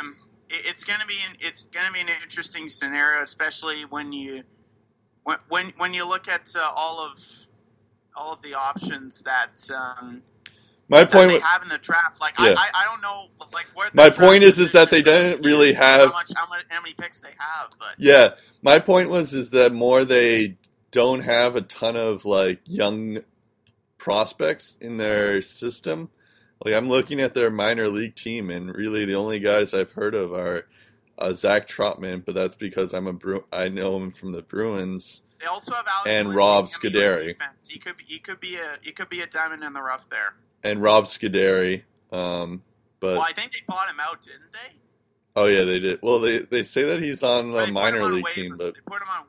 um, 0.00 0.16
it, 0.50 0.62
it's 0.66 0.84
gonna 0.84 1.06
be 1.06 1.18
an, 1.28 1.36
it's 1.40 1.64
gonna 1.64 1.92
be 1.92 2.00
an 2.00 2.08
interesting 2.22 2.68
scenario, 2.68 3.22
especially 3.22 3.82
when 3.84 4.12
you 4.12 4.42
when 5.24 5.36
when, 5.48 5.66
when 5.78 5.94
you 5.94 6.08
look 6.08 6.28
at 6.28 6.48
uh, 6.58 6.72
all 6.74 7.00
of 7.10 7.18
all 8.16 8.32
of 8.32 8.42
the 8.42 8.54
options 8.54 9.22
that 9.22 9.54
um, 9.74 10.22
my 10.88 11.04
point 11.04 11.28
they 11.28 11.34
was, 11.34 11.42
have 11.42 11.62
in 11.62 11.68
the 11.68 11.78
draft. 11.78 12.20
Like 12.20 12.34
Yeah. 12.38 12.46
I, 12.48 12.50
I, 12.50 12.70
I 12.74 12.84
don't 12.84 13.00
know 13.02 13.26
like 13.52 13.66
where 13.74 13.88
the 13.90 13.96
My 13.96 14.10
point 14.10 14.42
is- 14.42 14.58
is 14.58 14.72
that 14.72 14.90
they 14.90 15.02
didn't 15.02 15.44
really 15.44 15.72
have- 15.74 16.00
how 16.00 16.12
much 16.12 16.30
how 16.36 16.80
many 16.82 16.94
picks 16.94 17.22
they 17.22 17.30
have, 17.38 17.70
but 17.78 17.94
yeah, 17.98 18.30
my 18.62 18.78
point 18.78 19.08
was 19.10 19.32
is 19.32 19.50
that 19.52 19.72
more 19.72 20.04
they 20.04 20.56
don't 20.92 21.20
have 21.22 21.56
a 21.56 21.60
ton 21.62 21.96
of 21.96 22.24
like 22.24 22.60
young 22.64 23.18
prospects 23.98 24.76
in 24.80 24.96
their 24.98 25.42
system. 25.42 26.10
Like 26.64 26.74
I'm 26.74 26.88
looking 26.88 27.20
at 27.20 27.34
their 27.34 27.50
minor 27.50 27.88
league 27.88 28.14
team, 28.14 28.48
and 28.50 28.72
really 28.74 29.04
the 29.04 29.16
only 29.16 29.40
guys 29.40 29.74
I've 29.74 29.92
heard 29.92 30.14
of 30.14 30.32
are 30.32 30.66
uh, 31.18 31.32
Zach 31.34 31.66
Trotman, 31.66 32.24
but 32.24 32.34
that's 32.34 32.54
because 32.54 32.92
I'm 32.92 33.06
a 33.06 33.12
Bru- 33.12 33.44
I 33.52 33.68
know 33.68 33.96
him 33.96 34.10
from 34.12 34.32
the 34.32 34.42
Bruins. 34.42 35.22
they 35.40 35.46
also 35.46 35.74
have 35.74 35.86
Alex 35.88 36.10
And 36.14 36.34
Rob 36.34 36.66
Scuderi. 36.66 37.32
He 37.68 37.78
could 37.78 37.96
be, 37.96 38.04
he 38.06 38.18
could 38.18 38.40
be 38.40 38.56
a 38.56 38.78
he 38.80 38.92
could 38.92 39.08
be 39.08 39.20
a 39.20 39.26
diamond 39.26 39.64
in 39.64 39.72
the 39.72 39.82
rough 39.82 40.08
there. 40.08 40.34
and 40.62 40.80
Rob 40.80 41.04
Scuderi. 41.04 41.82
Um, 42.12 42.62
but 43.00 43.14
Well, 43.16 43.26
I 43.28 43.32
think 43.32 43.52
they 43.52 43.60
bought 43.66 43.88
him 43.88 43.96
out, 44.00 44.20
didn't 44.20 44.52
they? 44.52 44.76
oh 45.34 45.46
yeah, 45.46 45.64
they 45.64 45.80
did. 45.80 45.98
Well, 46.02 46.20
they 46.20 46.40
they 46.40 46.62
say 46.62 46.84
that 46.84 47.02
he's 47.02 47.22
on 47.24 47.50
the 47.50 47.72
minor 47.72 48.04
league 48.04 48.24
waivers. 48.24 48.34
team, 48.34 48.54
but 48.56 48.66
they 48.74 48.80
put 48.86 49.00
him 49.02 49.08
on 49.18 49.26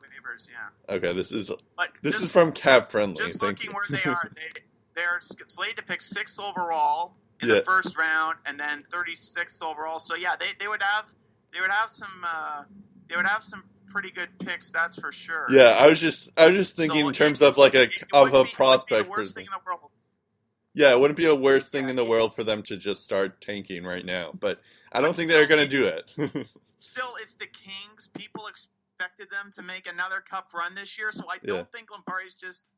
Yeah, 0.52 0.96
okay, 0.96 1.13
this 1.13 1.32
is 1.32 1.52
but 1.78 1.89
this 2.02 2.13
just, 2.15 2.26
is 2.26 2.32
from 2.32 2.52
Cap 2.52 2.91
Friendly. 2.91 3.15
just 3.15 3.39
Thank 3.41 3.60
looking 3.63 3.69
you. 3.72 3.76
where 3.76 3.86
they 4.04 4.10
are, 4.10 4.32
they 4.36 4.62
they're 4.96 5.19
slated 5.22 5.78
to 5.78 5.84
pick 5.84 6.02
sixth 6.02 6.39
overall 6.39 7.15
in 7.41 7.50
Yeah. 7.50 7.56
the 7.56 7.62
first 7.62 7.98
round, 7.98 8.38
and 8.46 8.60
then 8.60 8.84
thirty 8.91 9.15
sixth 9.15 9.63
overall. 9.63 10.00
So 10.00 10.15
yeah, 10.15 10.36
they, 10.39 10.48
they 10.60 10.67
would 10.67 10.82
have 10.84 11.10
they 11.54 11.60
would 11.62 11.72
have 11.72 11.89
some 11.89 12.24
uh, 12.26 12.63
they 13.08 13.15
would 13.15 13.28
have 13.28 13.43
some 13.43 13.63
pretty 13.88 14.12
good 14.12 14.30
picks. 14.39 14.72
That's 14.72 15.00
for 15.00 15.12
sure. 15.12 15.48
yeah, 15.50 15.78
I 15.80 15.88
was 15.88 16.00
just 16.02 16.30
I 16.38 16.48
was 16.50 16.58
just 16.60 16.78
thinking 16.78 17.02
So 17.04 17.08
in 17.10 17.13
terms 17.13 17.41
it- 17.41 17.48
of 17.48 17.58
like 17.58 17.76
a 17.76 17.89
of 18.13 18.34
a 18.34 18.43
be- 18.43 18.52
prospect. 18.52 19.04
Be 19.04 19.06
the 19.06 19.10
worst 19.10 19.36
thing 19.36 19.46
in 19.46 19.52
the 19.52 19.60
world. 19.65 19.80
Yeah, 20.76 20.91
it 20.91 21.00
wouldn't 21.00 21.17
be 21.17 21.26
a 21.28 21.36
worst 21.36 21.72
thing 21.72 21.84
Yeah, 21.84 21.91
in 21.91 21.96
the 21.96 22.04
world 22.06 22.34
for 22.34 22.43
them 22.43 22.63
to 22.63 22.76
just 22.78 23.04
start 23.04 23.39
tanking 23.41 23.84
right 23.84 24.04
now, 24.04 24.32
but 24.39 24.60
I 24.91 25.02
don't 25.02 25.10
But 25.10 25.17
think 25.17 25.30
they're 25.30 25.46
going 25.48 25.62
to 25.63 25.67
do 25.69 25.86
it. 25.86 26.12
Still, 26.78 27.13
it's 27.22 27.36
the 27.36 27.46
Kings. 27.46 28.10
People 28.17 28.46
expected 28.93 29.27
them 29.29 29.49
to 29.53 29.62
make 29.63 29.88
another 29.91 30.21
cup 30.21 30.47
run 30.56 30.75
this 30.75 30.97
year, 30.97 31.12
so 31.12 31.25
I 31.29 31.36
Yeah. 31.41 31.56
don't 31.56 31.71
think 31.71 31.91
Lombardi's 31.91 32.39
just 32.39 32.69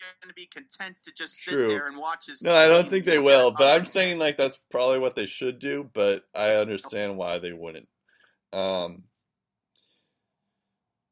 going 0.00 0.28
to 0.28 0.34
be 0.34 0.46
content 0.46 0.96
to 1.02 1.12
just 1.12 1.44
sit 1.44 1.54
True. 1.54 1.68
there 1.68 1.86
and 1.86 1.98
watch 1.98 2.26
his. 2.26 2.42
no, 2.42 2.54
I 2.54 2.68
don't 2.68 2.88
think 2.88 3.04
they 3.04 3.18
will, 3.18 3.50
but 3.50 3.76
I'm 3.76 3.84
saying 3.84 4.18
like 4.18 4.36
that's 4.36 4.60
probably 4.70 4.98
what 4.98 5.14
they 5.14 5.26
should 5.26 5.58
do, 5.58 5.90
but 5.92 6.24
I 6.34 6.54
understand 6.54 7.16
why 7.16 7.38
they 7.38 7.52
wouldn't. 7.52 7.88
Um 8.52 9.04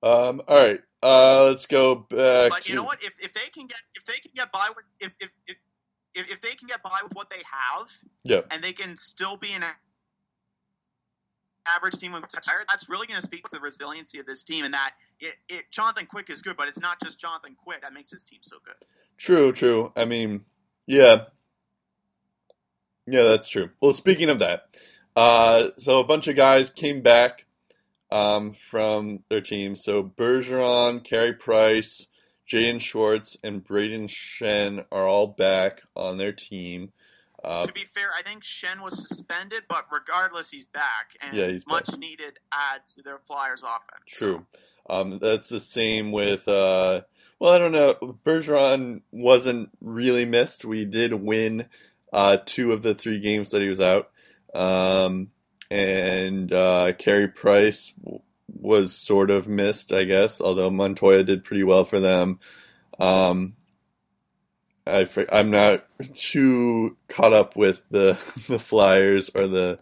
um 0.03 0.40
all 0.49 0.57
right. 0.57 0.81
Uh 1.03 1.45
let's 1.49 1.66
go 1.66 1.95
back 1.97 2.51
But 2.51 2.62
to 2.62 2.71
you 2.71 2.77
know 2.77 2.85
what? 2.85 3.03
If, 3.03 3.23
if 3.23 3.33
they 3.33 3.49
can 3.53 3.66
get 3.66 3.79
if 3.95 4.05
they 4.07 4.14
can 4.14 4.33
get 4.35 4.53
by 4.53 4.69
with 4.75 4.85
if 5.01 5.14
if, 5.21 5.31
if 5.49 5.57
if 6.14 6.33
if 6.33 6.40
they 6.40 6.55
can 6.55 6.69
get 6.69 6.83
by 6.83 6.99
with 7.03 7.12
what 7.14 7.29
they 7.29 7.42
have, 7.51 7.88
Yep. 8.25 8.47
and 8.53 8.62
they 8.62 8.73
can 8.73 8.97
still 8.97 9.37
be 9.37 9.53
an 9.55 9.64
average 11.75 11.95
team 11.95 12.13
tired, 12.13 12.65
that's 12.69 12.89
really 12.91 13.07
going 13.07 13.17
to 13.17 13.23
speak 13.23 13.47
to 13.49 13.57
the 13.57 13.63
resiliency 13.63 14.19
of 14.19 14.27
this 14.27 14.43
team. 14.43 14.65
And 14.65 14.75
that 14.75 14.93
it, 15.21 15.35
it 15.49 15.65
Jonathan 15.71 16.07
Quick 16.07 16.31
is 16.31 16.43
good, 16.43 16.57
but 16.57 16.69
it's 16.69 16.81
not 16.81 17.01
just 17.03 17.21
Jonathan 17.21 17.57
Quick 17.59 17.83
that 17.83 17.93
makes 17.93 18.11
this 18.11 18.25
team 18.25 18.41
so 18.43 18.57
good. 18.65 18.75
True, 19.17 19.53
true. 19.53 19.93
I 19.97 20.05
mean, 20.05 20.45
yeah. 20.87 21.25
Yeah, 23.07 23.23
that's 23.23 23.49
true. 23.49 23.71
Well, 23.81 23.93
speaking 23.93 24.29
of 24.29 24.41
that, 24.41 24.65
uh, 25.15 25.69
so 25.77 26.01
a 26.01 26.05
bunch 26.05 26.27
of 26.27 26.37
guys 26.37 26.71
came 26.71 27.01
back 27.01 27.47
um, 28.11 28.53
from 28.53 29.21
their 29.29 29.41
team. 29.41 29.77
So 29.77 30.03
Bergeron, 30.03 31.05
Carey 31.05 31.33
Price, 31.33 32.09
Jaden 32.49 32.81
Schwartz, 32.81 33.37
and 33.43 33.65
Brayden 33.65 34.09
Schenn 34.09 34.85
are 34.93 35.07
all 35.07 35.27
back 35.27 35.83
on 35.95 36.19
their 36.19 36.33
team. 36.33 36.93
Uh, 37.47 37.63
to 37.63 37.73
be 37.73 37.85
fair, 37.85 38.09
I 38.16 38.23
think 38.23 38.43
Schenn 38.43 38.83
was 38.83 39.09
suspended, 39.09 39.62
but 39.68 39.87
regardless, 39.93 40.51
he's 40.51 40.66
back 40.66 41.12
and 41.23 41.37
Yeah, 41.37 41.47
he's 41.47 41.64
much 41.68 41.97
needed 41.97 42.39
add 42.53 42.81
to 42.97 43.03
their 43.03 43.20
Flyers 43.20 43.62
offense. 43.62 44.18
True. 44.18 44.45
Um, 44.91 45.18
that's 45.20 45.49
the 45.49 45.61
same 45.61 46.11
with. 46.11 46.49
Uh, 46.49 47.03
well, 47.39 47.53
I 47.53 47.59
don't 47.59 47.73
know. 47.73 47.95
Bergeron 48.25 49.03
wasn't 49.12 49.70
really 49.81 50.25
missed. 50.25 50.64
We 50.64 50.85
did 50.85 51.14
win 51.14 51.66
uh, 52.12 52.39
two 52.45 52.73
of 52.73 52.83
the 52.83 52.95
three 52.95 53.20
games 53.20 53.51
that 53.51 53.62
he 53.62 53.68
was 53.68 53.81
out, 53.81 54.11
um, 54.55 55.29
and 55.70 56.53
uh, 56.53 56.95
Carey 56.99 57.29
Price 57.29 57.93
w- 58.03 58.23
was 58.49 58.93
sort 58.95 59.31
of 59.31 59.49
missed, 59.49 59.93
I 59.93 60.05
guess. 60.05 60.41
Although 60.41 60.70
Montoya 60.70 61.23
did 61.23 61.45
pretty 61.45 61.62
well 61.62 61.85
for 61.85 62.01
them. 62.01 62.41
Um, 62.99 63.55
I, 64.87 65.07
I'm 65.32 65.51
not 65.51 65.84
too 66.14 66.97
caught 67.09 67.32
up 67.32 67.57
with 67.57 67.89
the 67.89 68.18
the 68.49 68.59
Flyers 68.59 69.30
or 69.34 69.47
the 69.47 69.78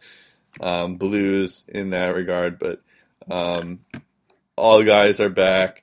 um, 0.60 0.96
Blues 0.96 1.64
in 1.68 1.90
that 1.90 2.14
regard, 2.14 2.58
but 2.58 2.80
um, 3.30 3.80
all 4.56 4.82
guys 4.82 5.20
are 5.20 5.28
back. 5.28 5.82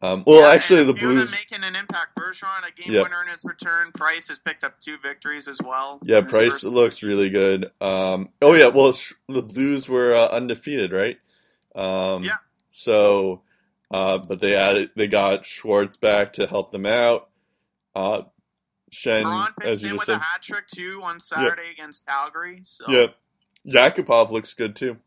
Um, 0.00 0.22
well, 0.26 0.42
Yeah, 0.48 0.54
actually, 0.54 0.84
the 0.84 0.92
Blues. 0.94 1.30
making 1.30 1.64
an 1.64 1.74
impact. 1.74 2.14
Bergeron, 2.16 2.68
a 2.68 2.72
game 2.72 2.94
Yep. 2.94 3.04
winner 3.04 3.22
in 3.22 3.28
his 3.32 3.44
return. 3.48 3.90
Price 3.94 4.28
has 4.28 4.38
picked 4.38 4.62
up 4.62 4.78
two 4.78 4.96
victories 5.02 5.48
as 5.48 5.60
well. 5.64 5.98
Yeah, 6.04 6.20
Price 6.20 6.64
looks 6.64 7.02
really 7.02 7.30
good. 7.30 7.70
Um, 7.80 8.28
oh 8.42 8.54
yeah, 8.54 8.68
well, 8.68 8.92
sh- 8.92 9.14
the 9.28 9.42
Blues 9.42 9.88
were 9.88 10.14
uh, 10.14 10.28
undefeated, 10.28 10.92
right? 10.92 11.18
Um, 11.74 12.22
Yeah. 12.24 12.32
So, 12.70 13.42
uh, 13.90 14.18
but 14.18 14.40
they 14.40 14.54
added, 14.54 14.90
they 14.94 15.08
got 15.08 15.44
Schwartz 15.44 15.96
back 15.96 16.34
to 16.34 16.46
help 16.46 16.70
them 16.70 16.86
out. 16.86 17.28
Uh, 17.94 18.22
Schenn, 18.90 19.22
Braun 19.22 19.48
as 19.62 19.78
pitched 19.78 19.90
in 19.90 19.96
with 19.98 20.06
said, 20.06 20.16
a 20.16 20.18
hat 20.18 20.42
trick 20.42 20.66
too 20.66 21.00
on 21.04 21.20
Saturday 21.20 21.70
against 21.72 22.06
Calgary. 22.06 22.60
So 22.62 22.84
yeah, 22.88 23.06
Yakupov 23.66 24.30
looks 24.30 24.54
good 24.54 24.74
too. 24.76 24.98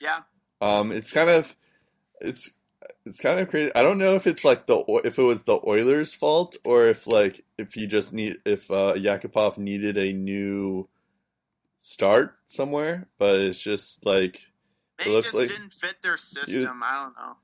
yeah. 0.00 0.20
Um, 0.60 0.90
it's 0.90 1.12
kind 1.12 1.28
of, 1.28 1.54
it's, 2.20 2.50
it's 3.04 3.20
kind 3.20 3.38
of 3.38 3.50
crazy. 3.50 3.70
I 3.74 3.82
don't 3.82 3.98
know 3.98 4.14
if 4.14 4.26
it's 4.26 4.44
like 4.44 4.66
the 4.66 4.82
if 5.04 5.18
it 5.18 5.22
was 5.22 5.44
the 5.44 5.60
Oilers' 5.66 6.14
fault 6.14 6.56
or 6.64 6.86
if 6.86 7.06
like 7.06 7.44
if 7.58 7.74
he 7.74 7.86
just 7.86 8.14
need 8.14 8.38
if 8.44 8.70
uh, 8.70 8.94
Yakupov 8.94 9.58
needed 9.58 9.96
a 9.98 10.12
new 10.12 10.88
start 11.78 12.36
somewhere, 12.48 13.06
but 13.18 13.40
it's 13.40 13.60
just 13.62 14.04
like 14.06 14.40
They 15.04 15.10
looks 15.12 15.26
just 15.26 15.38
like- 15.38 15.48
didn't 15.48 15.72
fit 15.72 15.96
their 16.02 16.16
system. 16.16 16.82
I 16.82 17.02
don't 17.04 17.16
know. 17.16 17.36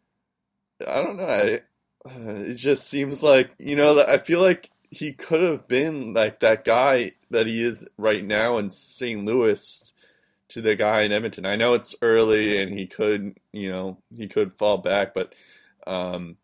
I 0.88 1.02
don't 1.02 1.16
know. 1.16 1.26
I, 1.26 1.60
uh, 2.04 2.40
it 2.50 2.54
just 2.54 2.88
seems 2.88 3.22
like 3.22 3.50
you 3.58 3.76
know 3.76 3.94
that 3.96 4.08
I 4.08 4.18
feel 4.18 4.40
like 4.40 4.70
he 4.92 5.12
could 5.12 5.40
have 5.40 5.66
been 5.66 6.12
like 6.12 6.40
that 6.40 6.64
guy 6.66 7.12
that 7.30 7.46
he 7.46 7.62
is 7.64 7.86
right 7.96 8.22
now 8.22 8.58
in 8.58 8.68
St. 8.70 9.24
Louis 9.24 9.90
to 10.48 10.60
the 10.60 10.76
guy 10.76 11.00
in 11.00 11.12
Edmonton. 11.12 11.46
I 11.46 11.56
know 11.56 11.72
it's 11.72 11.94
early 12.02 12.60
and 12.60 12.78
he 12.78 12.86
could, 12.86 13.38
you 13.52 13.70
know, 13.70 13.96
he 14.14 14.28
could 14.28 14.58
fall 14.58 14.76
back, 14.76 15.14
but 15.14 15.34
um, 15.86 16.36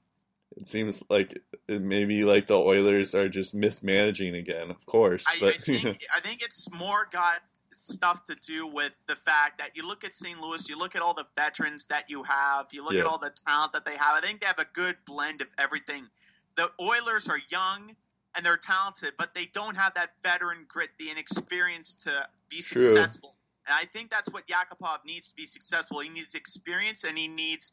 it 0.57 0.67
seems 0.67 1.05
like 1.11 1.39
it 1.69 1.83
maybe 1.83 2.25
like 2.25 2.47
the 2.47 2.57
Oilers 2.57 3.15
are 3.15 3.29
just 3.29 3.55
mismanaging 3.55 4.35
again. 4.35 4.71
Of 4.71 4.87
course, 4.87 5.27
I, 5.29 5.49
I 5.49 5.53
think 5.53 5.85
I 6.17 6.21
think 6.21 6.43
it's 6.43 6.69
more 6.73 7.07
got 7.13 7.41
stuff 7.71 8.25
to 8.25 8.37
do 8.47 8.73
with 8.73 8.97
the 9.09 9.15
fact 9.15 9.59
that 9.59 9.77
you 9.77 9.87
look 9.87 10.05
at 10.05 10.15
St. 10.15 10.41
Louis, 10.41 10.71
you 10.71 10.79
look 10.79 10.97
at 10.97 11.03
all 11.03 11.13
the 11.13 11.27
veterans 11.37 11.89
that 11.89 12.05
you 12.09 12.23
have, 12.23 12.69
you 12.73 12.83
look 12.83 12.95
Yeah. 12.95 13.01
at 13.01 13.07
all 13.07 13.19
the 13.19 13.31
talent 13.47 13.75
that 13.75 13.85
they 13.85 13.93
have. 13.95 14.17
I 14.17 14.21
think 14.21 14.41
they 14.41 14.47
have 14.47 14.59
a 14.59 14.65
good 14.73 14.97
blend 15.07 15.43
of 15.43 15.49
everything. 15.59 16.09
The 16.57 16.67
Oilers 16.81 17.29
are 17.29 17.39
young 17.51 17.95
and 18.39 18.47
they're 18.47 18.57
talented, 18.57 19.13
but 19.19 19.35
they 19.35 19.47
don't 19.53 19.77
have 19.77 19.93
that 19.95 20.11
veteran 20.23 20.65
grit, 20.69 20.91
the 20.99 21.11
inexperience 21.11 21.97
to 21.97 22.11
be 22.49 22.59
True. 22.59 22.81
successful. 22.81 23.35
And 23.67 23.75
I 23.77 23.85
think 23.87 24.11
that's 24.11 24.33
what 24.33 24.47
Yakupov 24.47 25.05
needs 25.05 25.29
to 25.31 25.37
be 25.37 25.43
successful. 25.43 25.99
He 25.99 26.09
needs 26.09 26.37
experience 26.37 27.03
and 27.03 27.19
he 27.19 27.27
needs 27.27 27.73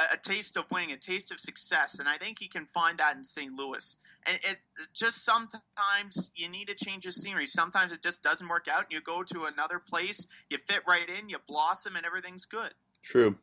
a, 0.00 0.14
a 0.14 0.16
taste 0.16 0.56
of 0.56 0.64
winning, 0.72 0.92
a 0.92 0.96
taste 0.96 1.32
of 1.32 1.38
success. 1.38 2.00
And 2.00 2.08
I 2.08 2.14
think 2.14 2.38
he 2.38 2.48
can 2.48 2.64
find 2.64 2.96
that 2.96 3.14
in 3.14 3.22
St. 3.22 3.52
Louis. 3.52 3.98
And 4.26 4.36
it 4.36 4.56
just 4.94 5.22
sometimes 5.22 6.32
you 6.34 6.48
need 6.48 6.68
to 6.68 6.74
change 6.74 7.04
of 7.04 7.12
scenery. 7.12 7.46
Sometimes 7.46 7.92
it 7.92 8.02
just 8.02 8.22
doesn't 8.22 8.48
work 8.48 8.66
out, 8.72 8.84
and 8.84 8.92
you 8.92 9.00
go 9.02 9.22
to 9.22 9.44
another 9.44 9.80
place, 9.86 10.26
you 10.50 10.56
fit 10.56 10.80
right 10.88 11.08
in, 11.20 11.28
you 11.28 11.36
blossom, 11.46 11.94
and 11.94 12.06
everything's 12.06 12.46
good. 12.46 12.70
True. 13.02 13.36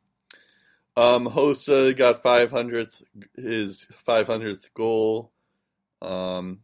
Um, 0.96 1.28
Hossa 1.28 1.96
got 1.96 2.22
500th, 2.22 3.04
his 3.36 3.88
500th 4.08 4.74
goal. 4.74 5.33
Um, 6.04 6.60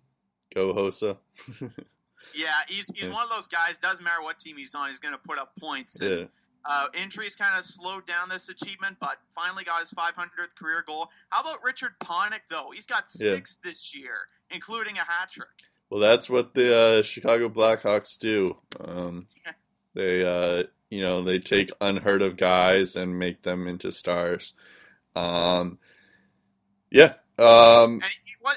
go 0.53 0.73
Hossa. 0.73 1.17
Yeah, 2.35 2.47
he's 2.67 2.91
he's 2.95 3.07
Yeah. 3.07 3.13
one 3.13 3.23
of 3.23 3.29
those 3.31 3.47
guys. 3.47 3.77
Doesn't 3.79 4.03
matter 4.03 4.21
what 4.21 4.37
team 4.37 4.55
he's 4.57 4.75
on, 4.75 4.87
he's 4.87 4.99
going 4.99 5.15
to 5.15 5.19
put 5.25 5.39
up 5.39 5.53
points. 5.59 5.99
And, 6.01 6.19
yeah. 6.19 6.25
uh, 6.65 6.87
injuries 7.01 7.35
kind 7.37 7.57
of 7.57 7.63
slowed 7.63 8.05
down 8.05 8.27
this 8.29 8.49
achievement, 8.49 8.97
but 8.99 9.15
finally 9.29 9.63
got 9.63 9.79
his 9.79 9.93
500th 9.93 10.53
career 10.55 10.83
goal. 10.85 11.07
How 11.29 11.41
about 11.41 11.63
Richard 11.63 11.93
Panik 12.03 12.41
though? 12.51 12.69
He's 12.73 12.85
got 12.85 13.05
Yeah. 13.19 13.33
six 13.35 13.55
this 13.63 13.97
year, 13.97 14.13
including 14.53 14.95
a 14.97 15.03
hat 15.03 15.29
trick. 15.29 15.47
Well, 15.89 16.01
that's 16.01 16.29
what 16.29 16.53
the 16.53 16.77
uh, 16.77 17.01
Chicago 17.03 17.49
Blackhawks 17.49 18.19
do. 18.19 18.57
Um, 18.79 19.25
they, 19.95 20.23
uh, 20.23 20.63
you 20.91 21.01
know, 21.01 21.23
they 21.23 21.39
take 21.39 21.71
unheard 21.81 22.21
of 22.21 22.35
guys 22.37 22.95
and 22.95 23.17
make 23.17 23.41
them 23.43 23.65
into 23.67 23.91
stars. 23.91 24.53
Um, 25.15 25.79
yeah. 26.91 27.13
Um, 27.39 27.93
And 27.93 28.03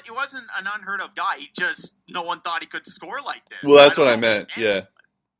he, 0.05 0.11
wa- 0.11 0.15
he 0.15 0.19
wasn't 0.19 0.45
an 0.59 0.65
unheard 0.75 1.01
of 1.01 1.15
guy. 1.15 1.37
He 1.37 1.49
just 1.57 1.97
no 2.09 2.23
one 2.23 2.39
thought 2.39 2.61
he 2.61 2.67
could 2.67 2.85
score 2.85 3.17
like 3.25 3.47
this. 3.49 3.59
well, 3.63 3.75
that's 3.75 3.95
don't 3.95 4.05
what 4.05 4.13
I 4.13 4.17
meant. 4.17 4.49
Yeah, 4.57 4.81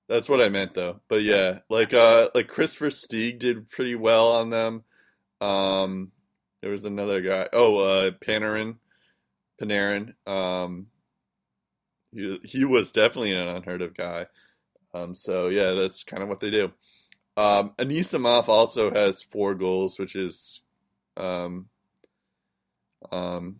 that's 0.07 0.29
what 0.29 0.41
I 0.41 0.49
meant, 0.49 0.73
though. 0.73 0.99
But 1.07 1.23
yeah, 1.23 1.59
like, 1.69 1.93
uh, 1.93 2.29
like 2.35 2.47
Christopher 2.47 2.89
Stieg 2.89 3.39
did 3.39 3.69
pretty 3.69 3.95
well 3.95 4.33
on 4.33 4.49
them. 4.49 4.83
Um, 5.41 6.11
there 6.61 6.71
was 6.71 6.85
another 6.85 7.21
guy. 7.21 7.49
Oh, 7.53 7.77
uh, 7.79 8.11
Panarin, 8.11 8.75
Panarin. 9.61 10.13
Um, 10.27 10.87
he, 12.13 12.39
he 12.43 12.65
was 12.65 12.91
definitely 12.91 13.33
an 13.33 13.47
unheard 13.47 13.81
of 13.81 13.95
guy. 13.95 14.27
Um, 14.93 15.15
so 15.15 15.47
yeah, 15.49 15.71
that's 15.71 16.03
kind 16.03 16.23
of 16.23 16.29
what 16.29 16.39
they 16.39 16.51
do. 16.51 16.71
Um, 17.35 17.71
Anisimov 17.79 18.47
also 18.47 18.93
has 18.93 19.23
four 19.23 19.55
goals, 19.55 19.97
which 19.97 20.15
is, 20.15 20.61
um, 21.17 21.67
um, 23.11 23.59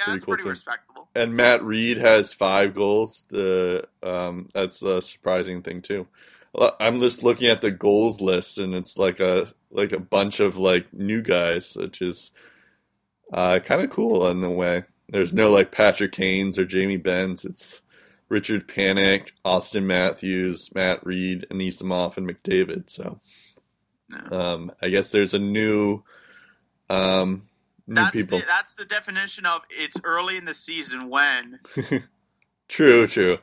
Yeah, 0.00 0.04
Pretty 0.04 0.14
that's 0.14 0.24
cool 0.24 0.32
pretty 0.32 0.42
too. 0.44 0.48
respectable. 0.50 1.08
and 1.14 1.34
Matt 1.36 1.62
Read 1.62 1.98
has 1.98 2.32
five 2.34 2.74
goals. 2.74 3.24
The 3.28 3.86
um, 4.02 4.48
that's 4.54 4.82
a 4.82 5.00
surprising 5.02 5.62
thing 5.62 5.82
too. 5.82 6.06
I'm 6.80 7.00
just 7.00 7.22
looking 7.22 7.48
at 7.48 7.60
the 7.60 7.70
goals 7.70 8.20
list, 8.20 8.58
and 8.58 8.74
it's 8.74 8.96
like 8.96 9.20
a 9.20 9.48
like 9.70 9.92
a 9.92 10.00
bunch 10.00 10.40
of 10.40 10.56
like 10.56 10.92
new 10.92 11.22
guys, 11.22 11.76
which 11.76 12.02
is 12.02 12.32
uh, 13.32 13.60
kind 13.60 13.82
of 13.82 13.90
cool 13.90 14.26
in 14.26 14.42
a 14.42 14.50
way. 14.50 14.84
There's 15.08 15.32
no 15.34 15.50
like 15.50 15.70
Patrick 15.70 16.14
Haynes 16.16 16.58
or 16.58 16.64
Jamie 16.64 16.96
Benns. 16.96 17.44
It's 17.44 17.80
Richard 18.28 18.66
Panik, 18.66 19.32
Auston 19.44 19.84
Matthews, 19.84 20.70
Matt 20.74 21.04
Read, 21.06 21.46
Anisimov, 21.50 22.16
and 22.16 22.28
McDavid. 22.28 22.88
So 22.90 23.20
No. 24.08 24.38
um, 24.40 24.72
I 24.82 24.88
guess 24.88 25.10
there's 25.12 25.34
a 25.34 25.38
new 25.38 26.02
um, 26.88 27.48
new 27.90 27.96
That's 27.96 28.22
people. 28.24 28.38
the, 28.38 28.44
that's 28.46 28.76
the 28.76 28.84
definition 28.86 29.44
of 29.46 29.62
it's 29.70 30.00
early 30.04 30.36
in 30.36 30.44
the 30.44 30.54
season 30.54 31.10
when 31.10 31.58
True, 32.68 33.08
true. 33.08 33.38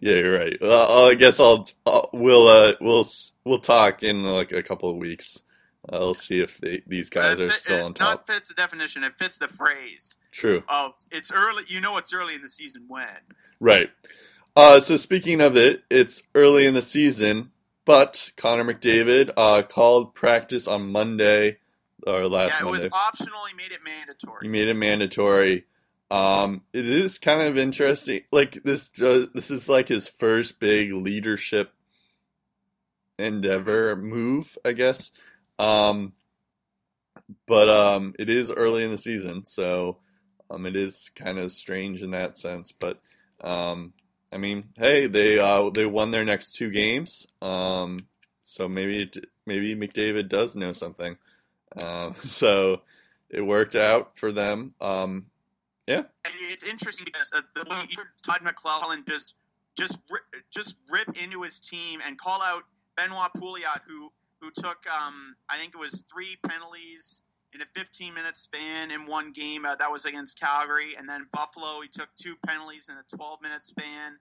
Yeah, 0.00 0.14
you're 0.14 0.38
right. 0.38 0.56
I 0.62 1.16
guess 1.18 1.40
I'll, 1.40 1.66
we'll 2.12 2.46
uh 2.46 2.74
we'll 2.80 3.04
we'll 3.44 3.58
talk 3.58 4.04
in 4.04 4.22
like 4.22 4.52
a 4.52 4.62
couple 4.62 4.88
of 4.88 4.96
weeks. 4.96 5.42
I'll 5.90 6.14
see 6.14 6.40
if 6.40 6.58
they, 6.58 6.82
these 6.86 7.10
guys 7.10 7.34
it, 7.34 7.40
are 7.40 7.48
still 7.48 7.78
it 7.78 7.82
on 7.82 7.94
top. 7.94 8.08
not 8.08 8.26
fits 8.26 8.48
the 8.48 8.54
definition. 8.54 9.02
It 9.02 9.18
fits 9.18 9.38
the 9.38 9.48
phrase 9.48 10.20
True. 10.30 10.62
of 10.68 10.94
it's 11.10 11.32
early. 11.32 11.64
You 11.66 11.80
know, 11.80 11.96
it's 11.96 12.14
early 12.14 12.34
in 12.34 12.42
the 12.42 12.48
season 12.48 12.84
when. 12.86 13.04
Right. 13.58 13.90
Uh, 14.54 14.78
so 14.80 14.96
speaking 14.96 15.40
of 15.40 15.56
it, 15.56 15.82
it's 15.90 16.22
early 16.34 16.66
in 16.66 16.74
the 16.74 16.82
season, 16.82 17.50
but 17.84 18.30
Connor 18.36 18.64
McDavid 18.64 19.32
uh, 19.36 19.62
called 19.62 20.14
practice 20.14 20.68
on 20.68 20.92
Monday 20.92 21.58
or 22.14 22.28
last 22.28 22.52
Yeah, 22.52 22.60
it 22.60 22.64
Monday. 22.64 22.70
was 22.84 22.88
optional. 22.92 23.38
He 23.50 23.56
made 23.56 23.72
it 23.72 23.80
mandatory. 23.84 24.38
He 24.42 24.48
made 24.48 24.68
it 24.68 24.74
mandatory. 24.74 25.64
Um, 26.10 26.62
it 26.72 26.86
is 26.86 27.18
kind 27.18 27.42
of 27.42 27.58
interesting. 27.58 28.22
Like 28.32 28.62
this, 28.64 28.92
uh, 29.00 29.26
this 29.34 29.50
is 29.50 29.68
like 29.68 29.88
his 29.88 30.08
first 30.08 30.58
big 30.60 30.92
leadership 30.92 31.72
endeavor 33.18 33.96
move, 33.96 34.56
I 34.64 34.72
guess. 34.72 35.10
Um, 35.58 36.12
but 37.46 37.68
um, 37.68 38.14
it 38.18 38.30
is 38.30 38.50
early 38.50 38.84
in 38.84 38.90
the 38.90 38.98
season, 38.98 39.44
so 39.44 39.98
um, 40.50 40.64
it 40.66 40.76
is 40.76 41.10
kind 41.14 41.38
of 41.38 41.52
strange 41.52 42.02
in 42.02 42.12
that 42.12 42.38
sense. 42.38 42.72
But 42.72 43.00
um, 43.42 43.92
I 44.32 44.38
mean, 44.38 44.68
hey, 44.78 45.06
they 45.06 45.38
uh, 45.38 45.70
they 45.70 45.84
won 45.84 46.10
their 46.10 46.24
next 46.24 46.52
two 46.52 46.70
games, 46.70 47.26
um, 47.42 47.98
so 48.42 48.68
maybe 48.68 49.02
it, 49.02 49.16
maybe 49.46 49.74
McDavid 49.74 50.28
does 50.28 50.56
know 50.56 50.72
something. 50.72 51.18
Um, 51.82 52.14
so 52.22 52.82
it 53.30 53.42
worked 53.42 53.76
out 53.76 54.16
for 54.16 54.32
them. 54.32 54.74
Um, 54.80 55.26
yeah. 55.86 56.04
It's 56.50 56.64
interesting 56.64 57.06
because 57.06 57.32
uh, 57.34 57.40
the 57.54 57.70
way 57.70 57.86
Todd 58.22 58.40
McLellan 58.42 59.06
just 59.06 59.36
just 59.76 60.02
just 60.52 60.80
rip 60.90 61.08
into 61.22 61.42
his 61.42 61.60
team 61.60 62.00
and 62.06 62.18
call 62.18 62.40
out 62.42 62.62
Benoit 62.96 63.30
Pouliot, 63.36 63.80
who 63.86 64.10
who 64.40 64.50
took 64.50 64.84
um, 64.86 65.34
I 65.48 65.56
think 65.56 65.74
it 65.74 65.78
was 65.78 66.04
three 66.12 66.36
penalties 66.46 67.22
in 67.54 67.62
a 67.62 67.64
15 67.64 68.12
minute 68.12 68.36
span 68.36 68.90
in 68.90 69.00
one 69.06 69.32
game. 69.32 69.64
Uh, 69.64 69.74
that 69.76 69.90
was 69.90 70.04
against 70.04 70.40
Calgary, 70.40 70.94
and 70.98 71.08
then 71.08 71.26
Buffalo. 71.32 71.80
He 71.80 71.88
took 71.88 72.08
two 72.14 72.34
penalties 72.46 72.90
in 72.90 72.96
a 72.96 73.16
12 73.16 73.42
minute 73.42 73.62
span. 73.62 74.18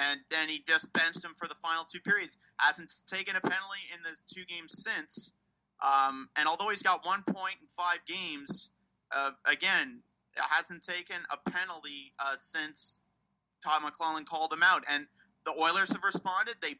And 0.00 0.20
then 0.30 0.48
he 0.48 0.62
just 0.64 0.92
benched 0.92 1.24
him 1.24 1.32
for 1.36 1.48
the 1.48 1.56
final 1.56 1.84
two 1.84 1.98
periods. 2.00 2.38
Hasn't 2.58 2.92
taken 3.06 3.34
a 3.34 3.40
penalty 3.40 3.82
in 3.92 4.00
the 4.02 4.14
two 4.32 4.44
games 4.44 4.84
since. 4.84 5.34
Um, 5.80 6.28
and 6.36 6.48
although 6.48 6.68
he's 6.70 6.82
got 6.82 7.06
one 7.06 7.22
point 7.22 7.56
in 7.60 7.68
five 7.68 7.98
games, 8.06 8.72
uh, 9.14 9.30
again, 9.46 10.02
hasn't 10.36 10.82
taken 10.82 11.16
a 11.30 11.50
penalty 11.50 12.12
uh, 12.18 12.32
since 12.36 13.00
Todd 13.64 13.82
McLellan 13.82 14.24
called 14.24 14.52
him 14.52 14.62
out. 14.62 14.84
And 14.90 15.06
the 15.44 15.52
Oilers 15.52 15.92
have 15.92 16.02
responded. 16.04 16.54
They 16.62 16.74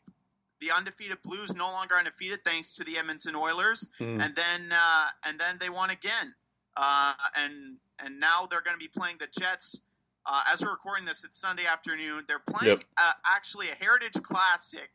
the 0.61 0.73
undefeated 0.77 1.19
Blues 1.23 1.55
no 1.55 1.71
longer 1.71 1.95
undefeated 1.95 2.41
thanks 2.45 2.73
to 2.75 2.85
the 2.85 2.99
Edmonton 2.99 3.37
Oilers, 3.37 3.91
Hmm. 3.99 4.21
and 4.21 4.35
then 4.35 4.73
uh, 4.73 5.07
and 5.27 5.39
then 5.39 5.57
they 5.61 5.71
won 5.71 5.91
again, 5.91 6.35
uh, 6.77 7.13
and 7.37 7.79
and 8.01 8.19
now 8.19 8.47
they're 8.51 8.61
going 8.63 8.77
to 8.77 8.85
be 8.85 8.89
playing 8.89 9.17
the 9.21 9.29
Jets. 9.39 9.81
Uh, 10.27 10.43
as 10.53 10.63
we're 10.63 10.73
recording 10.73 11.05
this, 11.05 11.25
it's 11.25 11.39
Sunday 11.41 11.65
afternoon. 11.65 12.23
They're 12.27 12.41
playing 12.41 12.77
Yep. 12.79 12.85
uh, 12.97 13.13
actually 13.25 13.71
a 13.71 13.75
Heritage 13.77 14.21
Classic, 14.23 14.91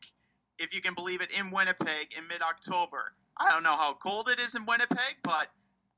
if 0.58 0.74
you 0.74 0.80
can 0.82 0.92
believe 0.94 1.22
it, 1.22 1.30
in 1.32 1.50
Winnipeg 1.50 2.14
in 2.16 2.28
mid-October. 2.28 3.14
I 3.38 3.50
don't 3.50 3.62
know 3.62 3.76
how 3.76 3.94
cold 3.94 4.28
it 4.30 4.38
is 4.40 4.54
in 4.54 4.64
Winnipeg, 4.66 5.16
but 5.22 5.48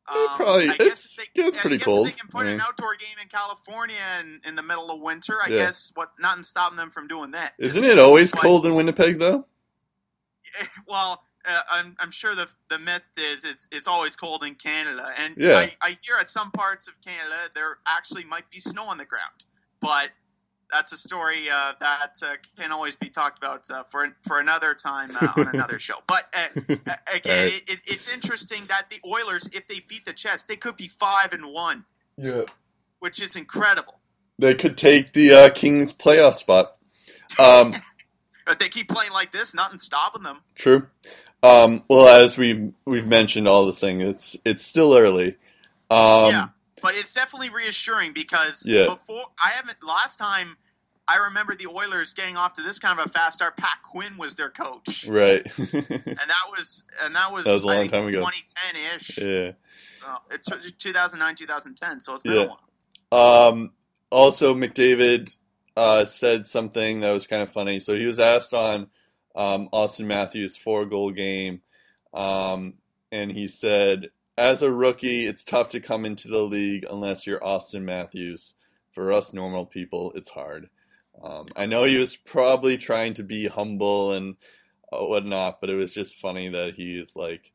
um, 0.09 0.27
probably- 0.37 0.69
I 0.71 0.77
guess 0.77 1.07
if 1.07 1.17
they, 1.35 1.41
yeah, 1.43 1.49
it's 1.49 1.59
I 1.59 1.61
pretty 1.61 1.77
guess 1.79 1.87
cold. 1.87 2.07
If 2.07 2.15
they 2.15 2.19
can 2.21 2.29
put 2.31 2.47
I 2.47 2.51
an 2.51 2.61
outdoor 2.61 2.95
game 2.97 3.17
in 3.21 3.29
California 3.29 3.97
in, 4.21 4.41
in 4.47 4.55
the 4.57 4.63
middle 4.63 4.91
of 4.91 5.01
winter. 5.03 5.39
I 5.45 5.49
Yeah. 5.51 5.57
guess 5.59 5.93
what 5.95 6.11
nothing 6.19 6.43
stopping 6.45 6.77
them 6.77 6.91
from 6.91 7.09
doing 7.09 7.33
that. 7.33 7.55
Isn't 7.59 7.91
it 7.91 7.99
always 7.99 8.31
But- 8.31 8.41
cold 8.43 8.67
in 8.67 8.75
Winnipeg 8.75 9.19
though? 9.19 9.47
well, 10.89 11.23
uh, 11.49 11.61
I'm, 11.71 11.97
I'm 12.01 12.11
sure 12.11 12.35
the 12.35 12.51
the 12.71 12.79
myth 12.81 13.03
is 13.19 13.45
it's 13.45 13.69
it's 13.73 13.89
always 13.89 14.17
cold 14.17 14.45
in 14.45 14.55
Canada, 14.55 15.13
and 15.19 15.37
Yeah. 15.37 15.57
I, 15.59 15.77
I 15.83 15.97
hear 16.05 16.17
at 16.19 16.29
some 16.29 16.51
parts 16.53 16.89
of 16.89 16.95
Canada 17.03 17.35
there 17.55 17.79
actually 17.87 18.25
might 18.25 18.49
be 18.51 18.59
snow 18.61 18.85
on 18.87 18.99
the 18.99 19.05
ground, 19.07 19.45
but 19.81 20.11
that's 20.73 20.93
a 20.93 20.97
story 20.97 21.45
uh, 21.53 21.73
that 21.81 22.13
uh, 22.25 22.35
can 22.61 22.73
always 22.73 22.97
be 22.97 23.09
talked 23.09 23.39
about 23.39 23.71
uh, 23.71 23.83
for 23.85 24.07
for 24.27 24.39
another 24.41 24.75
time 24.75 25.11
uh, 25.21 25.33
on 25.37 25.49
another 25.49 25.79
show. 25.79 25.95
But 26.07 26.25
uh, 26.37 26.47
again, 26.69 26.79
Right. 26.85 26.93
it, 27.25 27.63
it, 27.71 27.81
it's 27.87 28.13
interesting 28.13 28.67
that 28.69 28.91
the 28.91 28.99
Oilers, 29.07 29.51
if 29.53 29.67
they 29.67 29.81
beat 29.89 30.05
the 30.05 30.13
Jets, 30.13 30.45
they 30.45 30.57
could 30.57 30.77
be 30.77 30.89
five 30.89 31.33
and 31.33 31.43
one, 31.45 31.85
Yeah. 32.17 32.43
which 33.01 33.23
is 33.23 33.37
incredible. 33.37 33.95
They 34.39 34.55
could 34.55 34.77
take 34.77 35.13
the 35.13 35.33
uh, 35.33 35.51
Kings 35.51 35.93
playoff 35.93 36.35
spot. 36.35 36.77
Um, 37.41 37.75
But 38.47 38.61
they 38.61 38.69
keep 38.69 38.89
playing 38.89 39.11
like 39.11 39.33
this, 39.33 39.57
nothing 39.57 39.79
stopping 39.79 40.23
them. 40.23 40.39
True. 40.55 40.87
Um, 41.43 41.83
well, 41.89 42.07
as 42.25 42.39
we've 42.39 42.73
we've 42.85 43.07
mentioned 43.07 43.49
all 43.49 43.67
this 43.67 43.81
thing, 43.81 44.01
it's 44.01 44.37
it's 44.45 44.65
still 44.65 44.97
early. 44.97 45.37
Um, 45.91 46.31
yeah, 46.31 46.47
but 46.87 46.95
it's 46.97 47.13
definitely 47.13 47.51
reassuring 47.51 48.13
because 48.13 48.65
Yeah. 48.69 48.85
before 48.87 49.25
I 49.43 49.51
haven't 49.57 49.79
last 49.83 50.19
time 50.19 50.57
I 51.09 51.27
remember 51.29 51.55
the 51.55 51.69
Oilers 51.69 52.15
getting 52.15 52.37
off 52.37 52.55
to 52.55 52.63
this 52.63 52.79
kind 52.81 52.99
of 52.99 53.07
a 53.07 53.09
fast 53.09 53.37
start. 53.37 53.57
Pat 53.57 53.79
Quinn 53.83 54.13
was 54.19 54.35
their 54.35 54.51
coach, 54.51 55.07
Right. 55.09 55.43
and 55.59 55.73
that 55.73 56.45
was 56.51 56.85
and 57.03 57.15
that 57.15 57.33
was, 57.33 57.45
That 57.45 57.53
was 57.53 57.63
a 57.63 57.67
long 57.67 57.89
time 57.89 58.07
ago. 58.09 58.21
2010 58.21 58.95
ish. 58.97 59.19
yeah. 59.19 59.53
So 59.93 60.07
it's 60.31 60.51
2009, 60.73 61.35
2010. 61.37 62.01
So 62.01 62.15
it's 62.15 62.23
been 62.25 62.33
a 62.49 62.55
while. 63.13 63.49
Um, 63.49 63.71
also, 64.11 64.55
McDavid 64.55 65.37
uh, 65.77 66.05
said 66.05 66.47
something 66.47 67.01
that 67.01 67.11
was 67.13 67.27
kind 67.27 67.43
of 67.43 67.51
funny. 67.51 67.81
So 67.81 67.95
he 67.97 68.07
was 68.07 68.19
asked 68.19 68.53
on 68.55 68.89
um, 69.35 69.69
Auston 69.73 70.07
Matthews' 70.07 70.57
four 70.57 70.87
goal 70.87 71.11
game, 71.13 71.63
um, 72.15 72.75
and 73.13 73.31
he 73.31 73.47
said, 73.49 74.11
"As 74.39 74.63
a 74.63 74.71
rookie, 74.71 75.27
it's 75.27 75.45
tough 75.45 75.69
to 75.71 75.81
come 75.81 76.05
into 76.05 76.29
the 76.29 76.43
league 76.43 76.85
unless 76.91 77.27
you're 77.27 77.41
Auston 77.41 77.83
Matthews. 77.83 78.55
For 78.93 79.13
us 79.13 79.33
normal 79.33 79.67
people, 79.67 80.13
it's 80.15 80.31
hard." 80.31 80.71
Um, 81.23 81.49
I 81.57 81.67
know 81.67 81.85
he 81.85 81.99
was 81.99 82.17
probably 82.17 82.77
trying 82.77 83.15
to 83.15 83.23
be 83.23 83.47
humble 83.47 84.13
and 84.13 84.37
uh, 84.93 85.05
whatnot, 85.05 85.61
but 85.61 85.71
it 85.71 85.75
was 85.75 85.95
just 85.95 86.17
funny 86.17 86.49
that 86.49 86.75
he's 86.75 87.17
like 87.17 87.53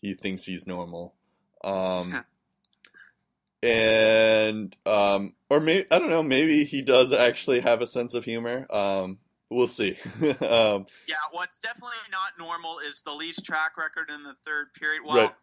he 0.00 0.14
thinks 0.14 0.44
he's 0.44 0.66
normal. 0.66 1.14
Um, 1.64 2.24
and 3.62 4.76
um, 4.84 5.34
or 5.48 5.60
maybe 5.60 5.86
I 5.90 5.98
don't 5.98 6.10
know. 6.10 6.22
Maybe 6.22 6.64
he 6.64 6.82
does 6.82 7.12
actually 7.12 7.60
have 7.60 7.80
a 7.80 7.86
sense 7.86 8.14
of 8.14 8.24
humor. 8.24 8.66
Um, 8.70 9.18
we'll 9.48 9.68
see. 9.68 9.96
um, 10.22 10.86
Yeah, 11.06 11.22
what's 11.30 11.58
definitely 11.58 11.96
not 12.10 12.32
normal 12.38 12.78
is 12.80 13.02
the 13.02 13.14
least 13.14 13.44
track 13.46 13.76
record 13.78 14.10
in 14.10 14.22
the 14.24 14.34
third 14.44 14.72
period. 14.78 15.02
Well, 15.06 15.26
Right. 15.26 15.34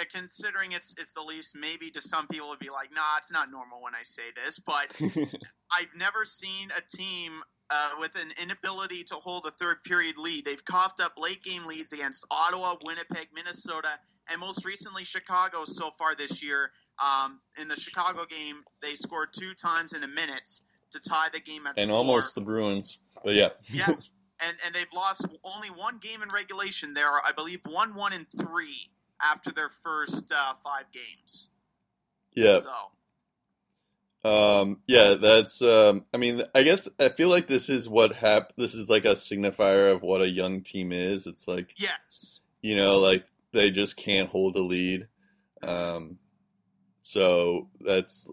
Uh, 0.00 0.04
considering 0.12 0.72
it's 0.72 0.94
it's 0.98 1.14
the 1.14 1.22
least, 1.22 1.56
maybe 1.58 1.90
to 1.90 2.00
some 2.00 2.26
people 2.28 2.48
would 2.48 2.58
be 2.58 2.70
like, 2.70 2.90
nah, 2.94 3.18
it's 3.18 3.32
not 3.32 3.48
normal 3.52 3.82
when 3.82 3.94
I 3.94 4.02
say 4.02 4.22
this, 4.34 4.58
but 4.60 4.92
I've 5.00 5.96
never 5.96 6.24
seen 6.24 6.68
a 6.76 6.96
team 6.96 7.32
uh, 7.70 7.90
with 8.00 8.20
an 8.20 8.32
inability 8.42 9.04
to 9.04 9.14
hold 9.14 9.46
a 9.46 9.50
third 9.50 9.82
period 9.82 10.18
lead. 10.18 10.44
They've 10.44 10.64
coughed 10.64 11.00
up 11.00 11.12
late 11.16 11.42
game 11.42 11.66
leads 11.66 11.92
against 11.92 12.26
Ottawa, 12.30 12.74
Winnipeg, 12.82 13.28
Minnesota, 13.34 13.88
and 14.30 14.40
most 14.40 14.66
recently 14.66 15.04
Chicago 15.04 15.64
so 15.64 15.90
far 15.90 16.14
this 16.14 16.42
year. 16.42 16.72
Um, 16.98 17.40
in 17.60 17.68
the 17.68 17.76
Chicago 17.76 18.24
game, 18.28 18.56
they 18.82 18.94
scored 18.94 19.28
two 19.32 19.52
times 19.54 19.94
in 19.94 20.02
a 20.02 20.08
minute 20.08 20.50
to 20.92 21.00
tie 21.00 21.28
the 21.32 21.40
game 21.40 21.66
at 21.66 21.78
and 21.78 21.90
four. 21.90 21.98
almost 21.98 22.34
the 22.34 22.40
Bruins, 22.40 22.98
but 23.24 23.34
yeah, 23.34 23.50
Yeah, 23.70 23.86
and 24.46 24.58
and 24.66 24.74
they've 24.74 24.92
lost 24.94 25.26
only 25.44 25.68
one 25.68 25.98
game 25.98 26.22
in 26.22 26.28
regulation. 26.30 26.92
There, 26.92 27.06
are, 27.06 27.22
I 27.24 27.32
believe, 27.32 27.60
one, 27.68 27.94
one, 27.94 28.12
and 28.12 28.26
three 28.28 28.90
after 29.22 29.52
their 29.52 29.68
first 29.68 30.32
uh, 30.34 30.54
five 30.64 30.84
games. 30.92 31.50
yeah, 32.34 32.58
So 32.58 32.70
um, 34.22 34.80
yeah. 34.86 35.14
That's. 35.14 35.62
Um, 35.62 36.04
I 36.12 36.18
mean, 36.18 36.42
I 36.54 36.62
guess 36.62 36.88
I 36.98 37.08
feel 37.08 37.28
like 37.28 37.46
this 37.46 37.70
is 37.70 37.88
what 37.88 38.16
hap- 38.16 38.54
This 38.56 38.74
is 38.74 38.90
like 38.90 39.04
a 39.04 39.12
signifier 39.12 39.92
of 39.94 40.02
what 40.02 40.20
a 40.20 40.28
young 40.28 40.62
team 40.62 40.92
is. 40.92 41.26
It's 41.26 41.48
like 41.48 41.74
yes, 41.78 42.40
you 42.60 42.76
know, 42.76 42.98
like 42.98 43.24
they 43.52 43.70
just 43.70 43.96
can't 43.96 44.28
hold 44.28 44.56
a 44.56 44.62
lead. 44.62 45.08
Um, 45.62 46.18
so 47.00 47.68
that's, 47.80 48.30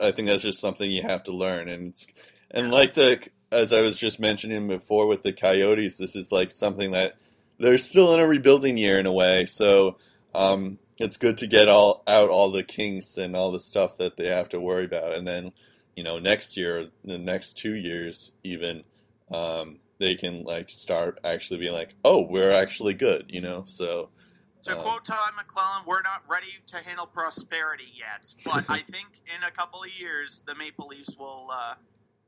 I 0.00 0.10
think 0.10 0.28
that's 0.28 0.42
just 0.42 0.60
something 0.60 0.90
you 0.90 1.02
have 1.02 1.22
to 1.24 1.32
learn, 1.32 1.68
and 1.68 1.88
it's, 1.88 2.06
and 2.50 2.70
like 2.70 2.94
the 2.94 3.28
as 3.52 3.72
I 3.72 3.80
was 3.82 3.98
just 3.98 4.18
mentioning 4.18 4.66
before 4.66 5.06
with 5.06 5.22
the 5.22 5.32
Coyotes, 5.32 5.96
this 5.96 6.16
is 6.16 6.32
like 6.32 6.50
something 6.50 6.90
that 6.90 7.16
they're 7.58 7.78
still 7.78 8.12
in 8.14 8.20
a 8.20 8.26
rebuilding 8.26 8.76
year 8.76 8.98
in 8.98 9.06
a 9.06 9.12
way. 9.12 9.46
So 9.46 9.96
um, 10.34 10.78
it's 10.98 11.16
good 11.16 11.36
to 11.38 11.46
get 11.46 11.68
all 11.68 12.02
out 12.06 12.30
all 12.30 12.50
the 12.50 12.62
kinks 12.62 13.16
and 13.16 13.36
all 13.36 13.50
the 13.52 13.60
stuff 13.60 13.96
that 13.98 14.16
they 14.16 14.28
have 14.28 14.48
to 14.50 14.60
worry 14.60 14.84
about, 14.84 15.14
and 15.14 15.26
then 15.26 15.52
you 15.96 16.02
know 16.02 16.18
next 16.18 16.56
year, 16.56 16.88
the 17.04 17.18
next 17.18 17.56
two 17.56 17.74
years, 17.74 18.32
even 18.42 18.84
um, 19.30 19.78
they 19.98 20.14
can 20.14 20.42
like 20.44 20.70
start 20.70 21.18
actually 21.24 21.60
being 21.60 21.72
like, 21.72 21.94
oh, 22.04 22.26
we're 22.28 22.52
actually 22.52 22.94
good, 22.94 23.26
you 23.28 23.40
know. 23.40 23.64
So 23.66 24.10
to 24.62 24.72
Um, 24.72 24.82
quote 24.82 25.04
Todd 25.04 25.32
McLellan, 25.38 25.86
we're 25.86 26.02
not 26.02 26.22
ready 26.30 26.50
to 26.66 26.76
handle 26.78 27.06
prosperity 27.06 27.92
yet, 27.94 28.34
but 28.44 28.64
I 28.68 28.78
think 28.78 29.20
in 29.26 29.44
a 29.46 29.50
couple 29.50 29.82
of 29.82 30.00
years 30.00 30.42
the 30.46 30.54
Maple 30.56 30.88
Leafs 30.88 31.16
will. 31.18 31.48
Uh, 31.50 31.74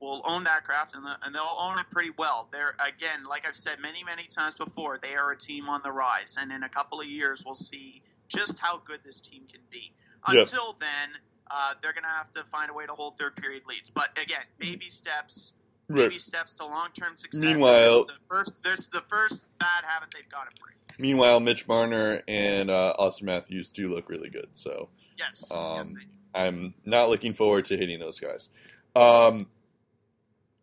will 0.01 0.23
own 0.29 0.45
that 0.45 0.65
craft 0.65 0.95
and, 0.95 1.05
the, 1.05 1.17
and 1.25 1.35
they'll 1.35 1.57
own 1.59 1.79
it 1.79 1.87
pretty 1.91 2.11
well. 2.19 2.49
They're 2.53 2.77
again, 2.87 3.25
like 3.29 3.47
I've 3.47 3.55
said 3.55 3.81
many, 3.81 4.05
many 4.05 4.25
times 4.25 4.59
before, 4.59 4.99
they 5.03 5.15
are 5.15 5.31
a 5.33 5.37
team 5.37 5.69
on 5.69 5.81
the 5.83 5.93
rise, 5.93 6.37
and 6.41 6.53
in 6.53 6.63
a 6.63 6.69
couple 6.69 7.01
of 7.01 7.07
years 7.07 7.43
we'll 7.47 7.55
see 7.55 8.03
just 8.29 8.59
how 8.59 8.79
good 8.85 8.99
this 9.05 9.21
team 9.21 9.43
can 9.51 9.63
be. 9.71 9.93
Until 10.29 10.75
then, 10.81 11.09
uh, 11.51 11.75
they're 11.81 11.93
going 11.93 12.03
to 12.03 12.09
have 12.11 12.29
to 12.31 12.43
find 12.45 12.71
a 12.71 12.75
way 12.75 12.85
to 12.87 12.93
hold 12.93 13.17
third 13.17 13.37
period 13.37 13.63
leads. 13.69 13.91
But 13.91 14.11
again, 14.21 14.43
baby 14.59 14.87
steps, 14.87 15.55
baby 15.89 16.19
steps 16.19 16.53
to 16.55 16.65
long 16.65 16.89
term 16.99 17.17
success. 17.17 17.45
Meanwhile- 17.45 18.05
the 18.07 18.19
first, 18.29 18.65
this 18.65 18.89
the 18.89 19.01
first 19.01 19.49
bad 19.59 19.85
habit 19.89 20.09
they've 20.15 20.29
got 20.29 20.45
to 20.53 20.61
break. 20.61 20.75
Meanwhile, 20.99 21.41
Mitch 21.41 21.69
Marner 21.69 22.23
and 22.27 22.71
uh, 22.71 22.95
Auston 22.99 23.25
Matthews 23.25 23.71
do 23.71 23.93
look 23.93 24.09
really 24.09 24.31
good. 24.31 24.49
So 24.55 24.89
Yes, 25.19 25.55
Um, 25.57 25.77
yes. 25.79 25.95
I'm 26.35 26.75
not 26.85 27.09
looking 27.09 27.33
forward 27.35 27.65
to 27.67 27.77
hitting 27.77 28.01
those 28.01 28.19
guys. 28.21 28.51
Um, 28.95 29.47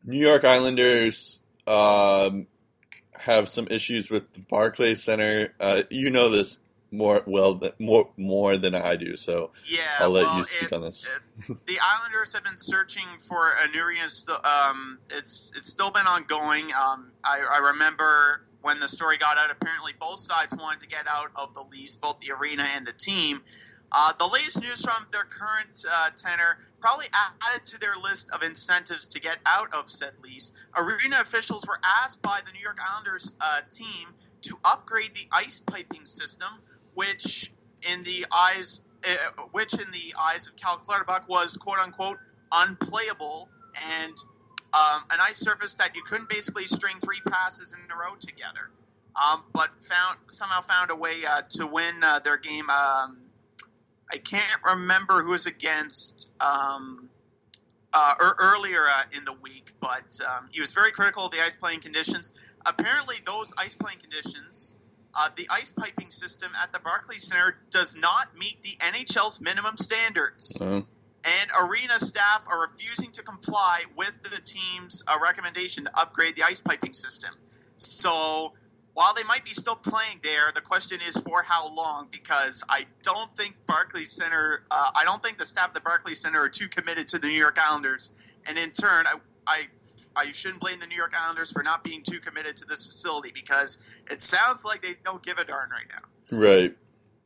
New 0.05 0.19
York 0.19 0.43
Islanders 0.43 1.39
um, 1.67 2.47
have 3.19 3.47
some 3.49 3.67
issues 3.69 4.09
with 4.09 4.31
the 4.33 4.39
Barclays 4.39 5.03
Center. 5.03 5.53
Uh, 5.59 5.83
you 5.89 6.09
know 6.09 6.29
this 6.29 6.57
more 6.91 7.23
well 7.25 7.59
more 7.79 8.09
more 8.17 8.55
than 8.57 8.75
I 8.75 8.95
do, 8.95 9.15
so 9.15 9.51
Yeah, 9.67 9.79
I'll 9.99 10.11
let 10.11 10.25
well, 10.25 10.37
you 10.37 10.43
speak 10.43 10.71
it- 10.71 10.75
on 10.75 10.81
this. 10.81 11.07
the 11.47 11.77
Islanders 11.81 12.33
have 12.35 12.43
been 12.43 12.57
searching 12.57 13.05
for 13.27 13.49
a 13.63 13.67
new 13.69 13.83
arena. 13.83 14.29
Um, 14.29 14.99
it's 15.11 15.51
it's 15.55 15.69
still 15.69 15.89
been 15.91 16.05
ongoing. 16.05 16.65
Um, 16.73 17.11
I, 17.23 17.39
I 17.51 17.57
remember 17.71 18.45
when 18.61 18.79
the 18.79 18.87
story 18.87 19.17
got 19.17 19.37
out. 19.37 19.49
Apparently, 19.51 19.93
both 19.99 20.19
sides 20.19 20.55
wanted 20.59 20.81
to 20.81 20.87
get 20.87 21.07
out 21.09 21.29
of 21.35 21.53
the 21.55 21.63
lease, 21.71 21.97
both 21.97 22.19
the 22.19 22.31
arena 22.33 22.63
and 22.75 22.85
the 22.85 22.93
team. 22.93 23.41
Uh, 23.93 24.11
the 24.17 24.27
latest 24.27 24.61
news 24.61 24.83
from 24.83 25.05
their 25.11 25.23
current 25.23 25.85
uh, 25.89 26.09
tenor 26.15 26.57
probably 26.79 27.05
added 27.13 27.63
to 27.63 27.79
their 27.79 27.95
list 27.95 28.33
of 28.33 28.43
incentives 28.43 29.07
to 29.07 29.21
get 29.21 29.37
out 29.45 29.73
of 29.73 29.89
said 29.89 30.11
lease. 30.21 30.51
Arena 30.75 31.15
officials 31.21 31.65
were 31.67 31.79
asked 32.01 32.21
by 32.21 32.39
the 32.45 32.51
New 32.51 32.59
York 32.59 32.77
Islanders 32.93 33.35
uh, 33.39 33.61
team 33.69 34.07
to 34.41 34.57
upgrade 34.65 35.13
the 35.13 35.27
ice 35.31 35.61
piping 35.61 36.05
system, 36.05 36.49
which 36.95 37.51
in 37.93 38.03
the 38.03 38.25
eyes 38.31 38.81
uh, 39.05 39.43
which 39.51 39.73
in 39.73 39.91
the 39.91 40.15
eyes 40.19 40.47
of 40.47 40.55
Cal 40.55 40.77
Clutterbuck 40.77 41.27
was 41.29 41.57
quote 41.57 41.79
unquote 41.79 42.17
unplayable 42.51 43.49
and 44.01 44.13
um, 44.73 45.03
an 45.11 45.19
ice 45.21 45.37
surface 45.37 45.75
that 45.75 45.95
you 45.95 46.03
couldn't 46.03 46.29
basically 46.29 46.63
string 46.63 46.95
three 47.03 47.19
passes 47.29 47.73
in 47.73 47.91
a 47.91 47.95
row 47.95 48.15
together. 48.19 48.71
Um, 49.15 49.43
but 49.53 49.69
found 49.83 50.17
somehow 50.27 50.61
found 50.61 50.89
a 50.89 50.95
way 50.95 51.21
uh, 51.29 51.41
to 51.47 51.67
win 51.67 51.93
uh, 52.03 52.19
their 52.19 52.37
game. 52.37 52.67
Um, 52.69 53.17
I 54.13 54.17
can't 54.17 54.61
remember 54.63 55.23
who 55.23 55.31
was 55.31 55.47
against 55.47 56.31
um, 56.39 57.09
uh, 57.91 58.13
er, 58.21 58.35
earlier 58.39 58.81
uh, 58.81 59.03
in 59.17 59.25
the 59.25 59.33
week, 59.41 59.71
but 59.79 60.19
um, 60.29 60.49
he 60.51 60.59
was 60.59 60.73
very 60.73 60.91
critical 60.91 61.25
of 61.25 61.31
the 61.31 61.39
ice 61.43 61.55
playing 61.55 61.79
conditions. 61.79 62.31
apparently 62.67 63.15
those 63.25 63.53
ice 63.57 63.73
playing 63.73 63.97
conditions, 63.97 64.75
uh, 65.15 65.29
the 65.35 65.47
ice 65.51 65.73
piping 65.73 66.11
system 66.11 66.51
at 66.61 66.71
the 66.71 66.79
Barclays 66.79 67.27
Center 67.27 67.57
does 67.71 67.97
not 67.97 68.37
meet 68.37 68.61
the 68.61 68.77
NHL's 68.85 69.41
minimum 69.41 69.77
standards. 69.77 70.57
And 71.25 71.49
arena 71.59 71.97
staff 71.97 72.45
are 72.49 72.61
refusing 72.61 73.11
to 73.13 73.23
comply 73.23 73.81
with 73.95 74.21
the 74.21 74.41
team's 74.45 75.03
uh, 75.07 75.17
recommendation 75.23 75.85
to 75.85 75.99
upgrade 75.99 76.35
the 76.35 76.43
ice 76.43 76.61
piping 76.61 76.93
system. 76.93 77.33
So 77.77 78.53
while 78.93 79.13
they 79.15 79.23
might 79.27 79.43
be 79.43 79.51
still 79.51 79.75
playing 79.75 80.19
there, 80.21 80.51
the 80.53 80.61
question 80.61 80.99
is 81.07 81.17
for 81.17 81.41
how 81.41 81.73
long? 81.75 82.07
Because 82.11 82.63
I 82.69 82.85
don't 83.01 83.31
think 83.31 83.55
Barclays 83.65 84.11
Center, 84.11 84.63
uh, 84.69 84.91
I 84.95 85.03
don't 85.03 85.21
think 85.21 85.37
the 85.37 85.45
staff 85.45 85.69
at 85.69 85.73
the 85.73 85.81
Barclays 85.81 86.19
Center 86.19 86.39
are 86.39 86.49
too 86.49 86.67
committed 86.67 87.07
to 87.09 87.19
the 87.19 87.27
New 87.27 87.33
York 87.33 87.57
Islanders, 87.61 88.31
and 88.45 88.57
in 88.57 88.71
turn, 88.71 89.05
I. 89.07 89.17
I, 89.45 89.63
I 90.15 90.31
shouldn't 90.31 90.61
blame 90.61 90.79
the 90.79 90.87
New 90.87 90.95
York 90.95 91.13
Islanders 91.19 91.51
for 91.51 91.63
not 91.63 91.83
being 91.83 92.01
too 92.01 92.21
committed 92.21 92.55
to 92.55 92.65
this 92.65 92.85
facility 92.85 93.31
because 93.33 93.99
it 94.09 94.21
sounds 94.21 94.63
like 94.63 94.81
they 94.81 94.93
don't 95.03 95.21
give 95.21 95.37
a 95.37 95.43
darn 95.43 95.69
right 95.69 95.85
now 95.89 96.37
right. 96.37 96.73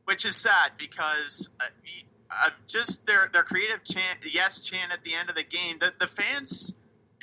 which 0.06 0.24
is 0.24 0.34
sad 0.34 0.72
because 0.78 1.54
uh, 1.60 1.64
uh, 2.30 2.50
just 2.66 3.06
their 3.06 3.28
their 3.32 3.42
creative 3.42 3.84
chant, 3.84 4.18
yes 4.34 4.68
chant 4.68 4.92
at 4.92 5.02
the 5.02 5.12
end 5.18 5.28
of 5.28 5.36
the 5.36 5.44
game. 5.44 5.76
The 5.78 5.92
the 5.98 6.06
fans 6.06 6.74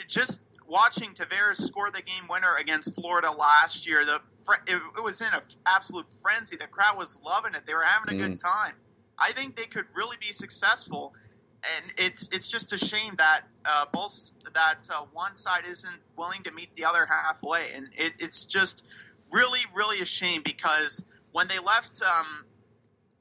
just 0.07 0.45
watching 0.67 1.09
Tavares 1.09 1.57
score 1.57 1.91
the 1.91 2.01
game 2.01 2.23
winner 2.29 2.55
against 2.59 2.95
Florida 2.95 3.31
last 3.31 3.87
year. 3.87 4.03
The 4.03 4.19
fr- 4.45 4.61
it, 4.67 4.75
it 4.75 5.03
was 5.03 5.21
in 5.21 5.27
an 5.33 5.39
absolute 5.67 6.09
frenzy. 6.09 6.57
The 6.57 6.67
crowd 6.67 6.97
was 6.97 7.21
loving 7.23 7.53
it. 7.53 7.65
They 7.65 7.73
were 7.73 7.83
having 7.83 8.15
a 8.15 8.27
good 8.27 8.37
time. 8.37 8.73
I 9.19 9.31
think 9.31 9.55
they 9.55 9.65
could 9.65 9.85
really 9.95 10.17
be 10.19 10.33
successful. 10.33 11.13
And 11.77 11.91
it's 11.97 12.27
it's 12.29 12.47
just 12.47 12.73
a 12.73 12.77
shame 12.77 13.13
that 13.17 13.41
uh, 13.65 13.85
both 13.91 14.31
that 14.53 14.87
uh, 14.93 15.05
one 15.13 15.33
side 15.35 15.63
isn't 15.67 15.99
willing 16.15 16.41
to 16.43 16.51
meet 16.51 16.75
the 16.75 16.85
other 16.85 17.07
halfway, 17.09 17.71
and 17.75 17.87
it, 17.93 18.13
it's 18.19 18.45
just 18.45 18.85
really 19.31 19.61
really 19.73 19.99
a 19.99 20.05
shame 20.05 20.41
because 20.43 21.05
when 21.31 21.47
they 21.47 21.57
left 21.57 22.01
um, 22.03 22.45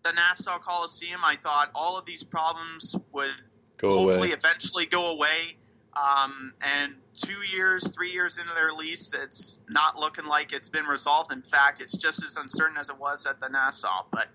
the 0.03 0.13
Nassau 0.13 0.59
Coliseum, 0.59 1.21
I 1.25 1.37
thought 1.37 1.71
all 1.75 1.99
of 1.99 2.05
these 2.05 2.23
problems 2.23 2.97
would 3.13 3.31
Go 3.79 3.91
hopefully 3.91 4.29
away. 4.29 4.37
eventually 4.37 4.85
go 4.87 5.13
away. 5.13 5.57
Um, 5.97 6.53
and 6.81 6.97
two 7.15 7.57
years, 7.57 7.95
three 7.95 8.11
years 8.11 8.39
into 8.39 8.55
their 8.55 8.73
lease, 8.73 9.15
it's 9.15 9.61
not 9.71 9.97
looking 9.97 10.27
like 10.27 10.53
it's 10.53 10.69
been 10.69 10.85
resolved. 10.87 11.33
In 11.33 11.43
fact, 11.43 11.81
it's 11.81 11.97
just 11.97 12.23
as 12.23 12.37
uncertain 12.37 12.77
as 12.79 12.91
it 12.91 12.99
was 12.99 13.27
at 13.27 13.41
the 13.41 13.49
Nassau. 13.49 14.05
But 14.11 14.29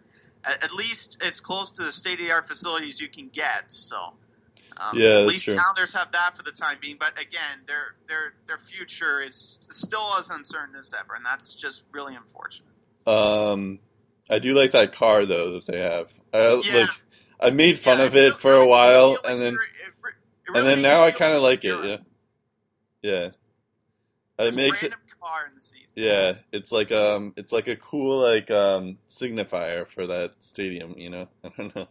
at, 0.45 0.71
least 0.73 1.21
it's 1.23 1.39
close 1.41 1.71
to 1.71 1.83
the 1.83 1.91
state 1.91 2.19
of 2.19 2.25
the 2.25 2.33
art 2.33 2.45
facilities 2.45 2.99
you 3.01 3.09
can 3.09 3.27
get. 3.27 3.71
So. 3.71 4.13
Um, 4.77 4.97
Yeah, 4.97 5.19
at 5.19 5.27
least 5.27 5.45
true. 5.45 5.55
the 5.55 5.61
Islanders 5.61 5.93
have 5.93 6.09
that 6.13 6.37
for 6.37 6.43
the 6.43 6.53
time 6.53 6.77
being, 6.79 6.95
but 6.97 7.11
again, 7.21 7.65
their 7.67 7.95
their 8.07 8.33
their 8.45 8.57
future 8.57 9.19
is 9.19 9.59
still 9.69 10.13
as 10.17 10.29
uncertain 10.29 10.73
as 10.77 10.93
ever, 10.97 11.15
and 11.15 11.25
that's 11.25 11.53
just 11.55 11.87
really 11.91 12.15
unfortunate. 12.15 12.69
Um, 13.05 13.79
I 14.29 14.39
do 14.39 14.53
like 14.53 14.71
that 14.71 14.93
car 14.93 15.25
though 15.25 15.51
that 15.53 15.65
they 15.65 15.81
have. 15.81 16.13
I 16.33 16.61
Yeah. 16.63 16.77
like. 16.79 16.89
I 17.41 17.49
made 17.49 17.77
fun 17.77 17.99
Yeah, 17.99 18.05
of 18.05 18.15
it 18.15 18.33
for 18.35 18.51
a 18.51 18.55
really 18.59 18.67
while, 18.69 19.17
and 19.27 19.41
then 19.41 19.53
you're- 19.53 19.65
it 19.85 19.93
re- 20.01 20.59
and 20.59 20.65
then 20.65 20.81
now 20.81 21.01
I 21.03 21.11
kind 21.11 21.35
of 21.35 21.41
like 21.41 21.65
it. 21.65 21.85
Yeah, 21.85 21.97
yeah. 23.01 23.29
It 24.41 24.55
makes 24.55 24.83
it. 24.83 24.93
car 25.21 25.47
in 25.47 25.53
the 25.55 25.59
season. 25.59 25.85
Yeah, 25.95 26.35
it's 26.53 26.71
like 26.71 26.91
um, 26.93 27.33
it's 27.35 27.51
like 27.51 27.67
a 27.67 27.75
cool 27.75 28.21
like 28.21 28.49
um 28.49 28.97
signifier 29.07 29.85
for 29.85 30.07
that 30.07 30.41
stadium. 30.41 30.95
You 30.97 31.09
know, 31.09 31.27
I 31.43 31.49
don't 31.57 31.75
know. 31.75 31.87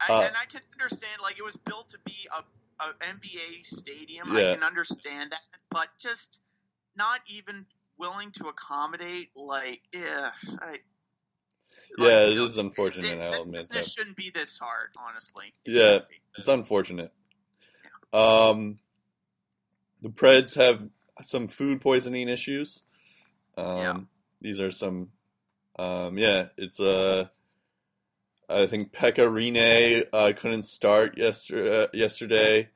I, 0.00 0.12
Uh, 0.12 0.22
and 0.26 0.34
I 0.36 0.44
can 0.46 0.60
understand, 0.74 1.22
like, 1.22 1.38
it 1.38 1.44
was 1.44 1.56
built 1.56 1.88
to 1.90 1.98
be 2.04 2.16
a, 2.36 2.84
a 2.84 2.92
NBA 3.04 3.64
stadium. 3.64 4.28
Yeah. 4.36 4.50
I 4.50 4.54
can 4.54 4.64
understand 4.64 5.30
that, 5.30 5.40
but 5.70 5.86
just 5.98 6.42
not 6.96 7.20
even 7.32 7.64
willing 7.98 8.30
to 8.32 8.48
accommodate, 8.48 9.30
like, 9.36 9.80
yeah, 9.94 10.30
I, 10.60 10.78
Yeah, 11.96 12.04
like, 12.06 12.12
it 12.32 12.38
is 12.38 12.58
unfortunate. 12.58 13.06
it- 13.18 13.20
I'll 13.20 13.42
admit 13.42 13.54
this 13.54 13.68
that. 13.68 13.84
shouldn't 13.84 14.16
be 14.16 14.30
this 14.34 14.58
hard, 14.58 14.90
honestly. 14.98 15.54
It 15.64 15.76
Yeah. 15.76 15.98
It's 16.36 16.48
unfortunate. 16.48 17.12
Um, 18.12 18.78
the 20.04 20.10
Preds 20.10 20.54
have 20.56 20.90
some 21.22 21.48
food 21.48 21.80
poisoning 21.80 22.28
issues. 22.28 22.82
Um, 23.56 23.78
Yeah. 23.78 24.00
These 24.40 24.60
are 24.60 24.70
some. 24.70 25.08
Um, 25.78 26.18
yeah, 26.18 26.48
it's 26.58 26.78
Uh, 26.78 27.28
I 28.48 28.66
think 28.66 28.92
Pekka 28.92 29.26
Rinne 29.26 30.06
uh, 30.12 30.32
couldn't 30.36 30.64
start 30.64 31.16
yesterday. 31.16 31.84
Uh, 31.84 31.86
yesterday, 31.94 32.68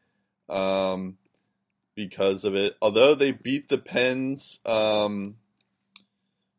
um, 0.49 1.19
because 1.95 2.47
of 2.47 2.55
it. 2.55 2.77
Although 2.81 3.15
they 3.15 3.33
beat 3.33 3.69
the 3.69 3.77
Pens 3.77 4.61
um, 4.65 5.37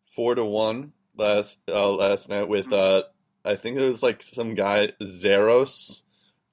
four 0.05 0.35
to 0.35 0.45
one 0.45 0.93
last 1.17 1.59
uh, 1.67 1.89
last 1.89 2.29
night 2.29 2.47
with 2.47 2.71
uh, 2.71 3.03
I 3.43 3.55
think 3.55 3.77
it 3.77 3.89
was 3.89 4.03
like 4.03 4.21
some 4.21 4.53
guy 4.53 4.89
Zeros 5.03 6.03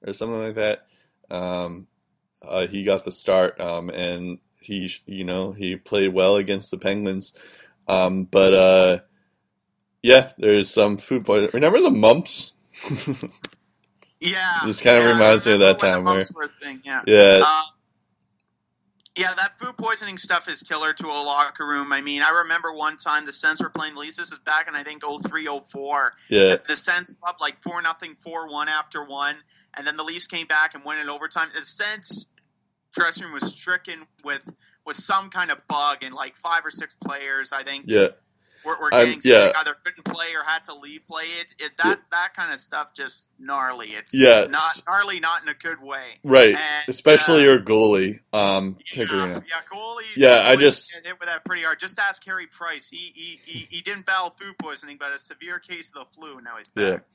or 0.01 0.13
something 0.13 0.41
like 0.41 0.55
that. 0.55 0.87
Um, 1.29 1.87
uh, 2.43 2.67
he 2.67 2.83
got 2.83 3.05
the 3.05 3.11
start, 3.11 3.59
um, 3.59 3.89
and 3.89 4.39
he, 4.61 4.91
you 5.05 5.23
know, 5.23 5.53
he 5.53 5.75
played 5.75 6.13
well 6.13 6.37
against 6.37 6.71
the 6.71 6.77
Penguins. 6.77 7.33
Um, 7.87 8.25
but 8.25 8.53
uh, 8.53 8.99
yeah, 10.03 10.31
there's 10.37 10.69
some 10.69 10.97
food 10.97 11.25
poisoning. 11.25 11.51
Remember 11.53 11.81
the 11.81 11.91
mumps? 11.91 12.53
Yeah. 14.21 14.59
This 14.61 14.81
kind 14.81 14.97
of 14.97 15.05
yeah, 15.05 15.07
reminds 15.07 15.45
me 15.45 15.53
of 15.53 15.59
that 15.61 15.79
time 15.79 16.03
The 16.03 16.09
where, 16.09 16.21
thing, 16.47 16.81
yeah. 16.85 17.01
yeah, 17.05 17.45
Uh, 17.45 17.63
yeah, 19.17 19.33
that 19.35 19.57
food 19.57 19.75
poisoning 19.77 20.17
stuff 20.17 20.47
is 20.47 20.61
killer 20.61 20.93
to 20.93 21.07
a 21.07 21.09
locker 21.25 21.65
room. 21.65 21.91
I 21.91 22.01
mean, 22.01 22.21
I 22.21 22.43
remember 22.43 22.73
one 22.73 22.97
time 22.97 23.25
the 23.25 23.31
Sens 23.33 23.61
were 23.61 23.69
playing 23.69 23.95
the 23.95 23.99
Leafs. 24.01 24.17
This 24.17 24.29
was 24.29 24.39
back 24.39 24.67
in 24.67 24.75
I 24.75 24.83
think 24.83 25.01
03, 25.03 25.47
04. 25.47 26.13
yeah, 26.29 26.49
The, 26.49 26.61
the 26.67 26.75
Sens 26.75 27.17
up 27.27 27.37
like 27.41 27.57
four 27.57 27.81
nothing, 27.81 28.13
four 28.13 28.49
one 28.49 28.69
after 28.69 29.03
one, 29.03 29.35
and 29.77 29.87
then 29.87 29.97
the 29.97 30.03
Leafs 30.03 30.27
came 30.27 30.45
back 30.45 30.75
and 30.75 30.83
went 30.85 31.01
in 31.01 31.09
overtime. 31.09 31.47
The 31.47 31.65
Sens 31.65 32.29
dressing 32.93 33.25
room 33.25 33.33
was 33.33 33.55
stricken 33.55 33.99
with 34.23 34.53
with 34.85 34.95
some 34.95 35.29
kind 35.29 35.51
of 35.51 35.65
bug, 35.67 36.03
and 36.03 36.13
like 36.13 36.35
five 36.37 36.65
or 36.65 36.69
six 36.69 36.95
players, 36.95 37.51
I 37.51 37.63
think, 37.63 37.85
yeah, 37.87 38.07
were, 38.65 38.79
were 38.81 38.89
getting 38.89 39.19
yeah. 39.23 39.45
sick. 39.47 39.55
Either 39.57 39.73
couldn't 39.83 40.05
play 40.05 40.27
or 40.35 40.43
had 40.43 40.63
to 40.65 40.75
leave 40.75 41.07
play. 41.07 41.23
It, 41.41 41.55
it 41.59 41.71
that 41.83 41.99
that 42.11 42.33
kind 42.35 42.51
of 42.51 42.59
stuff 42.59 42.93
just 42.93 43.29
gnarly. 43.39 43.87
It's 43.87 44.19
Yeah. 44.19 44.45
not 44.49 44.81
gnarly, 44.87 45.19
not 45.19 45.43
in 45.43 45.49
a 45.49 45.53
good 45.53 45.77
way. 45.81 46.19
right. 46.23 46.55
And, 46.55 46.89
Especially 46.89 47.41
uh, 47.41 47.51
your 47.53 47.59
goalie, 47.59 48.19
um, 48.33 48.77
Yeah, 48.95 49.03
yeah, 49.09 49.39
goalies. 49.71 50.13
Yeah, 50.17 50.41
I 50.43 50.55
just- 50.55 50.93
hit 50.93 51.13
with 51.19 51.27
that 51.27 51.43
pretty 51.45 51.63
hard. 51.63 51.79
Just 51.79 51.99
ask 51.99 52.23
Carey 52.23 52.47
Price. 52.47 52.89
He 52.89 53.11
he, 53.15 53.39
he, 53.45 53.67
he 53.69 53.81
didn't 53.81 54.05
battle 54.05 54.29
food 54.29 54.55
poisoning, 54.61 54.97
but 54.99 55.13
a 55.13 55.17
severe 55.17 55.59
case 55.59 55.93
of 55.95 56.05
the 56.05 56.11
flu. 56.11 56.41
Now 56.41 56.57
he's 56.57 56.67
back. 56.69 57.05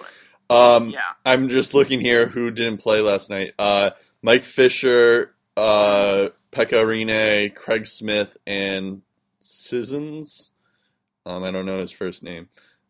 Um, 0.51 0.91
Yeah, 0.91 1.01
I'm 1.25 1.49
just 1.49 1.73
looking 1.75 2.01
here 2.01 2.27
who 2.27 2.51
didn't 2.51 2.79
play 2.83 3.01
last 3.01 3.31
night. 3.31 3.55
Uh, 3.59 3.91
Mike 4.23 4.45
Fisher, 4.45 5.35
uh, 5.57 6.29
Pekka 6.53 6.85
Rinne, 6.85 7.55
Craig 7.55 7.87
Smith, 7.87 8.37
and 8.47 9.03
Sissons. 9.41 10.51
Um, 11.27 11.45
I 11.45 11.51
don't 11.51 11.67
know 11.67 11.79
his 11.79 11.93
first 11.93 12.23
name. 12.23 12.49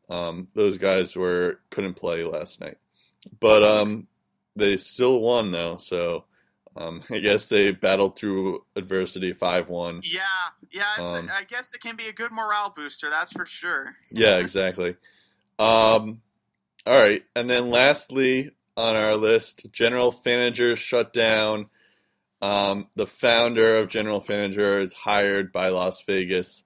Um, 0.09 0.49
those 0.55 0.79
guys 0.79 1.17
were 1.17 1.61
couldn't 1.71 1.95
play 1.95 2.25
last 2.25 2.61
night, 2.61 2.79
but 3.41 3.63
um, 3.63 4.07
they 4.57 4.77
still 4.77 5.21
won 5.21 5.51
though. 5.51 5.77
So 5.77 6.25
um, 6.77 7.03
I 7.11 7.19
guess 7.19 7.49
they 7.49 7.71
battled 7.73 8.19
through 8.19 8.65
adversity 8.77 9.33
five 9.33 9.69
one. 9.69 10.01
yeah, 10.05 10.21
yeah. 10.73 10.83
It's 10.99 11.15
Um, 11.15 11.29
a, 11.29 11.33
I 11.33 11.45
guess 11.45 11.75
it 11.75 11.81
can 11.81 11.97
be 11.97 12.09
a 12.09 12.13
good 12.13 12.33
morale 12.33 12.73
booster. 12.75 13.09
That's 13.11 13.33
for 13.33 13.47
sure. 13.47 13.95
Yeah, 14.11 14.39
exactly. 14.39 14.97
Um, 15.59 16.23
all 16.87 16.99
right, 17.01 17.23
and 17.37 17.49
then 17.49 17.71
lastly 17.71 18.51
on 18.77 18.97
our 18.97 19.15
list, 19.17 19.67
General 19.73 20.11
Fanager 20.11 20.75
shut 20.77 21.13
down. 21.13 21.67
Um, 22.45 22.89
the 22.97 23.07
founder 23.07 23.77
of 23.77 23.89
General 23.89 24.21
Fanager 24.21 24.81
is 24.81 24.93
hired 24.93 25.53
by 25.53 25.69
Las 25.69 26.03
Vegas, 26.05 26.65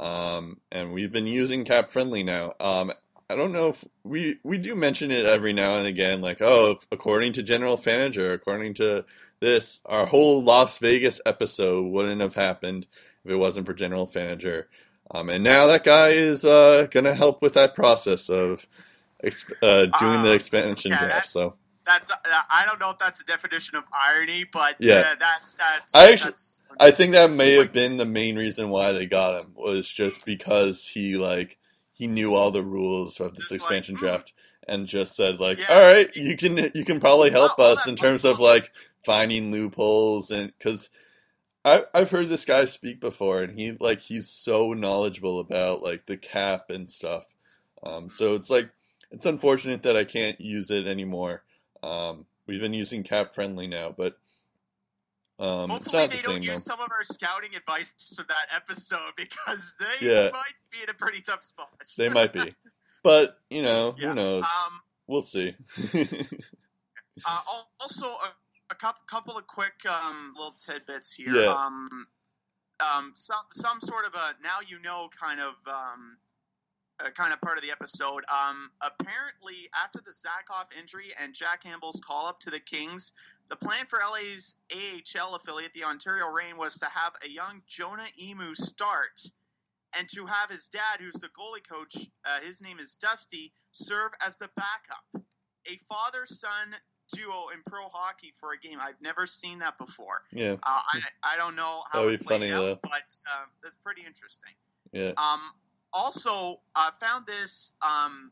um, 0.00 0.56
and 0.72 0.92
we've 0.92 1.12
been 1.12 1.26
using 1.26 1.64
Cap 1.64 1.90
Friendly 1.90 2.22
now. 2.22 2.54
Um, 2.58 2.90
I 3.28 3.36
don't 3.36 3.52
know 3.52 3.68
if 3.68 3.84
we 4.02 4.38
we 4.42 4.58
do 4.58 4.74
mention 4.74 5.10
it 5.12 5.24
every 5.26 5.52
now 5.52 5.76
and 5.78 5.86
again, 5.86 6.20
like 6.20 6.42
oh, 6.42 6.78
according 6.90 7.34
to 7.34 7.42
General 7.44 7.76
Fanager, 7.76 8.32
according 8.32 8.74
to 8.74 9.04
this, 9.38 9.80
our 9.86 10.06
whole 10.06 10.42
Las 10.42 10.78
Vegas 10.78 11.20
episode 11.24 11.84
wouldn't 11.86 12.20
have 12.20 12.34
happened 12.34 12.86
if 13.24 13.30
it 13.30 13.36
wasn't 13.36 13.66
for 13.66 13.74
General 13.74 14.06
Fanager. 14.06 14.68
Um, 15.12 15.28
and 15.28 15.42
now 15.44 15.66
that 15.66 15.84
guy 15.84 16.08
is 16.10 16.44
uh, 16.44 16.86
going 16.90 17.04
to 17.04 17.14
help 17.14 17.40
with 17.42 17.54
that 17.54 17.74
process 17.74 18.28
of 18.28 18.66
exp- 19.24 19.52
uh, 19.62 19.86
doing 19.98 20.22
the 20.22 20.30
Ah, 20.30 20.34
expansion 20.34 20.90
yeah, 20.92 21.00
draft. 21.00 21.28
So 21.28 21.56
That's 21.86 22.12
uh, 22.12 22.16
I 22.50 22.64
don't 22.66 22.80
know 22.80 22.90
if 22.90 22.98
that's 22.98 23.20
a 23.22 23.26
definition 23.26 23.76
of 23.76 23.84
irony, 23.92 24.44
but 24.52 24.76
Yeah. 24.78 24.94
yeah, 25.00 25.14
that 25.18 25.40
that's. 25.58 25.94
I 25.96 26.12
actually- 26.12 26.30
that's, 26.30 26.59
I 26.78 26.90
think 26.90 27.12
that 27.12 27.30
may 27.30 27.54
have 27.54 27.72
been 27.72 27.96
the 27.96 28.06
main 28.06 28.36
reason 28.36 28.70
why 28.70 28.92
they 28.92 29.06
got 29.06 29.42
him 29.42 29.52
was 29.54 29.88
just 29.88 30.24
because 30.24 30.86
he 30.86 31.16
like 31.16 31.58
he 31.92 32.06
knew 32.06 32.34
all 32.34 32.50
the 32.50 32.62
rules 32.62 33.20
of 33.20 33.34
this 33.34 33.48
Just 33.48 33.62
expansion 33.62 33.96
mm. 33.96 33.98
draft 33.98 34.32
and 34.68 34.86
just 34.86 35.16
said 35.16 35.40
like, 35.40 35.60
Yeah. 35.60 35.74
all 35.74 35.92
right, 35.92 36.14
you 36.16 36.36
can 36.36 36.70
you 36.74 36.84
can 36.84 37.00
probably 37.00 37.30
help 37.30 37.58
all 37.58 37.72
us 37.72 37.86
in 37.86 37.96
terms 37.96 38.24
of 38.24 38.38
like 38.38 38.72
finding 39.04 39.50
loopholes 39.50 40.30
and 40.30 40.52
because 40.56 40.90
I 41.64 41.84
I've 41.92 42.10
heard 42.10 42.28
this 42.28 42.44
guy 42.44 42.64
speak 42.64 43.00
before, 43.00 43.42
and 43.42 43.58
he 43.58 43.76
like 43.78 44.00
he's 44.00 44.28
so 44.28 44.72
knowledgeable 44.72 45.38
about 45.38 45.82
like 45.82 46.06
the 46.06 46.16
cap 46.16 46.70
and 46.70 46.88
stuff. 46.88 47.34
Um, 47.82 48.08
so 48.08 48.34
it's 48.34 48.50
like 48.50 48.70
it's 49.10 49.26
unfortunate 49.26 49.82
that 49.82 49.96
I 49.96 50.04
can't 50.04 50.40
use 50.40 50.70
it 50.70 50.86
anymore. 50.86 51.42
Um, 51.82 52.26
we've 52.46 52.60
been 52.60 52.74
using 52.74 53.02
cap 53.02 53.34
friendly 53.34 53.66
now, 53.66 53.94
but 53.96 54.18
um, 55.40 55.70
Hopefully, 55.70 56.06
they 56.06 56.16
the 56.18 56.22
don't 56.22 56.32
same 56.34 56.42
though. 56.42 56.52
use 56.52 56.64
some 56.64 56.80
of 56.80 56.88
our 56.90 57.02
scouting 57.02 57.54
advice 57.56 58.14
from 58.14 58.26
that 58.28 58.56
episode 58.56 58.98
because 59.16 59.76
they 59.80 60.06
Yeah. 60.06 60.30
might 60.32 60.54
be 60.70 60.78
in 60.82 60.90
a 60.90 60.94
pretty 60.94 61.20
tough 61.22 61.42
spot. 61.42 61.70
They 61.96 62.08
might 62.10 62.32
be, 62.32 62.52
but 63.02 63.38
you 63.50 63.62
know 63.62 63.94
Yeah. 63.98 64.10
who 64.10 64.14
knows? 64.16 64.44
Um, 64.44 64.80
we'll 65.06 65.22
see. 65.22 65.54
Uh, 67.26 67.38
also, 67.80 68.06
a, 68.06 68.32
a 68.70 68.74
couple, 68.76 69.02
couple 69.06 69.36
of 69.36 69.46
quick 69.46 69.74
um, 69.90 70.32
little 70.36 70.52
tidbits 70.54 71.14
here. 71.14 71.34
Yeah. 71.34 71.48
Um, 71.50 71.86
um, 72.80 73.12
some 73.14 73.44
some 73.50 73.78
sort 73.80 74.06
of 74.06 74.14
a 74.14 74.42
now 74.42 74.56
you 74.66 74.80
know 74.80 75.10
kind 75.20 75.38
of 75.38 75.54
um, 75.68 76.16
uh, 76.98 77.10
kind 77.10 77.34
of 77.34 77.40
part 77.42 77.58
of 77.58 77.62
the 77.62 77.72
episode. 77.72 78.22
Um, 78.32 78.70
apparently, 78.80 79.68
after 79.84 79.98
the 80.02 80.12
Zatkoff 80.12 80.78
injury 80.80 81.08
and 81.22 81.34
Jack 81.34 81.62
Campbell's 81.64 82.00
call 82.06 82.26
up 82.26 82.40
to 82.40 82.50
the 82.50 82.60
Kings, 82.60 83.12
the 83.50 83.56
plan 83.56 83.84
for 83.86 83.98
LA's 83.98 84.56
AHL 84.72 85.34
affiliate, 85.34 85.72
the 85.72 85.84
Ontario 85.84 86.28
Reign, 86.28 86.56
was 86.56 86.76
to 86.78 86.86
have 86.86 87.12
a 87.24 87.28
young 87.28 87.62
Jonah 87.66 88.06
Imoo 88.22 88.54
start. 88.54 89.20
And 89.98 90.08
to 90.10 90.24
have 90.24 90.48
his 90.50 90.68
dad, 90.68 91.00
who's 91.00 91.14
the 91.14 91.28
goalie 91.28 91.68
coach, 91.68 92.06
uh, 92.24 92.40
his 92.46 92.62
name 92.62 92.78
is 92.78 92.94
Dusty, 92.94 93.52
serve 93.72 94.12
as 94.24 94.38
the 94.38 94.48
backup. 94.54 95.24
A 95.66 95.76
father 95.88 96.24
son 96.26 96.74
duo 97.12 97.48
in 97.52 97.60
pro 97.66 97.88
hockey 97.88 98.30
for 98.38 98.52
a 98.52 98.58
game. 98.58 98.78
I've 98.80 99.00
never 99.02 99.26
seen 99.26 99.58
that 99.58 99.76
before. 99.78 100.22
yeah, 100.32 100.52
Uh, 100.62 100.80
I 100.94 101.00
I 101.24 101.36
don't 101.36 101.56
know 101.56 101.82
how 101.90 102.04
That'd 102.04 102.20
it 102.20 102.24
played 102.26 102.40
funny, 102.42 102.52
out, 102.52 102.60
though. 102.60 102.78
but 102.84 103.18
uh, 103.34 103.46
that's 103.64 103.74
pretty 103.76 104.02
interesting. 104.06 104.52
yeah. 104.92 105.10
Um, 105.16 105.40
also, 105.92 106.60
I 106.76 106.90
found 107.00 107.26
this 107.26 107.74
um, 107.82 108.30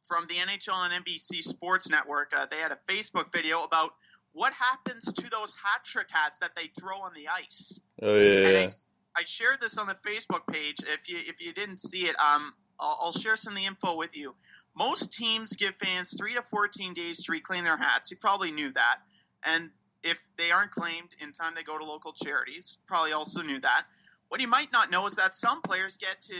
from 0.00 0.26
the 0.26 0.34
NHL 0.34 0.74
and 0.92 1.04
NBC 1.04 1.40
Sports 1.40 1.88
Network. 1.88 2.32
Uh, 2.36 2.46
they 2.50 2.56
had 2.56 2.72
a 2.72 2.78
Facebook 2.92 3.32
video 3.32 3.62
about 3.62 3.90
what 4.34 4.52
happens 4.52 5.12
to 5.12 5.30
those 5.30 5.56
hat 5.56 5.84
trick 5.84 6.08
hats 6.10 6.40
that 6.40 6.54
they 6.54 6.66
throw 6.78 6.96
on 6.98 7.12
the 7.14 7.28
ice. 7.28 7.80
Oh 8.02 8.14
yeah, 8.14 8.48
I, 8.48 8.50
yeah. 8.52 8.58
s- 8.64 8.88
I 9.16 9.22
shared 9.22 9.60
this 9.60 9.78
on 9.78 9.86
the 9.86 9.94
Facebook 9.94 10.46
page. 10.52 10.76
If 10.80 11.08
you 11.08 11.16
if 11.26 11.40
you 11.40 11.52
didn't 11.52 11.78
see 11.78 12.02
it, 12.02 12.16
um, 12.20 12.52
I'll, 12.78 12.98
I'll 13.04 13.12
share 13.12 13.36
some 13.36 13.54
of 13.54 13.58
the 13.58 13.64
info 13.64 13.96
with 13.96 14.16
you. 14.16 14.34
Most 14.76 15.12
teams 15.12 15.54
give 15.56 15.74
fans 15.76 16.18
three 16.18 16.34
to 16.34 16.42
fourteen 16.42 16.94
days 16.94 17.22
to 17.24 17.32
reclaim 17.32 17.64
their 17.64 17.76
hats. 17.78 18.10
You 18.10 18.16
probably 18.20 18.50
knew 18.50 18.72
that, 18.72 18.96
and 19.44 19.70
if 20.02 20.20
they 20.36 20.50
aren't 20.50 20.72
claimed 20.72 21.14
in 21.20 21.32
time, 21.32 21.54
they 21.54 21.62
go 21.62 21.78
to 21.78 21.84
local 21.84 22.12
charities. 22.12 22.78
Probably 22.86 23.12
also 23.12 23.42
knew 23.42 23.60
that. 23.60 23.84
What 24.28 24.40
you 24.40 24.48
might 24.48 24.72
not 24.72 24.90
know 24.90 25.06
is 25.06 25.14
that 25.16 25.32
some 25.32 25.62
players 25.62 25.96
get 25.96 26.20
to 26.22 26.34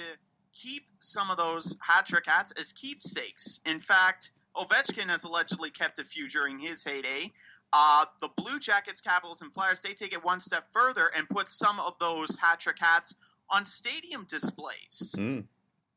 keep 0.53 0.85
some 0.99 1.31
of 1.31 1.37
those 1.37 1.79
hat 1.87 2.07
trick 2.07 2.27
hats 2.27 2.53
as 2.59 2.73
keepsakes. 2.73 3.61
In 3.67 3.79
fact, 3.79 4.33
Ovechkin 4.57 5.09
has 5.09 5.25
allegedly 5.25 5.71
kept 5.71 5.99
a 5.99 6.05
few 6.05 6.29
during 6.29 6.59
his 6.59 6.85
heyday. 6.85 7.33
Uh, 7.77 8.05
the 8.21 8.29
Blue 8.37 8.61
Jackets, 8.61 9.01
Capitals, 9.01 9.43
and 9.43 9.53
Flyers, 9.53 9.83
they 9.83 9.95
take 9.95 10.13
it 10.13 10.25
one 10.25 10.39
step 10.39 10.65
further 10.73 11.11
and 11.17 11.29
put 11.29 11.49
some 11.49 11.81
of 11.81 11.99
those 11.99 12.39
hat 12.39 12.61
trick 12.61 12.79
hats 12.79 13.17
on 13.51 13.65
stadium 13.65 14.25
displays. 14.29 15.17
Mm. 15.19 15.43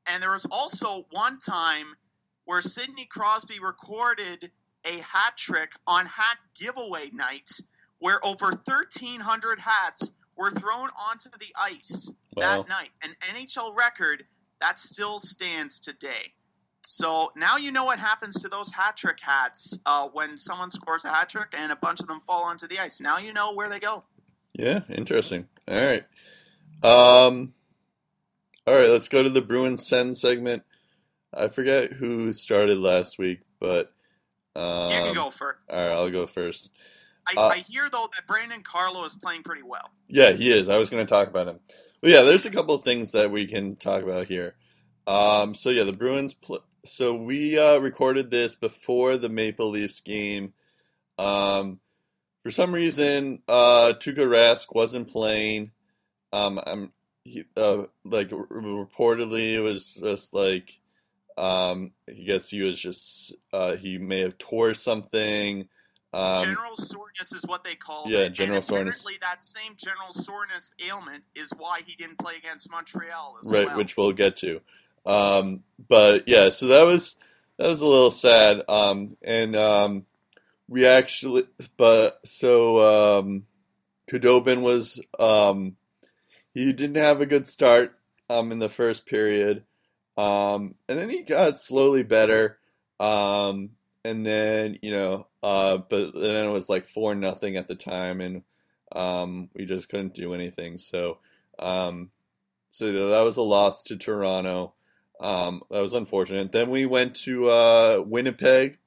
And 0.07 0.23
there 0.23 0.31
was 0.31 0.47
also 0.49 1.05
one 1.11 1.37
time 1.37 1.85
where 2.45 2.61
Sidney 2.61 3.05
Crosby 3.05 3.59
recorded 3.59 4.51
a 4.85 4.97
hat 4.97 5.37
trick 5.37 5.73
on 5.87 6.07
hat 6.07 6.37
giveaway 6.59 7.11
night 7.13 7.49
where 7.99 8.25
over 8.25 8.45
1,300 8.47 9.59
hats 9.59 10.15
were 10.35 10.49
thrown 10.49 10.89
onto 11.11 11.29
the 11.29 11.53
ice 11.61 12.11
Wow. 12.35 12.63
that 12.63 12.69
night. 12.69 12.89
An 13.03 13.11
NHL 13.35 13.75
record 13.75 14.25
that 14.61 14.79
still 14.79 15.19
stands 15.19 15.79
today. 15.79 16.33
So 16.89 17.33
now 17.35 17.57
you 17.57 17.73
know 17.73 17.83
what 17.83 17.99
happens 17.99 18.43
to 18.43 18.47
those 18.47 18.71
hat 18.71 18.95
trick 18.95 19.19
hats 19.19 19.77
uh, 19.85 20.07
when 20.13 20.37
someone 20.37 20.71
scores 20.71 21.03
a 21.03 21.09
hat 21.09 21.27
trick 21.27 21.53
and 21.57 21.69
a 21.69 21.75
bunch 21.75 21.99
of 21.99 22.07
them 22.07 22.21
fall 22.21 22.45
onto 22.45 22.65
the 22.65 22.79
ice. 22.79 23.01
Now 23.01 23.17
you 23.17 23.33
know 23.33 23.53
where 23.53 23.67
they 23.69 23.79
go. 23.79 24.05
Yeah, 24.53 24.79
interesting. 24.87 25.49
All 25.67 25.75
right. 25.75 26.05
Um, 26.83 27.53
all 28.65 28.73
right, 28.73 28.89
let's 28.89 29.09
go 29.09 29.21
to 29.21 29.29
the 29.29 29.41
Bruins 29.41 29.85
Send 29.85 30.17
segment. 30.17 30.63
I 31.33 31.49
forget 31.49 31.91
who 31.91 32.31
started 32.31 32.77
last 32.77 33.19
week, 33.19 33.41
but 33.59 33.91
um, 34.55 34.89
You 34.89 35.03
can 35.03 35.13
go 35.13 35.29
first. 35.29 35.59
All 35.69 35.77
right, 35.77 35.91
I'll 35.91 36.09
go 36.09 36.25
first. 36.25 36.71
I, 37.27 37.37
uh, 37.37 37.47
I 37.49 37.57
hear 37.67 37.83
though 37.91 38.07
that 38.15 38.25
Brandon 38.27 38.61
Carlo 38.63 39.03
is 39.03 39.17
playing 39.21 39.43
pretty 39.43 39.63
well. 39.67 39.91
Yeah, 40.07 40.31
he 40.31 40.53
is. 40.53 40.69
I 40.69 40.77
was 40.77 40.89
going 40.89 41.05
to 41.05 41.09
talk 41.09 41.27
about 41.27 41.49
him. 41.49 41.59
Well, 42.01 42.13
yeah, 42.13 42.21
there's 42.21 42.45
a 42.45 42.49
couple 42.49 42.75
of 42.75 42.85
things 42.85 43.11
that 43.11 43.29
we 43.29 43.45
can 43.45 43.75
talk 43.75 44.03
about 44.03 44.27
here. 44.27 44.55
Um, 45.05 45.53
so 45.53 45.69
yeah, 45.69 45.83
the 45.83 45.91
Bruins. 45.91 46.33
Pl- 46.33 46.63
so 46.87 47.15
we 47.15 47.57
uh, 47.57 47.77
recorded 47.77 48.31
this 48.31 48.55
before 48.55 49.17
the 49.17 49.29
Maple 49.29 49.69
Leafs 49.69 50.01
game. 50.01 50.53
Um, 51.17 51.79
for 52.43 52.51
some 52.51 52.73
reason, 52.73 53.41
uh, 53.47 53.93
Tuukka 53.99 54.25
Rask 54.25 54.73
wasn't 54.73 55.09
playing. 55.09 55.71
Um, 56.31 56.59
I'm 56.65 56.91
he, 57.23 57.43
uh, 57.55 57.83
like 58.03 58.31
r- 58.31 58.47
reportedly 58.47 59.53
it 59.53 59.61
was 59.61 59.95
just 59.95 60.33
like 60.33 60.79
um, 61.37 61.91
I 62.09 62.13
guess 62.13 62.49
he 62.49 62.61
was 62.61 62.79
just 62.79 63.35
uh, 63.53 63.75
he 63.75 63.97
may 63.97 64.21
have 64.21 64.37
tore 64.37 64.73
something. 64.73 65.67
Um, 66.13 66.37
general 66.37 66.75
soreness 66.75 67.33
is 67.33 67.45
what 67.47 67.63
they 67.63 67.75
call 67.75 68.05
yeah, 68.07 68.19
it. 68.19 68.29
general 68.29 68.57
and 68.57 68.65
soreness. 68.65 68.99
apparently 69.01 69.13
that 69.21 69.43
same 69.43 69.75
general 69.77 70.11
soreness 70.11 70.73
ailment 70.89 71.23
is 71.35 71.53
why 71.57 71.79
he 71.85 71.95
didn't 71.95 72.17
play 72.17 72.33
against 72.37 72.71
Montreal 72.71 73.37
as 73.43 73.51
right, 73.51 73.67
well. 73.67 73.77
which 73.77 73.97
we'll 73.97 74.13
get 74.13 74.37
to. 74.37 74.61
Um, 75.07 75.63
but 75.87 76.27
yeah, 76.27 76.49
so 76.49 76.67
that 76.67 76.83
was 76.83 77.15
that 77.57 77.67
was 77.67 77.81
a 77.81 77.87
little 77.87 78.11
sad. 78.11 78.61
Um, 78.67 79.15
and 79.23 79.55
um, 79.55 80.05
we 80.67 80.85
actually, 80.85 81.45
but 81.77 82.19
so 82.25 83.19
um, 83.19 83.45
Khudobin 84.11 84.61
was 84.61 85.01
um, 85.17 85.77
he 86.53 86.73
didn't 86.73 86.97
have 86.97 87.21
a 87.21 87.25
good 87.25 87.47
start 87.47 87.97
um, 88.29 88.51
in 88.51 88.59
the 88.59 88.69
first 88.69 89.05
period, 89.05 89.63
um, 90.17 90.75
and 90.89 90.99
then 90.99 91.09
he 91.09 91.23
got 91.23 91.59
slowly 91.59 92.03
better. 92.03 92.59
Um, 92.99 93.71
and 94.03 94.25
then 94.25 94.77
you 94.81 94.91
know, 94.91 95.27
uh, 95.41 95.77
but 95.77 96.13
then 96.15 96.45
it 96.45 96.51
was 96.51 96.67
like 96.67 96.89
four 96.89 97.15
nothing 97.15 97.55
at 97.55 97.69
the 97.69 97.75
time, 97.75 98.19
and 98.19 98.43
um, 98.91 99.49
we 99.55 99.65
just 99.65 99.87
couldn't 99.89 100.13
do 100.13 100.33
anything. 100.33 100.77
So. 100.77 101.19
Um, 101.59 102.11
so 102.69 103.09
that 103.09 103.21
was 103.21 103.37
a 103.37 103.41
loss 103.41 103.81
to 103.83 103.97
Toronto. 103.97 104.73
Um, 105.19 105.63
that 105.71 105.81
was 105.81 105.93
unfortunate. 105.93 106.51
Then 106.51 106.69
we 106.69 106.85
went 106.85 107.15
to 107.15 107.49
uh, 107.49 108.03
Winnipeg. 108.05 108.77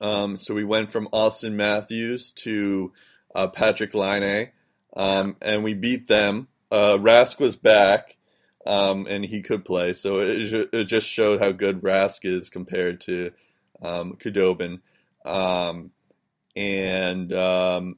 Um, 0.00 0.36
so 0.36 0.54
we 0.54 0.64
went 0.64 0.90
from 0.90 1.08
Auston 1.08 1.52
Matthews 1.52 2.32
to 2.32 2.92
uh, 3.34 3.48
Patrik 3.48 3.94
Laine, 3.94 4.50
um, 4.96 5.36
and 5.40 5.62
we 5.62 5.74
beat 5.74 6.08
them. 6.08 6.48
Uh, 6.70 6.98
Rask 6.98 7.38
was 7.38 7.56
back, 7.56 8.16
um, 8.66 9.06
and 9.08 9.24
he 9.24 9.40
could 9.40 9.64
play. 9.64 9.92
So 9.92 10.18
it, 10.18 10.68
it 10.72 10.84
just 10.84 11.08
showed 11.08 11.40
how 11.40 11.52
good 11.52 11.82
Rask 11.82 12.24
is 12.24 12.50
compared 12.50 13.00
to 13.02 13.30
um, 13.82 14.14
Khudobin. 14.14 14.80
Um, 15.24 15.92
and 16.56 17.32
um, 17.32 17.96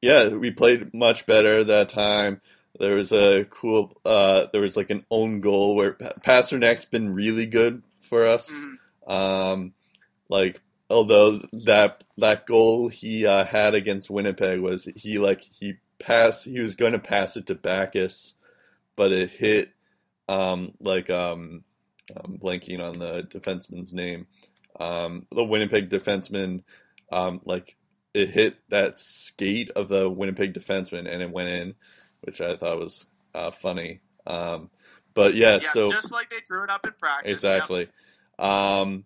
yeah, 0.00 0.28
we 0.28 0.50
played 0.50 0.92
much 0.94 1.26
better 1.26 1.64
that 1.64 1.88
time. 1.88 2.40
There 2.78 2.94
was 2.94 3.12
a 3.12 3.44
cool, 3.50 3.92
uh, 4.04 4.46
there 4.52 4.60
was 4.60 4.76
like 4.76 4.90
an 4.90 5.04
own 5.10 5.40
goal 5.40 5.74
where 5.76 5.92
Pa- 5.94 6.12
Pastrnak's 6.24 6.84
been 6.84 7.12
really 7.14 7.46
good 7.46 7.82
for 8.00 8.26
us. 8.26 8.50
Mhm. 8.50 9.12
Um, 9.12 9.72
like, 10.28 10.60
although 10.90 11.40
that 11.52 12.04
that 12.18 12.46
goal 12.46 12.88
he 12.88 13.26
uh, 13.26 13.44
had 13.44 13.74
against 13.74 14.10
Winnipeg 14.10 14.60
was 14.60 14.84
he 14.96 15.18
like 15.18 15.42
he 15.42 15.74
passed, 15.98 16.44
he 16.44 16.60
was 16.60 16.74
going 16.76 16.92
to 16.92 16.98
pass 16.98 17.36
it 17.36 17.46
to 17.46 17.54
Backes, 17.54 18.34
but 18.96 19.12
it 19.12 19.30
hit 19.30 19.72
um, 20.28 20.72
like 20.80 21.10
um, 21.10 21.64
I'm 22.16 22.38
blanking 22.38 22.80
on 22.80 22.98
the 22.98 23.22
defenseman's 23.22 23.94
name. 23.94 24.26
Um, 24.80 25.26
the 25.30 25.44
Winnipeg 25.44 25.90
defenseman, 25.90 26.62
um, 27.10 27.40
like 27.44 27.76
it 28.14 28.30
hit 28.30 28.56
that 28.68 28.98
skate 28.98 29.70
of 29.70 29.88
the 29.88 30.08
Winnipeg 30.08 30.54
defenseman 30.54 31.08
and 31.10 31.22
it 31.22 31.30
went 31.30 31.48
in, 31.48 31.74
which 32.22 32.40
I 32.40 32.56
thought 32.56 32.78
was 32.78 33.06
uh, 33.34 33.50
funny. 33.50 34.00
Um, 34.26 34.70
but 35.14 35.34
yeah, 35.34 35.54
yeah, 35.54 35.70
so 35.70 35.88
just 35.88 36.12
like 36.12 36.28
they 36.28 36.40
drew 36.46 36.64
it 36.64 36.70
up 36.70 36.86
in 36.86 36.92
practice. 36.92 37.32
exactly. 37.32 37.88
Um, 38.38 39.04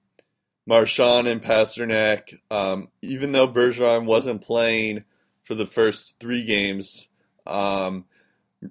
Marchand 0.67 1.27
and 1.27 1.43
Pastrnak, 1.43 2.39
um, 2.51 2.89
even 3.01 3.33
though 3.33 3.49
Bergeron 3.49 4.05
wasn't 4.05 4.43
playing 4.43 5.05
for 5.43 5.55
the 5.55 5.67
first 5.67 6.17
three 6.21 6.45
games, 6.45 7.09
um, 7.47 8.05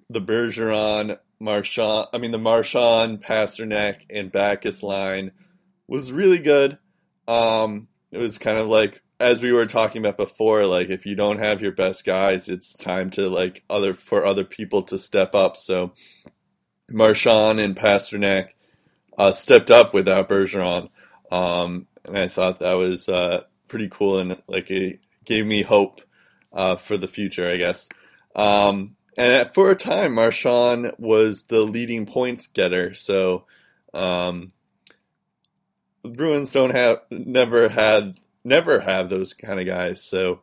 the 0.09 0.21
Bergeron, 0.21 1.17
Marchand, 1.39 2.07
I 2.13 2.17
mean 2.17 2.31
the 2.31 2.37
Marchand, 2.37 3.23
Pastrnak, 3.23 4.05
and 4.09 4.31
Backes 4.31 4.83
line 4.83 5.31
was 5.87 6.11
really 6.11 6.39
good. 6.39 6.77
Um, 7.27 7.87
it 8.11 8.19
was 8.19 8.37
kind 8.37 8.57
of 8.57 8.67
like 8.67 9.01
as 9.21 9.41
we 9.41 9.51
were 9.51 9.65
talking 9.65 10.01
about 10.01 10.17
before, 10.17 10.65
like 10.65 10.89
if 10.89 11.05
you 11.05 11.15
don't 11.15 11.39
have 11.39 11.61
your 11.61 11.71
best 11.71 12.03
guys, 12.03 12.49
it's 12.49 12.75
time 12.75 13.09
to 13.11 13.29
like 13.29 13.63
other 13.69 13.93
for 13.93 14.25
other 14.25 14.43
people 14.43 14.81
to 14.83 14.97
step 14.97 15.35
up. 15.35 15.55
So 15.55 15.93
Marchand 16.89 17.59
and 17.59 17.75
Pastrnak 17.75 18.49
uh, 19.17 19.31
stepped 19.31 19.69
up 19.69 19.93
without 19.93 20.27
Bergeron, 20.27 20.89
um, 21.31 21.87
and 22.05 22.17
I 22.17 22.27
thought 22.27 22.59
that 22.59 22.73
was 22.73 23.07
uh, 23.07 23.43
pretty 23.67 23.89
cool 23.89 24.17
and 24.17 24.41
like 24.47 24.71
it 24.71 24.99
gave 25.23 25.45
me 25.45 25.61
hope 25.61 26.01
uh, 26.51 26.75
for 26.75 26.97
the 26.97 27.07
future, 27.07 27.47
I 27.47 27.57
guess. 27.57 27.87
Um, 28.35 28.95
and 29.17 29.53
for 29.53 29.69
a 29.69 29.75
time, 29.75 30.15
Marchand 30.15 30.93
was 30.97 31.43
the 31.43 31.61
leading 31.61 32.05
points 32.05 32.47
getter. 32.47 32.95
So 32.95 33.45
um, 33.93 34.49
Bruins 36.03 36.51
don't 36.53 36.73
have 36.73 37.01
never 37.11 37.69
had 37.69 38.15
never 38.43 38.81
have 38.81 39.09
those 39.09 39.33
kind 39.33 39.59
of 39.59 39.65
guys. 39.65 40.03
So 40.03 40.41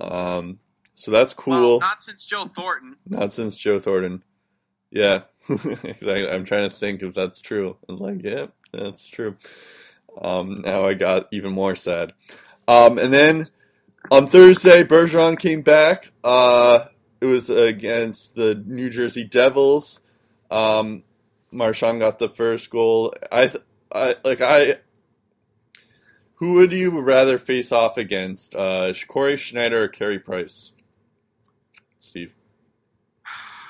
um, 0.00 0.58
so 0.94 1.10
that's 1.10 1.34
cool. 1.34 1.78
Well, 1.78 1.80
not 1.80 2.00
since 2.00 2.24
Joe 2.24 2.44
Thornton. 2.44 2.96
Not 3.08 3.32
since 3.32 3.54
Joe 3.54 3.80
Thornton. 3.80 4.22
Yeah, 4.90 5.22
I, 5.48 6.26
am 6.30 6.44
trying 6.44 6.68
to 6.68 6.74
think 6.74 7.02
if 7.02 7.14
that's 7.14 7.40
true. 7.40 7.76
I'm 7.88 7.96
like, 7.96 8.22
yeah, 8.22 8.46
that's 8.72 9.06
true. 9.06 9.36
Um, 10.20 10.62
now 10.62 10.86
I 10.86 10.94
got 10.94 11.28
even 11.30 11.52
more 11.52 11.76
sad. 11.76 12.12
Um, 12.66 12.98
and 12.98 13.12
then 13.12 13.44
on 14.10 14.28
Thursday, 14.28 14.84
Bergeron 14.84 15.38
came 15.38 15.62
back. 15.62 16.10
Uh, 16.24 16.86
it 17.20 17.26
was 17.26 17.50
against 17.50 18.34
the 18.34 18.54
New 18.54 18.90
Jersey 18.90 19.24
Devils. 19.24 20.00
Um, 20.50 21.04
Marchand 21.52 22.00
got 22.00 22.18
the 22.18 22.28
first 22.28 22.70
goal. 22.70 23.14
I, 23.30 23.52
I 23.92 24.16
like 24.24 24.40
I. 24.40 24.76
Who 26.40 26.54
would 26.54 26.72
you 26.72 26.98
rather 26.98 27.36
face 27.36 27.70
off 27.70 27.98
against, 27.98 28.56
uh, 28.56 28.94
Cory 29.06 29.36
Schneider 29.36 29.82
or 29.82 29.88
Carey 29.88 30.18
Price? 30.18 30.72
Steve. 31.98 32.34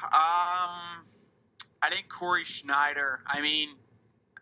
Um, 0.04 1.04
I 1.82 1.90
think 1.90 2.08
Cory 2.08 2.44
Schneider. 2.44 3.20
I 3.26 3.40
mean, 3.40 3.70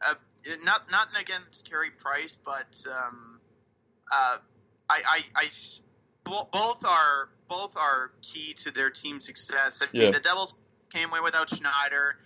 uh, 0.07 0.15
not 0.63 0.91
not 0.91 1.09
against 1.19 1.71
Carey 1.71 1.89
Price, 1.91 2.39
but 2.45 2.85
um, 2.91 3.41
uh, 4.13 4.37
I, 4.91 5.01
I, 5.09 5.21
I 5.37 5.47
both 6.25 6.85
are 6.87 7.31
both 7.49 7.79
are 7.79 8.13
key 8.21 8.53
to 8.59 8.75
their 8.75 8.91
team 8.91 9.21
success. 9.21 9.83
I 9.83 9.91
mean, 9.91 10.03
yeah. 10.03 10.11
the 10.11 10.21
Devils 10.21 10.59
can't 10.93 11.11
win 11.11 11.23
without 11.23 11.49
Schneider, 11.49 12.17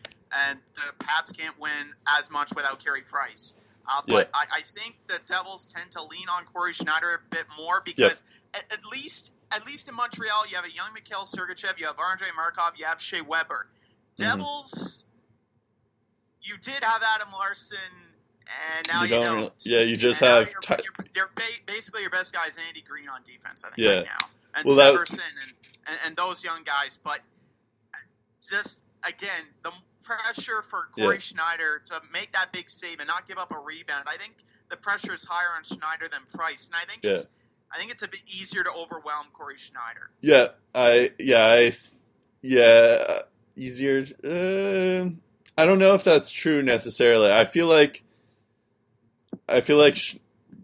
and 0.49 0.59
the 0.75 1.05
Pats 1.05 1.31
can't 1.31 1.59
win 1.61 1.93
as 2.19 2.29
much 2.31 2.51
without 2.57 2.85
Carey 2.85 3.03
Price. 3.03 3.55
Uh, 3.89 4.03
but 4.07 4.31
yeah. 4.33 4.41
I, 4.41 4.59
I, 4.59 4.61
think 4.61 4.97
the 5.09 5.19
Devils 5.27 5.67
tend 5.67 5.91
to 5.93 6.03
lean 6.03 6.29
on 6.31 6.45
Cory 6.45 6.73
Schneider 6.73 7.15
a 7.15 7.35
bit 7.35 7.45
more 7.59 7.83
because 7.85 8.43
at, 8.55 8.73
at, 8.73 8.79
least 8.93 9.35
at 9.55 9.67
least 9.67 9.89
in 9.89 9.97
Montreal 9.97 10.47
you 10.49 10.57
have 10.57 10.65
a 10.65 10.71
young 10.71 10.87
Mikhail 10.95 11.23
Sergachev, 11.23 11.81
you 11.81 11.87
have 11.87 11.97
Andrei 11.99 12.29
Markov, 12.37 12.75
you 12.77 12.85
have 12.85 13.01
Shea 13.01 13.23
Weber. 13.23 13.67
Mm-hmm. 13.67 14.39
Devils, 14.39 15.05
mm-hmm. 15.05 16.53
you 16.53 16.59
did 16.61 16.85
have 16.85 17.03
Adam 17.17 17.33
Larsson, 17.33 17.79
and 18.77 18.89
now 18.89 19.03
you, 19.03 19.15
you 19.15 19.21
don't. 19.21 19.39
don't. 19.41 19.53
Yeah, 19.67 19.81
you 19.81 19.97
just 19.97 20.23
and 20.23 20.31
have. 20.31 20.53
You're, 20.53 20.79
you're, 20.79 21.07
you're, 21.17 21.31
basically 21.67 22.03
your 22.03 22.11
best 22.11 22.35
guy 22.35 22.47
is 22.47 22.61
Andy 22.69 22.83
Greene 22.83 23.09
on 23.09 23.23
defense. 23.25 23.65
I 23.65 23.75
think 23.75 23.87
yeah. 23.87 23.97
right 23.97 24.05
now, 24.05 24.27
and 24.55 24.65
well, 24.65 24.95
Severson 24.95 25.17
that... 25.17 25.25
and, 25.43 25.55
and, 25.89 25.99
and 26.07 26.17
those 26.17 26.45
young 26.45 26.63
guys. 26.65 27.01
But 27.03 27.21
just 28.41 28.85
again, 29.07 29.45
the 29.63 29.73
pressure 30.03 30.63
for 30.63 30.89
Cory 30.93 31.15
yeah. 31.15 31.19
Schneider 31.21 31.81
to 31.85 32.01
make 32.13 32.33
that 32.33 32.53
big 32.53 32.69
save 32.69 32.99
and 33.01 33.09
not 33.09 33.27
give 33.27 33.39
up 33.39 33.53
a 33.53 33.59
rebound. 33.59 34.05
I 34.07 34.17
think 34.17 34.35
the 34.69 34.77
pressure 34.77 35.15
is 35.15 35.25
higher 35.25 35.57
on 35.57 35.65
Schneider 35.65 36.09
than 36.11 36.23
Price, 36.35 36.69
and 36.69 36.77
I 36.77 36.85
think 36.91 37.05
yeah. 37.05 37.11
it's. 37.13 37.27
I 37.75 37.79
think 37.79 37.91
it's 37.91 38.03
a 38.03 38.09
bit 38.09 38.23
easier 38.27 38.63
to 38.63 38.71
overwhelm 38.71 39.29
Cory 39.33 39.57
Schneider. 39.57 40.11
Yeah, 40.21 40.49
I 40.75 41.13
yeah 41.19 41.47
I 41.47 41.73
yeah 42.43 43.21
easier. 43.57 44.05
Uh, 44.23 45.11
I 45.57 45.67
don't 45.67 45.79
know 45.79 45.95
if 45.95 46.05
that's 46.05 46.31
true 46.31 46.63
necessarily. 46.63 47.33
I 47.33 47.47
feel 47.47 47.67
like 47.67 48.03
I 49.49 49.63
feel 49.63 49.79
like, 49.79 49.99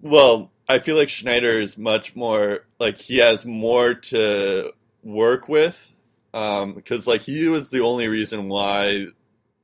well, 0.03 0.51
I 0.69 0.81
feel 0.81 0.97
like 0.97 1.09
Schneider 1.09 1.59
is 1.61 1.79
much 1.79 2.15
more 2.15 2.67
like 2.79 2.99
he 2.99 3.19
has 3.19 3.47
more 3.47 3.95
to 3.95 4.73
work 5.03 5.49
with 5.49 5.93
because 6.33 7.07
um, 7.07 7.13
like 7.13 7.23
he 7.23 7.49
was 7.49 7.71
the 7.71 7.81
only 7.81 8.09
reason 8.09 8.49
why 8.49 9.07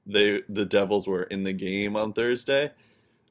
they 0.07 0.43
the 0.49 0.65
Devils 0.65 1.07
were 1.07 1.23
in 1.25 1.45
the 1.45 1.53
game 1.53 1.97
on 1.97 2.12
Thursday. 2.12 2.71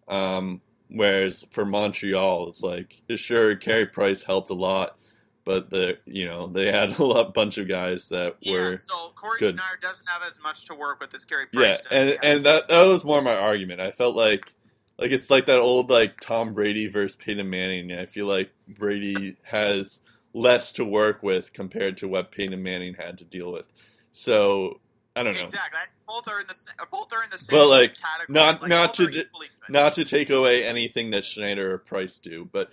Um, 0.07 0.61
whereas 0.89 1.45
for 1.51 1.65
Montreal, 1.65 2.49
it's 2.49 2.61
like 2.61 3.01
sure 3.15 3.55
Carey 3.55 3.85
Price 3.85 4.23
helped 4.23 4.49
a 4.49 4.55
lot, 4.55 4.97
but 5.45 5.69
the 5.69 5.97
you 6.05 6.25
know 6.25 6.47
they 6.47 6.71
had 6.71 6.99
a 6.99 7.03
lot 7.03 7.33
bunch 7.33 7.57
of 7.57 7.67
guys 7.67 8.09
that 8.09 8.35
yeah, 8.41 8.69
were 8.69 8.75
so 8.75 9.09
Cory 9.15 9.39
good. 9.39 9.55
Schneider 9.55 9.79
doesn't 9.81 10.09
have 10.09 10.23
as 10.27 10.41
much 10.41 10.65
to 10.65 10.75
work 10.75 10.99
with 10.99 11.13
as 11.15 11.25
Carey 11.25 11.47
Price 11.47 11.79
yeah, 11.91 11.97
does. 11.97 12.09
And, 12.09 12.19
yeah, 12.23 12.29
and 12.31 12.45
that 12.45 12.67
that 12.67 12.87
was 12.87 13.03
more 13.03 13.21
my 13.21 13.35
argument. 13.35 13.81
I 13.81 13.91
felt 13.91 14.15
like 14.15 14.53
like 14.99 15.11
it's 15.11 15.29
like 15.29 15.47
that 15.47 15.59
old 15.59 15.89
like 15.89 16.19
Tom 16.19 16.53
Brady 16.53 16.87
versus 16.87 17.15
Peyton 17.15 17.49
Manning. 17.49 17.91
I 17.91 18.05
feel 18.05 18.27
like 18.27 18.51
Brady 18.67 19.37
has 19.43 19.99
less 20.33 20.71
to 20.73 20.85
work 20.85 21.21
with 21.21 21.53
compared 21.53 21.97
to 21.97 22.07
what 22.07 22.31
Peyton 22.31 22.61
Manning 22.61 22.95
had 22.95 23.17
to 23.19 23.23
deal 23.23 23.51
with. 23.51 23.71
So 24.11 24.79
I 25.15 25.23
don't 25.23 25.35
know. 25.35 25.41
Exactly. 25.41 25.79
Both 26.07 26.27
are 26.31 26.41
in 26.41 26.47
the 26.47 26.87
both 26.91 27.13
are 27.13 27.23
in 27.23 27.29
the 27.29 27.37
same. 27.37 27.59
But 27.59 27.67
like 27.67 27.93
category. 27.93 28.33
not 28.33 28.61
like, 28.61 28.69
not 28.69 28.93
to 28.95 29.25
not 29.69 29.93
to 29.93 30.05
take 30.05 30.29
away 30.29 30.63
anything 30.63 31.11
that 31.11 31.23
Schneider 31.23 31.73
or 31.73 31.77
Price 31.77 32.17
do, 32.19 32.49
but 32.51 32.69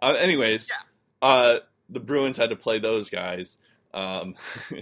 uh, 0.00 0.14
anyways, 0.18 0.68
yeah. 0.68 1.28
uh, 1.28 1.58
the 1.88 2.00
Bruins 2.00 2.36
had 2.36 2.50
to 2.50 2.56
play 2.56 2.78
those 2.78 3.10
guys 3.10 3.58
um, 3.92 4.34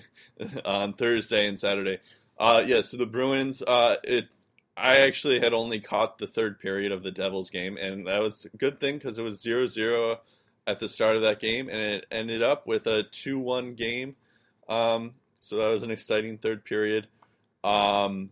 on 0.65 0.95
Thursday 0.95 1.47
and 1.47 1.59
Saturday. 1.59 1.99
Uh, 2.39 2.63
yeah, 2.67 2.81
so 2.81 2.97
the 2.97 3.07
Bruins, 3.07 3.63
uh, 3.63 3.97
it 4.03 4.29
I 4.77 5.01
actually 5.01 5.41
had 5.41 5.53
only 5.53 5.81
caught 5.81 6.19
the 6.19 6.27
third 6.27 6.59
period 6.59 6.93
of 6.93 7.03
the 7.03 7.11
Devils 7.11 7.51
game, 7.51 7.77
and 7.77 8.07
that 8.07 8.23
was 8.23 8.47
a 8.53 8.57
good 8.57 8.79
thing 8.79 8.97
because 8.97 9.19
it 9.19 9.23
was 9.23 9.41
0 9.41 9.67
0 9.67 10.21
at 10.67 10.81
the 10.81 10.89
start 10.89 11.17
of 11.17 11.23
that 11.23 11.41
game, 11.41 11.69
and 11.69 11.79
it 11.79 12.07
ended 12.11 12.43
up 12.43 12.67
with 12.67 12.87
a 12.87 13.03
2 13.03 13.39
1 13.39 13.75
game. 13.75 14.17
Um, 14.69 15.15
so 15.41 15.57
that 15.57 15.69
was 15.69 15.83
an 15.83 15.91
exciting 15.91 16.39
third 16.39 16.65
period. 16.65 17.09
Um, 17.65 18.31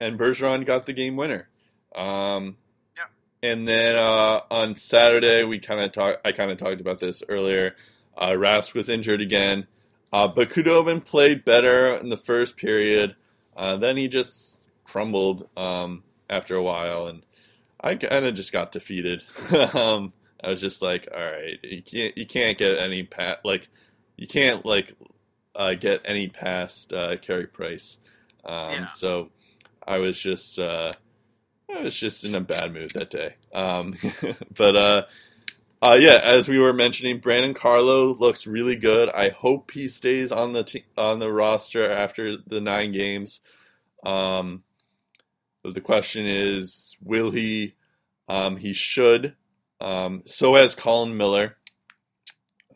and 0.00 0.18
Bergeron 0.18 0.64
got 0.64 0.86
the 0.86 0.92
game 0.92 1.16
winner. 1.16 1.48
Um, 1.94 2.56
yeah. 2.96 3.04
And 3.42 3.66
then 3.66 3.96
uh, 3.96 4.40
on 4.50 4.76
Saturday, 4.76 5.44
we 5.44 5.58
kind 5.58 5.80
of 5.80 5.92
talked. 5.92 6.26
I 6.26 6.32
kind 6.32 6.50
of 6.50 6.58
talked 6.58 6.80
about 6.80 7.00
this 7.00 7.22
earlier. 7.28 7.74
Uh, 8.16 8.30
Rask 8.30 8.74
was 8.74 8.88
injured 8.88 9.20
again, 9.20 9.66
uh, 10.12 10.28
but 10.28 10.50
Khudobin 10.50 11.04
played 11.04 11.44
better 11.44 11.94
in 11.96 12.08
the 12.08 12.16
first 12.16 12.56
period. 12.56 13.16
Uh, 13.56 13.76
then 13.76 13.96
he 13.96 14.08
just 14.08 14.60
crumbled 14.84 15.48
um, 15.56 16.02
after 16.28 16.56
a 16.56 16.62
while, 16.62 17.06
and 17.06 17.24
I 17.80 17.94
kind 17.94 18.26
of 18.26 18.34
just 18.34 18.52
got 18.52 18.72
defeated. 18.72 19.22
um, 19.74 20.12
I 20.42 20.50
was 20.50 20.60
just 20.60 20.82
like, 20.82 21.08
all 21.12 21.20
right, 21.20 21.58
you 21.62 21.82
can't 21.82 22.16
you 22.16 22.26
can't 22.26 22.58
get 22.58 22.78
any 22.78 23.02
pat 23.02 23.40
like 23.44 23.68
you 24.16 24.26
can't 24.26 24.64
like 24.64 24.94
uh, 25.54 25.74
get 25.74 26.00
any 26.04 26.28
past 26.28 26.92
uh, 26.92 27.16
Carey 27.16 27.46
Price. 27.46 27.98
Um, 28.44 28.70
yeah. 28.70 28.88
So 28.88 29.30
I 29.86 29.98
was 29.98 30.20
just 30.20 30.58
uh, 30.58 30.92
I 31.74 31.82
was 31.82 31.98
just 31.98 32.24
in 32.24 32.34
a 32.34 32.40
bad 32.40 32.72
mood 32.72 32.92
that 32.92 33.10
day. 33.10 33.34
Um, 33.52 33.96
but 34.56 34.76
uh, 34.76 35.02
uh, 35.82 35.98
yeah, 36.00 36.20
as 36.22 36.48
we 36.48 36.58
were 36.58 36.72
mentioning, 36.72 37.18
Brandon 37.18 37.54
Carlo 37.54 38.14
looks 38.14 38.46
really 38.46 38.76
good. 38.76 39.10
I 39.10 39.28
hope 39.30 39.72
he 39.72 39.86
stays 39.88 40.32
on 40.32 40.52
the 40.52 40.64
te- 40.64 40.86
on 40.96 41.18
the 41.18 41.32
roster 41.32 41.88
after 41.88 42.36
the 42.36 42.60
nine 42.60 42.92
games. 42.92 43.40
Um, 44.04 44.62
but 45.62 45.74
the 45.74 45.80
question 45.80 46.26
is, 46.26 46.96
will 47.02 47.30
he? 47.30 47.74
Um, 48.28 48.56
he 48.58 48.72
should. 48.72 49.34
Um, 49.80 50.22
so 50.24 50.54
has 50.54 50.74
Colin 50.74 51.16
Miller. 51.16 51.56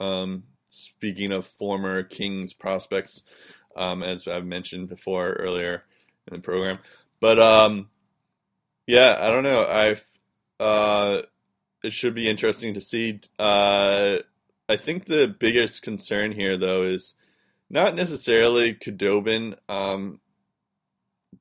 Um, 0.00 0.44
speaking 0.70 1.32
of 1.32 1.46
former 1.46 2.02
Kings 2.02 2.52
prospects, 2.52 3.22
um, 3.76 4.02
as 4.02 4.26
I've 4.26 4.46
mentioned 4.46 4.88
before 4.88 5.32
earlier 5.32 5.84
in 6.26 6.34
the 6.34 6.42
program, 6.42 6.78
but 7.20 7.38
um, 7.38 7.88
yeah, 8.86 9.18
I 9.20 9.30
don't 9.30 9.44
know. 9.44 9.66
I've 9.66 10.08
uh, 10.58 11.22
it 11.82 11.92
should 11.92 12.14
be 12.14 12.28
interesting 12.28 12.74
to 12.74 12.80
see. 12.80 13.20
Uh, 13.38 14.18
I 14.68 14.76
think 14.76 15.06
the 15.06 15.26
biggest 15.28 15.82
concern 15.82 16.32
here, 16.32 16.56
though, 16.56 16.82
is 16.82 17.14
not 17.70 17.94
necessarily 17.94 18.74
Khudobin. 18.74 19.56
Um, 19.68 20.20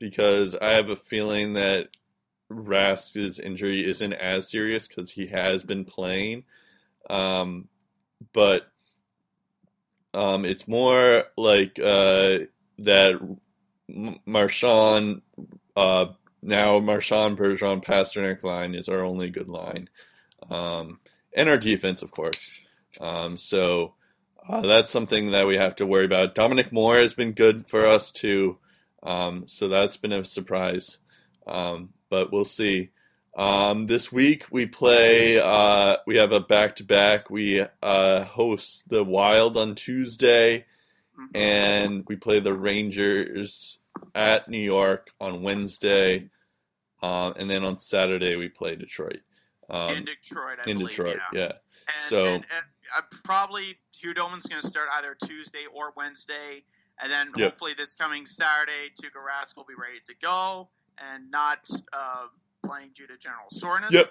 because 0.01 0.55
I 0.55 0.72
have 0.72 0.89
a 0.89 0.95
feeling 0.95 1.53
that 1.53 1.89
Rask's 2.52 3.39
injury 3.39 3.88
isn't 3.88 4.14
as 4.14 4.49
serious 4.49 4.88
because 4.88 5.12
he 5.12 5.28
has 5.28 5.64
been 5.64 5.86
playing. 5.86 6.43
Um, 7.10 7.68
but 8.34 8.72
um, 10.14 10.45
it's 10.45 10.68
more 10.68 11.26
like 11.38 11.80
uh, 11.80 12.39
that 12.80 13.38
Marchand, 14.26 15.22
uh, 15.76 16.06
now 16.41 16.80
Marchand, 16.80 17.38
Bergeron, 17.38 17.84
Pastrnak 17.84 18.43
line 18.43 18.76
is 18.76 18.89
our 18.89 19.04
only 19.04 19.30
good 19.30 19.47
line. 19.47 19.89
Um, 20.49 20.99
and 21.34 21.49
our 21.49 21.58
defense, 21.58 22.02
of 22.02 22.12
course. 22.12 22.60
Um, 22.99 23.38
so 23.38 23.93
uh, 24.47 24.62
that's 24.62 24.89
something 24.89 25.32
that 25.32 25.47
we 25.47 25.58
have 25.58 25.76
to 25.78 25.86
worry 25.86 26.06
about. 26.06 26.36
Dominic 26.36 26.72
Moore 26.72 26.97
has 26.97 27.14
been 27.14 27.32
good 27.32 27.68
for 27.68 27.86
us 27.86 28.12
too, 28.12 28.58
um, 29.04 29.47
so 29.47 29.68
that's 29.68 29.97
been 29.97 30.12
a 30.12 30.26
surprise. 30.26 30.97
Um, 31.47 31.89
but 32.12 32.32
we'll 32.32 32.45
see. 32.45 32.89
Um, 33.36 33.88
this 33.88 34.12
week 34.12 34.45
we 34.51 34.66
play. 34.68 35.39
Uh, 35.39 35.95
we 36.05 36.18
have 36.18 36.34
a 36.34 36.41
back 36.41 36.76
to 36.76 36.84
back. 36.84 37.30
We 37.32 37.66
uh, 37.82 38.24
host 38.26 38.89
the 38.89 39.03
Wild 39.03 39.55
on 39.57 39.74
Tuesday, 39.74 40.66
and 41.34 42.03
we 42.07 42.18
play 42.18 42.41
the 42.41 42.53
Rangers 42.53 43.80
at 44.14 44.49
New 44.49 44.59
York 44.59 45.07
on 45.20 45.41
Wednesday, 45.41 46.30
uh, 47.01 47.32
and 47.38 47.49
then 47.49 47.64
on 47.64 47.80
Saturday 47.80 48.36
we 48.36 48.49
play 48.49 48.76
Detroit. 48.76 49.22
Um, 49.70 49.95
in 49.95 50.03
Detroit, 50.03 50.59
I 50.66 50.70
in 50.70 50.78
believe, 50.80 50.89
Detroit, 50.89 51.18
yeah. 51.34 51.39
yeah. 51.39 51.45
And, 51.88 52.09
So- 52.09 52.24
and, 52.26 52.34
and 52.36 52.45
uh, 52.97 53.01
probably 53.24 53.78
Khudobin's 54.03 54.47
going 54.47 54.62
to 54.62 54.68
start 54.68 54.89
either 54.97 55.16
Tuesday 55.26 55.64
or 55.74 55.93
Wednesday, 55.95 56.64
and 57.01 57.09
then 57.09 57.28
Yep. 57.38 57.51
hopefully 57.51 57.72
this 57.78 57.95
coming 57.95 58.26
Saturday, 58.26 58.89
Tuukka 59.01 59.22
Rask 59.26 59.55
will 59.55 59.64
be 59.64 59.76
ready 59.80 59.99
to 60.05 60.16
go 60.22 60.70
and 61.14 61.30
not 61.32 61.70
uh, 61.93 62.26
playing 62.66 62.89
due 62.95 63.08
to 63.08 63.18
general 63.18 63.49
soreness. 63.49 63.91
Yep. 63.93 64.06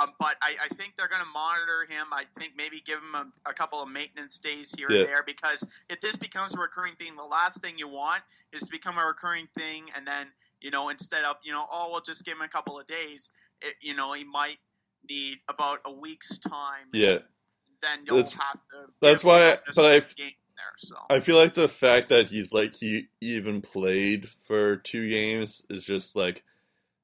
Um, 0.00 0.08
but 0.20 0.36
I, 0.40 0.54
I 0.64 0.68
think 0.68 0.94
they're 0.96 1.08
going 1.08 1.22
to 1.22 1.28
monitor 1.34 1.84
him. 1.88 2.06
I 2.12 2.22
think 2.38 2.52
maybe 2.56 2.80
give 2.86 2.98
him 2.98 3.14
a, 3.44 3.50
a 3.50 3.52
couple 3.52 3.82
of 3.82 3.90
maintenance 3.90 4.38
days 4.38 4.72
here 4.78 4.86
Yeah. 4.88 4.98
and 4.98 5.06
there 5.08 5.24
because 5.26 5.82
if 5.90 6.00
this 6.00 6.16
becomes 6.16 6.54
a 6.54 6.60
recurring 6.60 6.92
thing, 6.94 7.16
the 7.16 7.24
last 7.24 7.60
thing 7.60 7.74
you 7.76 7.88
want 7.88 8.22
is 8.52 8.62
to 8.62 8.70
become 8.70 8.96
a 8.98 9.04
recurring 9.04 9.48
thing, 9.58 9.84
and 9.96 10.06
then 10.06 10.30
you 10.60 10.70
know 10.70 10.90
instead 10.90 11.24
of 11.24 11.36
you 11.42 11.50
know 11.52 11.64
oh 11.72 11.88
we'll 11.90 12.02
just 12.02 12.24
give 12.24 12.34
him 12.36 12.42
a 12.42 12.48
couple 12.48 12.78
of 12.78 12.86
days, 12.86 13.32
it, 13.62 13.74
you 13.82 13.94
know 13.96 14.12
he 14.12 14.22
might 14.24 14.58
need 15.08 15.38
about 15.48 15.78
a 15.86 15.92
week's 15.92 16.38
time. 16.38 16.86
Yeah. 16.92 17.18
Then 17.82 17.98
you'll 18.06 18.16
That's- 18.18 18.34
have 18.34 18.60
to. 18.70 18.86
that's 19.00 19.24
why- 19.24 19.56
but 19.74 19.84
I- 19.86 19.98
some 20.00 20.14
games 20.14 20.14
there. 20.18 20.28
So 20.82 20.96
I 21.10 21.20
feel 21.20 21.36
like 21.36 21.52
the 21.54 21.68
fact 21.68 22.08
that 22.08 22.28
he's 22.28 22.52
like 22.52 22.74
he 22.74 23.08
even 23.20 23.60
played 23.60 24.28
for 24.30 24.76
two 24.76 25.08
games 25.10 25.62
is 25.68 25.84
just 25.84 26.16
like 26.16 26.42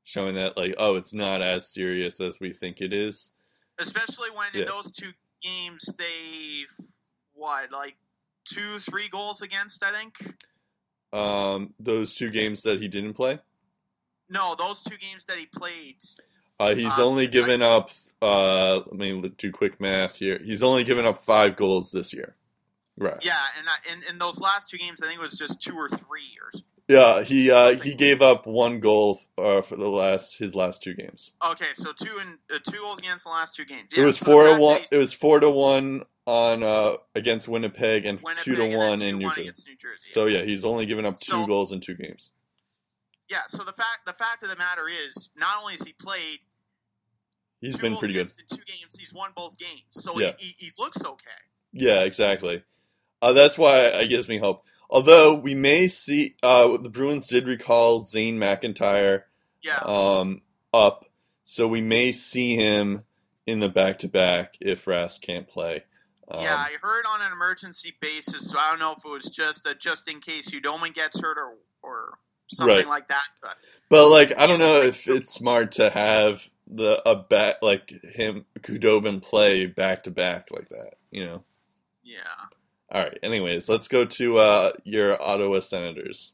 showing 0.02 0.34
that 0.36 0.56
like 0.56 0.74
oh 0.78 0.94
it's 0.96 1.12
not 1.12 1.42
as 1.42 1.68
serious 1.68 2.18
as 2.20 2.40
we 2.40 2.52
think 2.54 2.80
it 2.80 2.92
is. 2.94 3.32
especially 3.78 4.28
when 4.34 4.46
in 4.62 4.66
those 4.66 4.90
two 4.90 5.10
games 5.42 5.94
they 5.98 6.64
what 7.34 7.70
like 7.70 7.96
two 8.46 8.78
three 8.78 9.08
goals 9.10 9.42
against 9.42 9.84
I 9.84 9.90
think. 9.92 10.14
Um, 11.12 11.74
those 11.78 12.14
two 12.14 12.30
games 12.30 12.62
that 12.62 12.80
he 12.80 12.88
didn't 12.88 13.14
play, 13.14 13.38
No, 14.30 14.54
those 14.58 14.82
two 14.82 14.96
games 14.96 15.24
that 15.26 15.36
he 15.36 15.46
played. 15.54 15.96
uh, 16.58 16.74
he's 16.74 16.98
Um, 16.98 17.08
only 17.08 17.24
I- 17.24 17.30
given 17.30 17.60
up. 17.62 17.90
Uh, 18.22 18.76
let 18.86 18.94
me 18.94 19.28
do 19.36 19.52
quick 19.52 19.78
math 19.80 20.16
here. 20.16 20.40
He's 20.42 20.62
only 20.62 20.82
given 20.84 21.04
up 21.04 21.18
five 21.18 21.56
goals 21.56 21.92
this 21.92 22.12
year. 22.14 22.34
Right. 22.98 23.16
Yeah, 23.22 23.32
and 23.58 23.66
I, 23.68 23.92
in, 23.92 24.12
in 24.14 24.18
those 24.18 24.40
last 24.40 24.70
two 24.70 24.78
games, 24.78 25.02
I 25.02 25.06
think 25.06 25.18
it 25.18 25.22
was 25.22 25.36
just 25.36 25.60
two 25.62 25.74
or 25.74 25.88
three 25.88 26.22
years. 26.32 26.62
Yeah. 26.88 27.22
He 27.24 27.50
uh, 27.50 27.78
he 27.80 27.94
gave 27.94 28.22
up 28.22 28.46
one 28.46 28.80
goal 28.80 29.20
uh, 29.36 29.60
for 29.62 29.76
the 29.76 29.88
last 29.88 30.38
his 30.38 30.54
last 30.54 30.82
two 30.82 30.94
games. 30.94 31.32
Okay, 31.50 31.66
so 31.74 31.90
two 31.92 32.16
and 32.20 32.38
uh, 32.54 32.58
two 32.70 32.78
goals 32.80 32.98
against 33.00 33.24
the 33.24 33.30
last 33.30 33.54
two 33.56 33.64
games. 33.64 33.92
it 33.96 34.04
was 34.04 34.18
so 34.18 34.32
four 34.32 34.44
to 34.44 34.58
one. 34.60 34.80
It 34.92 34.96
was 34.98 35.12
four 35.12 35.40
to 35.40 35.50
one 35.50 36.02
on 36.26 36.62
uh, 36.62 36.94
against 37.14 37.48
Winnipeg 37.48 38.06
and 38.06 38.18
Winnipeg 38.20 38.44
two 38.44 38.54
to 38.54 38.62
and 38.64 38.76
one 38.76 38.92
in 39.02 39.16
2-1 39.16 39.18
New 39.18 39.28
Jersey. 39.30 39.70
New 39.70 39.76
Jersey. 39.76 40.10
So 40.12 40.26
yeah, 40.26 40.42
he's 40.44 40.64
only 40.64 40.86
given 40.86 41.04
up 41.04 41.14
two 41.14 41.32
So- 41.34 41.46
goals 41.46 41.72
in 41.72 41.80
two 41.80 41.94
games. 41.94 42.30
yeah, 43.30 43.38
so 43.48 43.62
the 43.64 43.72
fact 43.72 44.06
the 44.06 44.12
fact 44.14 44.42
of 44.44 44.48
the 44.48 44.56
matter 44.56 44.84
is, 44.88 45.28
not 45.36 45.50
only 45.60 45.72
has 45.74 45.82
he 45.86 45.92
played 45.92 46.38
He's 47.60 47.76
two 47.76 47.82
been 47.88 47.96
pretty 47.96 48.14
good. 48.14 48.20
in 48.26 48.46
two 48.56 48.62
games, 48.66 48.96
he's 48.98 49.12
won 49.14 49.30
both 49.36 49.56
games. 49.58 49.82
So 49.90 50.18
Yeah. 50.20 50.32
he, 50.38 50.46
he, 50.58 50.66
he 50.66 50.70
looks 50.78 51.04
okay. 51.04 51.30
Yeah, 51.72 52.02
exactly. 52.04 52.62
Uh, 53.22 53.32
that's 53.32 53.56
why 53.58 53.78
it 53.86 54.08
gives 54.08 54.28
me 54.28 54.38
hope. 54.38 54.62
Although 54.88 55.34
we 55.34 55.54
may 55.54 55.88
see, 55.88 56.36
uh, 56.42 56.76
the 56.76 56.88
Bruins 56.90 57.26
did 57.26 57.46
recall 57.46 58.00
Zane 58.02 58.38
McIntyre 58.38 59.22
Yeah, 59.62 59.78
um, 59.84 60.42
up, 60.72 61.06
so 61.44 61.66
we 61.66 61.80
may 61.80 62.12
see 62.12 62.54
him 62.56 63.02
in 63.46 63.60
the 63.60 63.68
back 63.68 63.98
to 64.00 64.08
back 64.08 64.56
if 64.60 64.84
Rask 64.84 65.20
can't 65.20 65.48
play. 65.48 65.84
Um, 66.28 66.42
yeah, 66.42 66.54
I 66.56 66.74
heard 66.82 67.04
on 67.08 67.20
an 67.22 67.32
emergency 67.32 67.94
basis, 68.00 68.50
so 68.50 68.58
I 68.58 68.70
don't 68.70 68.80
know 68.80 68.92
if 68.92 69.04
it 69.04 69.12
was 69.12 69.30
just 69.30 69.66
a 69.66 69.76
just 69.76 70.10
in 70.12 70.20
case 70.20 70.50
Khudobin 70.50 70.94
gets 70.94 71.20
hurt 71.20 71.36
or 71.38 71.54
or 71.82 72.18
something 72.48 72.76
Right. 72.76 72.86
like 72.86 73.08
that. 73.08 73.22
But 73.42 73.56
but 73.88 74.08
like 74.08 74.36
I 74.38 74.46
don't 74.46 74.58
know 74.58 74.82
if 74.82 75.08
it's 75.08 75.32
smart 75.32 75.72
to 75.72 75.90
have 75.90 76.48
the 76.66 77.00
a 77.08 77.14
back 77.16 77.56
like 77.62 77.90
him 78.14 78.44
Khudobin 78.60 79.22
play 79.22 79.66
back 79.66 80.02
to 80.04 80.10
back 80.10 80.48
like 80.50 80.68
that. 80.70 80.94
You 81.12 81.24
know. 81.24 81.44
yeah, 82.02 82.18
All 82.90 83.02
right. 83.02 83.18
Anyways, 83.22 83.68
let's 83.68 83.88
go 83.88 84.04
to 84.04 84.38
uh, 84.38 84.72
your 84.84 85.20
Ottawa 85.20 85.60
Senators. 85.60 86.32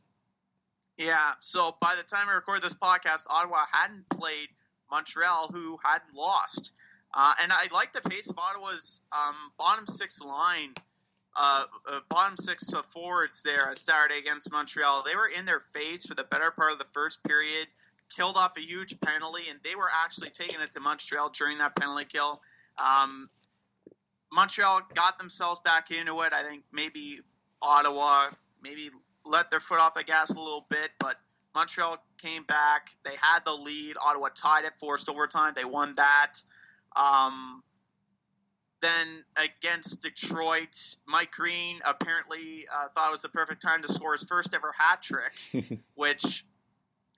yeah. 0.99 1.33
So 1.39 1.77
by 1.81 1.95
the 1.97 2.05
time 2.05 2.29
I 2.31 2.35
record 2.35 2.63
this 2.63 2.75
podcast, 2.77 3.27
Ottawa 3.31 3.65
hadn't 3.73 4.09
played 4.11 4.49
Montreal, 4.91 5.49
who 5.53 5.79
hadn't 5.85 6.15
lost. 6.15 6.75
Uh, 7.15 7.33
and 7.43 7.53
I 7.53 7.69
like 7.73 7.93
the 7.93 8.09
pace 8.09 8.31
of 8.31 8.39
Ottawa's 8.39 9.03
um, 9.13 9.35
bottom 9.59 9.87
six 9.87 10.23
line, 10.23 10.75
uh, 11.37 11.65
uh, 11.91 12.01
bottom 12.09 12.37
six 12.37 12.71
forwards 12.71 13.43
there 13.43 13.69
uh, 13.69 13.75
Saturday 13.75 14.19
against 14.19 14.53
Montreal. 14.53 15.05
They 15.07 15.17
were 15.17 15.29
in 15.29 15.45
their 15.45 15.61
face 15.61 16.07
for 16.07 16.15
the 16.15 16.25
better 16.25 16.51
part 16.51 16.73
of 16.73 16.79
the 16.79 16.85
first 16.87 17.25
period, 17.25 17.67
killed 18.15 18.37
off 18.37 18.57
a 18.57 18.61
huge 18.61 19.01
penalty, 19.01 19.43
and 19.51 19.59
they 19.63 19.75
were 19.75 19.91
actually 20.05 20.31
taking 20.31 20.61
it 20.61 20.71
to 20.73 20.81
Montreal 20.81 21.31
during 21.31 21.59
that 21.59 21.77
penalty 21.77 22.05
kill. 22.07 22.41
Um, 22.79 23.29
Montreal 24.33 24.81
got 24.95 25.19
themselves 25.19 25.61
back 25.61 25.91
into 25.91 26.21
it. 26.23 26.33
I 26.33 26.43
think 26.43 26.65
maybe 26.73 27.21
Ottawa 27.61 28.31
maybe 28.63 28.91
let 29.25 29.51
their 29.51 29.61
foot 29.61 29.81
off 29.81 29.95
the 29.95 30.05
gas 30.05 30.31
a 30.35 30.39
little 30.39 30.67
bit, 30.69 30.91
but 30.99 31.17
Montreal 31.55 32.03
came 32.19 32.43
back. 32.45 32.91
They 33.05 33.15
had 33.21 33.41
the 33.45 33.53
lead. 33.53 33.97
Ottawa 34.05 34.29
tied 34.35 34.65
it, 34.65 34.79
forced 34.79 35.09
overtime. 35.09 35.53
They 35.55 35.65
won 35.65 35.95
that. 35.97 36.33
Um, 36.97 37.63
then 38.81 39.07
against 39.37 40.03
Detroit, 40.03 40.77
Mike 41.07 41.31
Green 41.31 41.79
apparently 41.89 42.67
uh, 42.75 42.89
thought 42.89 43.09
it 43.09 43.13
was 43.13 43.23
the 43.23 43.29
perfect 43.29 43.63
time 43.63 43.83
to 43.83 43.89
score 43.89 44.13
his 44.13 44.25
first 44.25 44.55
ever 44.55 44.73
hat 44.77 45.03
trick, 45.03 45.79
which 45.95 46.45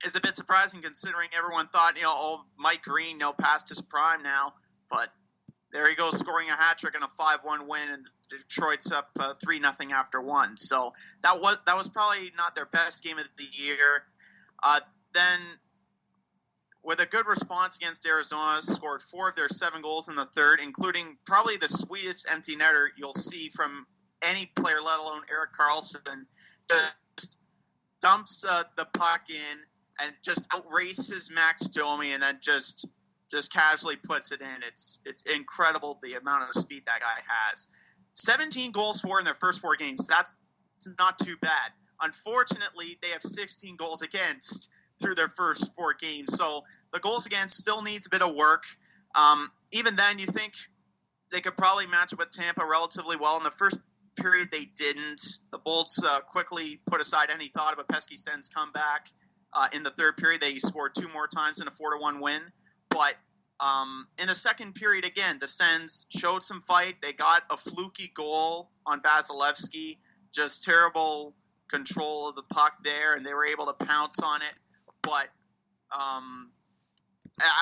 is 0.04 0.16
a 0.16 0.20
bit 0.20 0.36
surprising 0.36 0.82
considering 0.82 1.28
everyone 1.36 1.66
thought, 1.68 1.96
you 1.96 2.02
know, 2.02 2.12
oh, 2.14 2.44
Mike 2.58 2.82
Green, 2.82 3.18
no, 3.18 3.32
past 3.32 3.68
his 3.68 3.80
prime 3.80 4.22
now. 4.22 4.52
But 4.90 5.08
there 5.74 5.88
he 5.88 5.96
goes, 5.96 6.16
scoring 6.16 6.48
a 6.48 6.52
hat 6.52 6.78
trick 6.78 6.94
in 6.94 7.02
a 7.02 7.08
five-one 7.08 7.68
win, 7.68 7.88
and 7.92 8.06
Detroit's 8.30 8.92
up 8.92 9.10
uh, 9.18 9.34
three 9.44 9.58
nothing 9.58 9.90
after 9.92 10.20
one. 10.20 10.56
So 10.56 10.94
that 11.24 11.40
was 11.40 11.58
that 11.66 11.76
was 11.76 11.88
probably 11.88 12.30
not 12.38 12.54
their 12.54 12.66
best 12.66 13.02
game 13.02 13.18
of 13.18 13.28
the 13.36 13.44
year. 13.50 14.04
Uh, 14.62 14.78
then, 15.12 15.40
with 16.84 17.02
a 17.02 17.06
good 17.06 17.26
response 17.26 17.76
against 17.76 18.06
Arizona, 18.06 18.62
scored 18.62 19.02
four 19.02 19.30
of 19.30 19.34
their 19.34 19.48
seven 19.48 19.82
goals 19.82 20.08
in 20.08 20.14
the 20.14 20.26
third, 20.26 20.60
including 20.62 21.18
probably 21.26 21.56
the 21.56 21.68
sweetest 21.68 22.28
empty 22.30 22.54
netter 22.54 22.86
you'll 22.96 23.12
see 23.12 23.48
from 23.48 23.84
any 24.22 24.46
player, 24.54 24.80
let 24.80 25.00
alone 25.00 25.22
Erik 25.28 25.50
Karlsson. 25.58 26.24
Just 26.70 27.40
dumps 28.00 28.44
uh, 28.48 28.62
the 28.76 28.86
puck 28.96 29.22
in 29.28 29.58
and 30.00 30.14
just 30.22 30.48
outraces 30.50 31.34
Max 31.34 31.68
Domi, 31.68 32.12
and 32.12 32.22
then 32.22 32.38
just 32.40 32.86
just 33.30 33.52
casually 33.52 33.96
puts 33.96 34.32
it 34.32 34.40
in. 34.40 34.62
It's, 34.66 35.02
incredible 35.34 35.98
the 36.02 36.14
amount 36.14 36.42
of 36.42 36.54
speed 36.54 36.82
that 36.86 37.00
guy 37.00 37.22
has. 37.26 37.68
17 38.12 38.70
goals 38.72 39.00
for 39.00 39.18
in 39.18 39.24
their 39.24 39.34
first 39.34 39.60
four 39.60 39.76
games. 39.76 40.06
That's 40.06 40.38
not 40.98 41.18
too 41.18 41.36
bad. 41.40 41.72
Unfortunately, 42.00 42.96
they 43.02 43.08
have 43.08 43.22
16 43.22 43.76
goals 43.76 44.02
against 44.02 44.70
through 45.00 45.14
their 45.14 45.28
first 45.28 45.74
four 45.74 45.94
games. 45.94 46.34
So 46.36 46.62
the 46.92 47.00
goals 47.00 47.26
against 47.26 47.56
still 47.56 47.82
needs 47.82 48.06
a 48.06 48.10
bit 48.10 48.22
of 48.22 48.34
work. 48.34 48.64
Um, 49.14 49.50
even 49.72 49.96
then, 49.96 50.18
you 50.18 50.26
think 50.26 50.54
they 51.32 51.40
could 51.40 51.56
probably 51.56 51.86
match 51.86 52.12
up 52.12 52.18
with 52.18 52.30
Tampa 52.30 52.64
relatively 52.64 53.16
well. 53.16 53.36
In 53.36 53.42
the 53.42 53.50
first 53.50 53.80
period, 54.16 54.48
they 54.52 54.66
didn't. 54.76 55.38
The 55.50 55.58
Bolts 55.58 56.02
uh, 56.04 56.20
quickly 56.20 56.80
put 56.86 57.00
aside 57.00 57.30
any 57.32 57.48
thought 57.48 57.72
of 57.72 57.78
a 57.78 57.84
pesky 57.84 58.16
Sens 58.16 58.48
comeback. 58.48 59.08
Uh, 59.52 59.68
in 59.74 59.82
the 59.82 59.90
third 59.90 60.16
period, 60.16 60.40
they 60.40 60.58
scored 60.58 60.92
two 60.94 61.08
more 61.12 61.26
times 61.26 61.60
in 61.60 61.68
a 61.68 61.70
four 61.70 61.94
to 61.94 62.00
one 62.00 62.20
win. 62.20 62.40
But 62.94 63.16
um, 63.58 64.06
in 64.20 64.28
the 64.28 64.34
second 64.34 64.76
period, 64.76 65.04
again, 65.04 65.38
the 65.40 65.48
Sens 65.48 66.06
showed 66.16 66.42
some 66.42 66.60
fight. 66.60 67.02
They 67.02 67.12
got 67.12 67.42
a 67.50 67.56
fluky 67.56 68.10
goal 68.14 68.70
on 68.86 69.00
Vasilevskiy, 69.00 69.98
just 70.32 70.62
terrible 70.62 71.34
control 71.68 72.28
of 72.28 72.36
the 72.36 72.44
puck 72.44 72.78
there, 72.84 73.14
and 73.14 73.26
they 73.26 73.34
were 73.34 73.46
able 73.46 73.66
to 73.66 73.72
pounce 73.84 74.20
on 74.22 74.42
it. 74.42 74.54
But 75.02 75.28
um, 75.90 76.52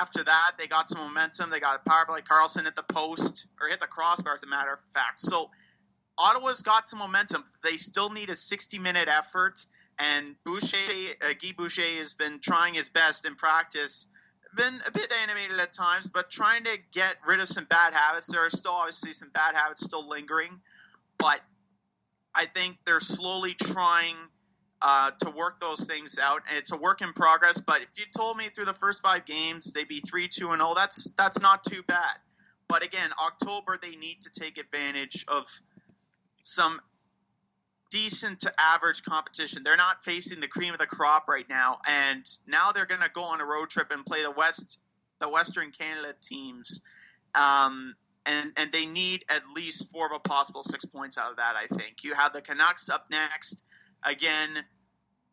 after 0.01 0.23
that, 0.23 0.53
they 0.59 0.67
got 0.67 0.87
some 0.87 1.01
momentum. 1.07 1.49
They 1.51 1.61
got 1.61 1.81
a 1.85 1.89
power 1.89 2.05
play. 2.07 2.21
Karlsson 2.21 2.65
hit 2.65 2.77
the 2.77 2.85
post, 2.93 3.49
or 3.61 3.69
hit 3.69 3.81
the 3.81 3.87
crossbar, 3.87 4.35
as 4.35 4.43
a 4.43 4.49
matter 4.49 4.73
of 4.73 4.81
fact. 4.93 5.19
So 5.19 5.51
Ottawa's 6.19 6.61
got 6.61 6.87
some 6.87 6.99
momentum. 6.99 7.43
They 7.65 7.77
still 7.77 8.11
need 8.11 8.29
a 8.29 8.35
60 8.35 8.79
minute 8.81 9.09
effort, 9.09 9.67
and 9.99 10.37
Boucher, 10.45 10.77
uh, 11.23 11.33
Guy 11.41 11.53
Boucher 11.57 11.81
has 11.99 12.13
been 12.13 12.39
trying 12.43 12.75
his 12.75 12.91
best 12.91 13.27
in 13.27 13.35
practice 13.35 14.09
been 14.57 14.75
a 14.87 14.91
bit 14.91 15.13
animated 15.23 15.59
at 15.59 15.73
times, 15.73 16.09
but 16.09 16.31
trying 16.31 16.65
to 16.65 16.79
get 16.93 17.17
rid 17.27 17.41
of 17.41 17.49
some 17.49 17.65
bad 17.65 17.95
habits. 17.95 18.31
There 18.31 18.45
are 18.45 18.51
still 18.51 18.73
obviously 18.73 19.13
some 19.13 19.31
bad 19.31 19.55
habits 19.55 19.85
still 19.85 20.09
lingering, 20.09 20.61
but 21.19 21.41
I 22.35 22.47
think 22.47 22.79
they're 22.85 23.01
slowly 23.01 23.55
trying 23.55 24.17
uh, 24.81 25.11
to 25.21 25.31
work 25.31 25.61
those 25.61 25.87
things 25.87 26.19
out. 26.23 26.43
And 26.49 26.59
it's 26.59 26.73
a 26.73 26.77
work 26.77 27.03
in 27.03 27.13
progress. 27.13 27.61
But 27.61 27.83
if 27.83 27.99
you 27.99 28.05
told 28.17 28.37
me 28.37 28.45
through 28.45 28.65
the 28.67 28.75
first 28.75 29.03
five 29.03 29.25
games 29.25 29.73
they'd 29.73 29.89
be 29.89 30.01
three, 30.01 30.29
two, 30.29 30.51
and 30.51 30.61
zero, 30.61 30.75
that's 30.75 31.11
that's 31.17 31.41
not 31.41 31.63
too 31.65 31.83
bad. 31.87 32.17
But 32.69 32.85
again, 32.85 33.11
October 33.23 33.79
they 33.81 33.97
need 33.97 34.23
to 34.23 34.41
take 34.41 34.59
advantage 34.59 35.25
of 35.29 35.45
some 36.41 36.81
decent 37.93 38.41
to 38.41 38.53
average 38.59 39.03
competition. 39.03 39.63
They're 39.63 39.77
not 39.77 40.03
facing 40.03 40.41
the 40.41 40.49
cream 40.49 40.73
of 40.73 40.79
the 40.79 40.87
crop 40.87 41.29
right 41.29 41.49
now, 41.49 41.79
and 41.89 42.25
now 42.49 42.73
they're 42.73 42.87
going 42.87 43.03
to 43.03 43.11
go 43.11 43.23
on 43.23 43.41
a 43.41 43.45
road 43.45 43.69
trip 43.69 43.91
and 43.93 44.05
play 44.05 44.21
the 44.25 44.33
West, 44.33 44.81
the 45.21 45.29
Western 45.29 45.71
Canada 45.71 46.15
teams, 46.21 46.81
um, 47.35 47.95
and 48.25 48.53
and 48.57 48.73
they 48.73 48.87
need 48.87 49.25
at 49.31 49.43
least 49.55 49.93
four 49.93 50.07
of 50.07 50.13
a 50.13 50.21
possible 50.21 50.63
six 50.63 50.87
points 50.87 51.19
out 51.19 51.31
of 51.31 51.37
that. 51.37 51.55
I 51.57 51.67
think 51.67 52.03
you 52.03 52.15
have 52.15 52.33
the 52.33 52.41
Canucks 52.41 52.89
up 52.89 53.07
next. 53.11 53.63
Again, 54.05 54.49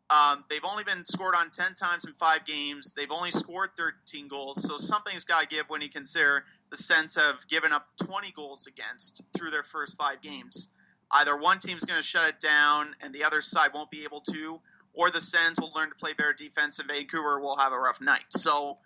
um, 0.10 0.44
they've 0.50 0.66
only 0.70 0.84
been 0.84 1.06
scored 1.06 1.36
on 1.36 1.50
ten 1.52 1.74
times 1.76 2.06
in 2.06 2.14
five 2.14 2.46
games. 2.46 2.94
They've 2.94 3.12
only 3.12 3.32
scored 3.32 3.70
thirteen 3.78 4.28
goals, 4.28 4.68
so 4.68 4.76
something's 4.76 5.24
got 5.24 5.44
to 5.44 5.48
give 5.48 5.66
when 5.70 5.82
you 5.82 5.90
consider 5.90 6.44
the 6.72 6.78
sense 6.78 7.16
of 7.16 7.48
giving 7.48 7.72
up 7.72 7.88
twenty 8.06 8.32
goals 8.32 8.68
against 8.68 9.24
through 9.38 9.52
their 9.52 9.64
first 9.64 9.98
five 9.98 10.22
games 10.22 10.74
either 11.12 11.38
one 11.38 11.60
team's 11.60 11.86
going 11.86 12.00
to 12.00 12.06
shut 12.06 12.30
it 12.30 12.40
down 12.40 12.88
and 13.04 13.14
the 13.14 13.24
other 13.24 13.42
side 13.42 13.72
won't 13.74 13.92
be 13.92 14.04
able 14.04 14.22
to, 14.22 14.62
or 14.94 15.10
the 15.10 15.22
Sens 15.22 15.60
will 15.60 15.72
learn 15.76 15.90
to 15.90 15.96
play 15.96 16.14
better 16.14 16.34
defense 16.34 16.80
and 16.80 16.90
Vancouver 16.90 17.40
will 17.40 17.58
have 17.58 17.72
a 17.72 17.80
rough 17.80 18.02
night. 18.02 18.26
So 18.30 18.78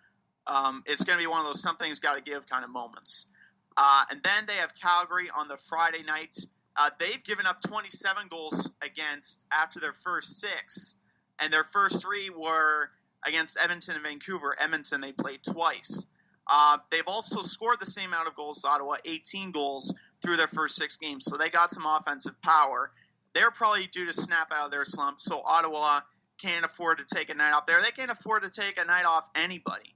um, 0.48 0.84
it's 0.86 1.04
going 1.04 1.18
to 1.18 1.24
be 1.24 1.28
one 1.28 1.40
of 1.40 1.46
those 1.46 1.62
something's 1.62 2.00
got 2.00 2.18
to 2.18 2.24
give 2.24 2.48
kind 2.48 2.64
of 2.64 2.70
moments. 2.70 3.32
Uh, 3.76 4.04
and 4.12 4.22
then 4.22 4.44
they 4.48 4.54
have 4.54 4.74
Calgary 4.76 5.28
on 5.36 5.48
the 5.48 5.58
Friday 5.58 6.04
night. 6.04 6.36
Uh, 6.76 6.90
they've 7.00 7.24
given 7.24 7.46
up 7.46 7.60
27 7.62 8.28
goals 8.30 8.74
against 8.84 9.46
after 9.52 9.80
their 9.80 9.94
first 9.94 10.42
six, 10.42 10.98
and 11.42 11.52
their 11.52 11.64
first 11.64 12.04
three 12.04 12.30
were 12.30 12.90
against 13.26 13.60
Edmonton 13.62 13.96
and 13.96 14.04
Vancouver. 14.04 14.56
Edmonton 14.62 15.02
they 15.02 15.12
played 15.12 15.40
twice. 15.44 16.08
Uh, 16.48 16.78
they've 16.92 17.08
also 17.08 17.42
scored 17.42 17.78
the 17.80 17.86
same 17.86 18.10
amount 18.10 18.28
of 18.28 18.36
goals 18.36 18.60
as 18.60 18.66
Ottawa, 18.66 18.96
18 19.06 19.52
goals, 19.52 19.98
through 20.24 20.38
their 20.38 20.48
first 20.48 20.76
six 20.76 20.96
games. 20.98 21.26
So 21.26 21.38
they 21.38 21.50
got 21.50 21.70
some 21.70 21.86
offensive 21.86 22.42
power. 22.42 22.92
They're 23.34 23.52
probably 23.52 23.88
due 23.88 24.06
to 24.06 24.14
snap 24.14 24.52
out 24.52 24.66
of 24.66 24.72
their 24.72 24.86
slump. 24.86 25.20
So 25.20 25.42
Ottawa 25.46 26.00
can't 26.42 26.66
afford 26.66 27.00
to 27.00 27.16
take 27.16 27.30
a 27.30 27.36
night 27.36 27.52
off 27.52 27.66
there. 27.66 27.80
They 27.82 27.92
can't 27.92 28.12
afford 28.12 28.44
to 28.44 28.50
take 28.50 28.80
a 28.80 28.86
night 28.86 29.06
off 29.06 29.30
anybody. 29.36 29.94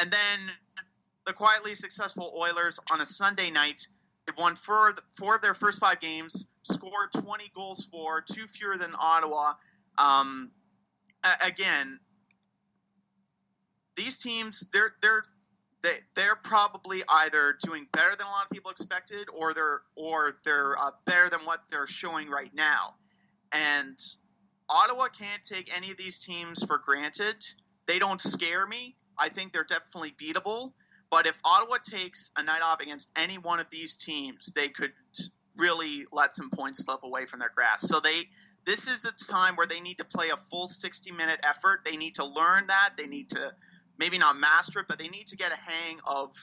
And 0.00 0.10
then 0.10 0.38
the 1.26 1.32
quietly 1.32 1.74
successful 1.74 2.32
Oilers 2.36 2.80
on 2.92 3.00
a 3.00 3.06
Sunday 3.06 3.50
night. 3.50 3.86
They've 4.26 4.38
won 4.38 4.54
four, 4.54 4.92
four 5.10 5.36
of 5.36 5.42
their 5.42 5.54
first 5.54 5.80
five 5.80 6.00
games, 6.00 6.48
scored 6.62 7.10
20 7.12 7.44
goals 7.54 7.86
for, 7.86 8.22
two 8.22 8.46
fewer 8.46 8.76
than 8.76 8.92
Ottawa. 8.98 9.52
Um, 9.98 10.50
again, 11.46 11.98
these 13.96 14.18
teams, 14.18 14.68
they're 14.72 14.94
they're 15.02 15.22
they 15.84 15.98
they're 16.16 16.38
probably 16.42 16.98
either 17.08 17.56
doing 17.62 17.86
better 17.92 18.10
than 18.16 18.26
a 18.26 18.30
lot 18.30 18.44
of 18.44 18.50
people 18.50 18.70
expected, 18.70 19.26
or 19.38 19.54
they're 19.54 19.82
or 19.94 20.32
they're 20.44 20.76
uh, 20.76 20.90
better 21.04 21.28
than 21.28 21.40
what 21.40 21.60
they're 21.70 21.86
showing 21.86 22.28
right 22.28 22.50
now. 22.54 22.94
And 23.52 23.96
Ottawa 24.68 25.06
can't 25.16 25.42
take 25.42 25.76
any 25.76 25.90
of 25.90 25.96
these 25.96 26.24
teams 26.24 26.64
for 26.64 26.78
granted. 26.78 27.36
They 27.86 27.98
don't 27.98 28.20
scare 28.20 28.66
me. 28.66 28.96
I 29.18 29.28
think 29.28 29.52
they're 29.52 29.62
definitely 29.62 30.12
beatable. 30.12 30.72
But 31.10 31.26
if 31.26 31.40
Ottawa 31.44 31.76
takes 31.84 32.32
a 32.36 32.42
night 32.42 32.62
off 32.64 32.80
against 32.80 33.12
any 33.16 33.34
one 33.34 33.60
of 33.60 33.68
these 33.70 33.96
teams, 33.96 34.52
they 34.54 34.68
could 34.68 34.92
really 35.58 36.04
let 36.10 36.32
some 36.32 36.50
points 36.50 36.84
slip 36.84 37.04
away 37.04 37.26
from 37.26 37.40
their 37.40 37.52
grasp. 37.54 37.86
So 37.86 38.00
they 38.00 38.22
this 38.64 38.88
is 38.88 39.04
a 39.04 39.32
time 39.32 39.54
where 39.56 39.66
they 39.66 39.80
need 39.80 39.98
to 39.98 40.04
play 40.04 40.30
a 40.32 40.36
full 40.36 40.66
60 40.66 41.12
minute 41.12 41.40
effort. 41.44 41.80
They 41.84 41.96
need 41.96 42.14
to 42.14 42.24
learn 42.24 42.68
that. 42.68 42.94
They 42.96 43.06
need 43.06 43.28
to 43.30 43.52
maybe 43.98 44.18
not 44.18 44.36
master 44.38 44.80
it, 44.80 44.86
but 44.88 44.98
they 44.98 45.08
need 45.08 45.28
to 45.28 45.36
get 45.36 45.52
a 45.52 45.56
hang 45.56 45.98
of 46.06 46.34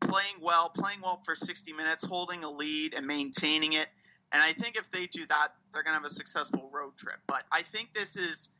playing 0.00 0.42
well, 0.42 0.70
playing 0.70 0.98
well 1.02 1.20
for 1.24 1.34
60 1.34 1.72
minutes, 1.72 2.06
holding 2.06 2.44
a 2.44 2.50
lead, 2.50 2.94
and 2.96 3.06
maintaining 3.06 3.72
it. 3.72 3.86
And 4.32 4.42
I 4.42 4.52
think 4.52 4.76
if 4.76 4.90
they 4.90 5.06
do 5.06 5.24
that, 5.26 5.48
they're 5.72 5.82
going 5.82 5.96
to 5.96 6.02
have 6.02 6.04
a 6.04 6.10
successful 6.10 6.68
road 6.72 6.96
trip. 6.96 7.16
But 7.26 7.44
I 7.52 7.62
think 7.62 7.94
this 7.94 8.16
is 8.16 8.50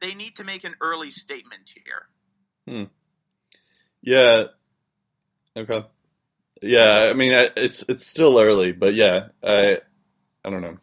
they 0.00 0.14
need 0.14 0.34
to 0.36 0.44
make 0.44 0.64
an 0.64 0.74
early 0.80 1.10
statement 1.10 1.72
here. 1.74 2.06
Hmm. 2.66 2.84
Yeah. 4.02 4.44
Okay. 5.56 5.84
Yeah, 6.60 7.08
I 7.10 7.14
mean, 7.14 7.32
it's 7.56 7.84
it's 7.88 8.04
still 8.04 8.40
early, 8.40 8.72
but 8.72 8.94
yeah, 8.94 9.28
I 9.44 9.78
I 10.44 10.50
don't 10.50 10.60
know. 10.60 10.78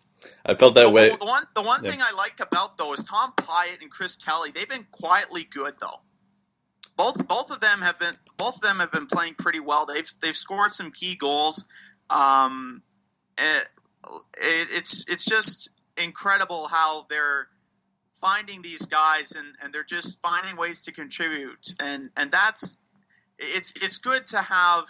I 0.46 0.56
felt 0.56 0.76
that 0.76 0.88
the, 0.88 0.94
way. 0.94 1.10
The 1.10 1.26
one 1.26 1.44
the 1.54 1.64
one 1.64 1.82
yeah. 1.84 1.92
thing 1.92 2.00
I 2.02 2.16
like 2.16 2.40
about 2.40 2.78
though 2.78 2.94
is 2.94 3.04
Tom 3.04 3.34
Pyatt 3.36 3.82
and 3.82 3.92
Chris 3.92 4.16
Kelly. 4.16 4.52
They've 4.56 4.70
been 4.70 4.88
quietly 4.92 5.44
good 5.50 5.74
though 5.82 6.00
both 6.98 7.28
both 7.28 7.52
of 7.52 7.60
them 7.60 7.82
have 7.82 8.00
been 8.00 8.14
both 8.38 8.58
of 8.58 8.62
them 8.62 8.78
have 8.78 8.91
been 8.91 9.08
playing 9.08 9.36
pretty 9.38 9.60
well. 9.60 9.86
They've 9.86 10.08
they've 10.22 10.36
scored 10.36 10.72
some 10.72 10.91
key 10.91 11.16
goals. 11.16 11.68
Um, 12.10 12.82
it, 13.38 13.68
it, 14.38 14.68
it's 14.72 15.06
it's 15.10 15.26
just 15.26 15.76
incredible 16.02 16.68
how 16.68 17.06
they're 17.10 17.48
finding 18.12 18.62
these 18.62 18.86
guys 18.86 19.34
and, 19.34 19.56
and 19.62 19.74
they're 19.74 19.84
just 19.84 20.22
finding 20.22 20.56
ways 20.58 20.86
to 20.86 20.91
contribute 20.91 21.74
and 21.82 22.10
and 22.16 22.32
that's 22.32 22.80
it's 23.38 23.74
it's 23.78 23.98
good 23.98 24.26
to 24.26 24.38
have 24.38 24.86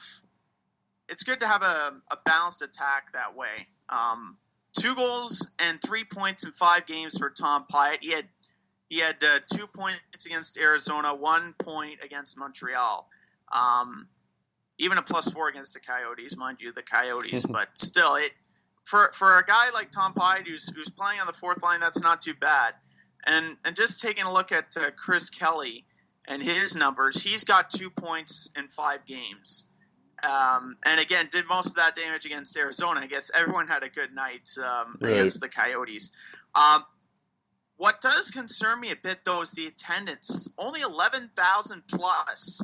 it's 1.09 1.23
good 1.23 1.39
to 1.39 1.47
have 1.47 1.61
a, 1.61 2.01
a 2.11 2.17
balanced 2.25 2.61
attack 2.61 3.11
that 3.13 3.35
way. 3.35 3.67
Um, 3.89 4.37
two 4.73 4.95
goals 4.95 5.51
and 5.61 5.79
three 5.81 6.03
points 6.03 6.45
in 6.45 6.51
five 6.51 6.85
games 6.85 7.17
for 7.17 7.29
Tom 7.29 7.65
Pyatt. 7.71 7.97
He 8.01 8.11
had 8.11 8.25
he 8.89 8.99
had 8.99 9.15
uh, 9.23 9.39
two 9.51 9.65
points 9.67 10.25
against 10.25 10.57
Arizona, 10.57 11.13
one 11.13 11.53
point 11.59 12.03
against 12.03 12.37
Montreal. 12.37 13.07
Um, 13.51 14.07
even 14.77 14.97
a 14.97 15.01
plus 15.01 15.33
four 15.33 15.49
against 15.49 15.73
the 15.73 15.79
Coyotes, 15.79 16.37
mind 16.37 16.59
you, 16.61 16.71
the 16.71 16.83
Coyotes. 16.83 17.45
but 17.49 17.75
still, 17.77 18.15
it 18.15 18.31
for 18.83 19.09
for 19.13 19.39
a 19.39 19.43
guy 19.43 19.71
like 19.73 19.91
Tom 19.91 20.13
Pyatt 20.13 20.47
who's 20.47 20.69
who's 20.75 20.89
playing 20.89 21.19
on 21.19 21.27
the 21.27 21.33
fourth 21.33 21.63
line, 21.63 21.79
that's 21.79 22.01
not 22.01 22.21
too 22.21 22.33
bad. 22.33 22.73
And 23.25 23.57
and 23.65 23.75
just 23.75 24.01
taking 24.01 24.25
a 24.25 24.31
look 24.31 24.51
at 24.51 24.75
uh, 24.77 24.91
Chris 24.95 25.29
Kelly 25.29 25.85
and 26.27 26.41
his 26.41 26.75
numbers, 26.75 27.21
he's 27.21 27.43
got 27.43 27.69
two 27.69 27.89
points 27.89 28.49
in 28.57 28.67
five 28.67 29.05
games. 29.05 29.71
Um, 30.23 30.75
and 30.85 30.99
again, 30.99 31.25
did 31.29 31.45
most 31.47 31.69
of 31.69 31.75
that 31.75 31.95
damage 31.95 32.25
against 32.25 32.57
Arizona. 32.57 32.99
I 33.01 33.07
guess 33.07 33.31
everyone 33.37 33.67
had 33.67 33.83
a 33.83 33.89
good 33.89 34.13
night 34.13 34.47
um, 34.63 34.97
right. 35.01 35.11
against 35.11 35.41
the 35.41 35.49
Coyotes. 35.49 36.15
Um, 36.55 36.83
what 37.77 38.01
does 38.01 38.31
concern 38.31 38.79
me 38.79 38.91
a 38.91 38.95
bit, 38.95 39.19
though, 39.25 39.41
is 39.41 39.51
the 39.51 39.67
attendance. 39.67 40.53
Only 40.57 40.81
11,000 40.81 41.83
plus 41.87 42.63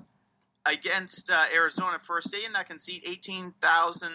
against 0.65 1.29
uh, 1.31 1.45
Arizona 1.55 1.99
first 1.99 2.31
day, 2.31 2.39
and 2.45 2.55
that 2.55 2.67
can 2.67 2.77
seat 2.77 3.03
18,000 3.07 4.11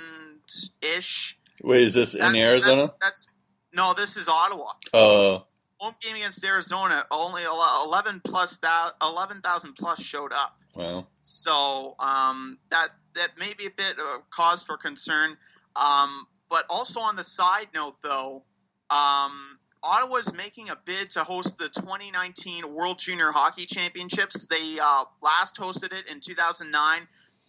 ish. 0.83 1.39
Wait, 1.63 1.83
is 1.83 1.95
this 1.95 2.13
that's, 2.13 2.33
in 2.33 2.37
Arizona? 2.39 2.77
That's, 2.77 2.97
that's, 3.01 3.29
no, 3.75 3.93
this 3.97 4.17
is 4.17 4.29
Ottawa. 4.29 4.73
Oh. 4.93 5.37
Uh, 5.37 5.41
Home 5.79 5.93
game 6.01 6.17
against 6.17 6.43
Arizona, 6.43 7.05
only 7.11 7.43
11 7.43 8.23
plus 8.25 8.59
11,000 9.03 9.75
plus 9.75 10.03
showed 10.03 10.33
up. 10.33 10.59
Wow. 10.75 11.05
So 11.21 11.95
um, 11.99 12.59
that 12.71 12.89
that 13.15 13.29
may 13.39 13.53
be 13.59 13.67
a 13.67 13.71
bit 13.71 13.99
of 13.99 14.31
cause 14.31 14.65
for 14.65 14.79
concern. 14.79 15.37
Um, 15.77 16.27
but 16.49 16.65
also 16.71 17.01
on 17.01 17.17
the 17.17 17.25
side 17.25 17.67
note, 17.75 17.97
though, 18.03 18.43
um, 18.89 19.59
Ottawa 19.87 20.17
is 20.17 20.37
making 20.37 20.69
a 20.71 20.77
bid 20.85 21.11
to 21.11 21.21
host 21.21 21.59
the 21.59 21.69
2019 21.69 22.75
World 22.75 22.99
Junior 22.99 23.31
Hockey 23.31 23.67
Championships. 23.67 24.47
They 24.47 24.79
uh, 24.83 25.05
last 25.23 25.57
hosted 25.57 25.97
it 25.97 26.11
in 26.11 26.19
2009. 26.19 27.03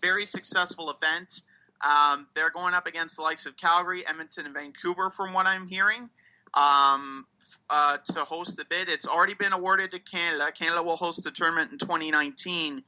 Very 0.04 0.26
successful 0.26 0.92
event. 0.92 1.42
Um, 1.84 2.28
they're 2.36 2.52
going 2.52 2.76
up 2.76 2.86
against 2.86 3.18
the 3.18 3.24
likes 3.24 3.48
of 3.48 3.58
Calgary, 3.58 4.04
Edmonton, 4.08 4.46
and 4.46 4.54
Vancouver, 4.54 5.10
from 5.10 5.34
what 5.34 5.48
I'm 5.48 5.68
hearing, 5.68 6.10
um, 6.54 7.26
uh, 7.72 7.98
to 7.98 8.20
host 8.20 8.58
the 8.58 8.66
bid. 8.70 8.90
It's 8.90 9.08
already 9.08 9.34
been 9.34 9.54
awarded 9.54 9.92
to 9.92 10.00
Canada. 10.00 10.52
Canada 10.52 10.84
will 10.84 10.96
host 10.96 11.24
the 11.24 11.32
tournament 11.32 11.72
in 11.72 11.80
2019, 11.80 12.84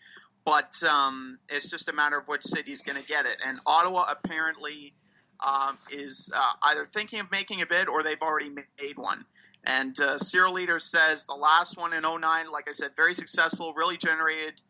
but 0.45 0.71
um, 0.87 1.39
it's 1.49 1.71
just 1.71 1.89
a 1.89 1.93
matter 1.93 2.19
of 2.19 2.27
which 2.27 2.43
city 2.43 2.71
is 2.71 2.83
going 2.83 3.01
to 3.01 3.07
get 3.07 3.25
it. 3.25 3.37
And 3.43 3.59
Ottawa 3.65 4.05
apparently 4.11 4.93
um, 5.39 5.77
is 5.91 6.31
uh, 6.35 6.51
either 6.63 6.83
thinking 6.83 7.19
of 7.19 7.31
making 7.31 7.61
a 7.61 7.65
bid 7.65 7.89
or 7.89 8.03
they've 8.03 8.21
already 8.21 8.49
made 8.49 8.97
one. 8.97 9.25
And 9.65 9.99
uh, 9.99 10.17
Cyril 10.17 10.53
Leeder 10.53 10.79
says 10.79 11.25
the 11.25 11.35
last 11.35 11.77
one 11.77 11.93
in 11.93 12.03
09, 12.03 12.51
like 12.51 12.67
I 12.67 12.71
said, 12.71 12.91
very 12.95 13.13
successful, 13.13 13.73
really 13.75 13.97
generated 13.97 14.61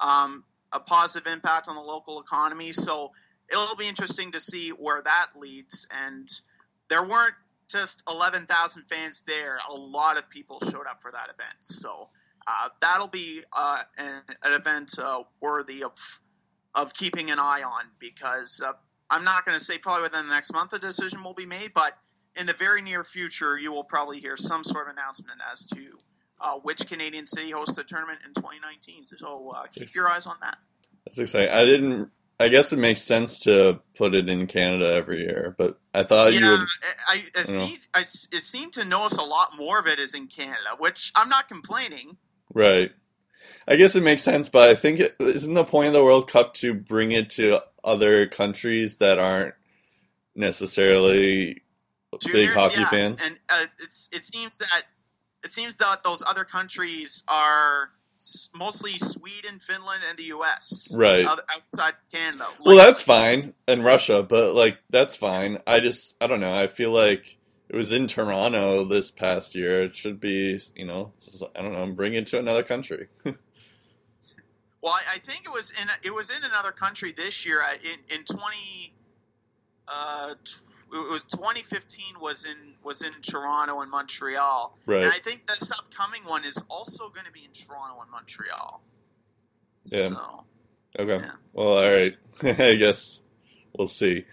um, 0.00 0.44
a 0.72 0.80
positive 0.80 1.32
impact 1.32 1.68
on 1.68 1.76
the 1.76 1.82
local 1.82 2.20
economy. 2.20 2.72
So 2.72 3.12
it'll 3.50 3.76
be 3.76 3.88
interesting 3.88 4.32
to 4.32 4.40
see 4.40 4.70
where 4.70 5.00
that 5.02 5.28
leads. 5.36 5.86
And 6.04 6.28
there 6.88 7.02
weren't 7.02 7.34
just 7.70 8.02
11,000 8.10 8.84
fans 8.88 9.24
there, 9.24 9.58
a 9.68 9.72
lot 9.72 10.18
of 10.18 10.28
people 10.30 10.60
showed 10.60 10.86
up 10.88 11.00
for 11.00 11.10
that 11.12 11.24
event. 11.24 11.56
So 11.60 12.08
uh, 12.46 12.68
that'll 12.80 13.08
be 13.08 13.42
uh, 13.52 13.78
an, 13.98 14.22
an 14.42 14.52
event 14.52 14.92
uh, 15.02 15.22
worthy 15.40 15.82
of 15.82 15.92
of 16.76 16.92
keeping 16.92 17.30
an 17.30 17.38
eye 17.38 17.62
on 17.62 17.84
because 18.00 18.60
uh, 18.66 18.72
I'm 19.08 19.22
not 19.22 19.46
going 19.46 19.56
to 19.56 19.62
say 19.62 19.78
probably 19.78 20.02
within 20.02 20.26
the 20.26 20.34
next 20.34 20.52
month 20.52 20.72
a 20.72 20.78
decision 20.80 21.22
will 21.22 21.34
be 21.34 21.46
made, 21.46 21.70
but 21.72 21.96
in 22.38 22.46
the 22.46 22.52
very 22.54 22.82
near 22.82 23.04
future, 23.04 23.58
you 23.58 23.72
will 23.72 23.84
probably 23.84 24.20
hear 24.20 24.36
some 24.36 24.64
sort 24.64 24.88
of 24.88 24.94
announcement 24.94 25.40
as 25.50 25.66
to 25.66 25.98
uh, 26.40 26.58
which 26.62 26.88
Canadian 26.88 27.26
city 27.26 27.50
hosts 27.50 27.76
the 27.76 27.84
tournament 27.84 28.20
in 28.26 28.32
2019. 28.34 29.06
So 29.06 29.52
uh, 29.56 29.64
keep 29.72 29.94
your 29.94 30.08
eyes 30.08 30.26
on 30.26 30.36
that. 30.40 30.58
That's 31.04 31.18
exciting. 31.18 31.54
I 31.54 31.64
didn't. 31.64 32.10
I 32.40 32.48
guess 32.48 32.72
it 32.72 32.78
makes 32.80 33.00
sense 33.00 33.38
to 33.40 33.80
put 33.96 34.14
it 34.14 34.28
in 34.28 34.48
Canada 34.48 34.92
every 34.92 35.20
year, 35.20 35.54
but 35.56 35.78
I 35.94 36.02
thought 36.02 36.32
yeah, 36.32 36.40
you 36.40 36.46
would. 36.46 36.68
I, 37.08 37.14
I, 37.14 37.22
I 37.36 37.42
see, 37.42 37.78
I, 37.94 38.00
it 38.00 38.08
seemed 38.08 38.72
to 38.72 38.88
notice 38.88 39.18
a 39.18 39.24
lot 39.24 39.56
more 39.56 39.78
of 39.78 39.86
it 39.86 40.00
is 40.00 40.14
in 40.14 40.26
Canada, 40.26 40.70
which 40.78 41.12
I'm 41.14 41.28
not 41.28 41.46
complaining. 41.46 42.16
Right. 42.52 42.90
I 43.68 43.76
guess 43.76 43.94
it 43.94 44.02
makes 44.02 44.22
sense, 44.22 44.48
but 44.48 44.68
I 44.68 44.74
think 44.74 44.98
it 44.98 45.14
isn't 45.20 45.54
the 45.54 45.64
point 45.64 45.88
of 45.88 45.92
the 45.92 46.04
World 46.04 46.28
Cup 46.28 46.54
to 46.54 46.74
bring 46.74 47.12
it 47.12 47.30
to 47.30 47.60
other 47.84 48.26
countries 48.26 48.98
that 48.98 49.20
aren't 49.20 49.54
necessarily 50.34 51.62
big 52.32 52.50
hockey 52.50 52.80
yeah, 52.80 52.90
fans. 52.90 53.20
and 53.24 53.40
uh, 53.48 53.64
it's 53.80 54.10
it 54.12 54.24
seems 54.24 54.58
that 54.58 54.82
it 55.44 55.52
seems 55.52 55.76
that 55.76 55.98
those 56.04 56.22
other 56.26 56.44
countries 56.44 57.22
are 57.28 57.90
mostly 58.56 58.92
Sweden, 58.92 59.58
Finland, 59.60 60.02
and 60.08 60.16
the 60.18 60.24
U.S. 60.24 60.94
Right. 60.96 61.26
outside 61.26 61.92
Canada. 62.12 62.46
Well, 62.64 62.76
that's 62.76 63.02
fine, 63.02 63.54
and 63.68 63.84
Russia, 63.84 64.22
but 64.22 64.54
like 64.54 64.78
that's 64.90 65.14
fine. 65.16 65.58
I 65.66 65.80
just 65.80 66.16
I 66.20 66.26
don't 66.26 66.40
know. 66.40 66.52
I 66.54 66.66
feel 66.66 66.90
like 66.90 67.38
it 67.68 67.76
was 67.76 67.92
in 67.92 68.06
Toronto 68.06 68.84
this 68.84 69.10
past 69.10 69.54
year. 69.54 69.82
It 69.84 69.96
should 69.96 70.20
be, 70.20 70.58
you 70.74 70.84
know, 70.84 71.12
I 71.56 71.62
don't 71.62 71.72
know, 71.72 71.86
bring 71.92 72.14
it 72.14 72.26
to 72.28 72.38
another 72.38 72.62
country. 72.62 73.08
well, 73.24 73.34
I, 74.86 75.02
I 75.14 75.18
think 75.18 75.44
it 75.44 75.52
was 75.52 75.72
in 75.72 75.88
it 76.02 76.14
was 76.14 76.30
in 76.30 76.42
another 76.44 76.72
country 76.72 77.12
this 77.14 77.46
year. 77.46 77.60
uh, 77.60 77.72
In 77.82 78.18
in 78.18 78.24
twenty, 78.24 78.94
uh, 79.88 80.30
it 80.30 81.10
was 81.10 81.24
2015 81.24 82.14
was 82.20 82.44
in 82.44 82.74
was 82.84 83.02
in 83.02 83.12
Toronto 83.22 83.80
and 83.80 83.90
Montreal, 83.90 84.76
right. 84.86 85.02
and 85.02 85.06
I 85.06 85.18
think 85.18 85.46
this 85.46 85.72
upcoming 85.72 86.20
one 86.26 86.44
is 86.44 86.64
also 86.70 87.08
going 87.10 87.26
to 87.26 87.32
be 87.32 87.40
in 87.44 87.50
Toronto 87.52 88.00
and 88.00 88.10
Montreal. 88.10 88.82
Yeah. 89.86 90.06
So 90.06 90.44
Okay. 90.98 91.18
Yeah. 91.20 91.32
Well, 91.52 91.68
all 91.84 91.90
right. 91.90 92.16
I 92.60 92.74
guess 92.76 93.20
we'll 93.76 93.88
see. 93.88 94.24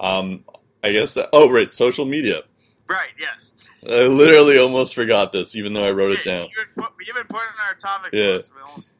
Um, 0.00 0.44
I 0.82 0.92
guess 0.92 1.14
that. 1.14 1.28
Oh, 1.32 1.50
right. 1.50 1.72
Social 1.72 2.06
media. 2.06 2.42
right, 2.88 3.12
yes. 3.18 3.68
I 3.88 4.06
literally 4.06 4.58
almost 4.58 4.94
forgot 4.94 5.32
this, 5.32 5.56
even 5.56 5.72
though 5.72 5.84
I 5.84 5.90
wrote 5.90 6.12
it 6.12 6.24
down. 6.24 6.44
You 6.44 6.48
even 6.60 6.72
put, 6.74 6.92
we 6.98 7.04
even 7.08 7.26
put 7.28 7.40
it 7.42 7.54
in 7.54 7.68
our 7.68 7.74
topics 7.74 8.18
Yeah. 8.18 8.26
list. 8.26 8.52
Almost 8.64 8.90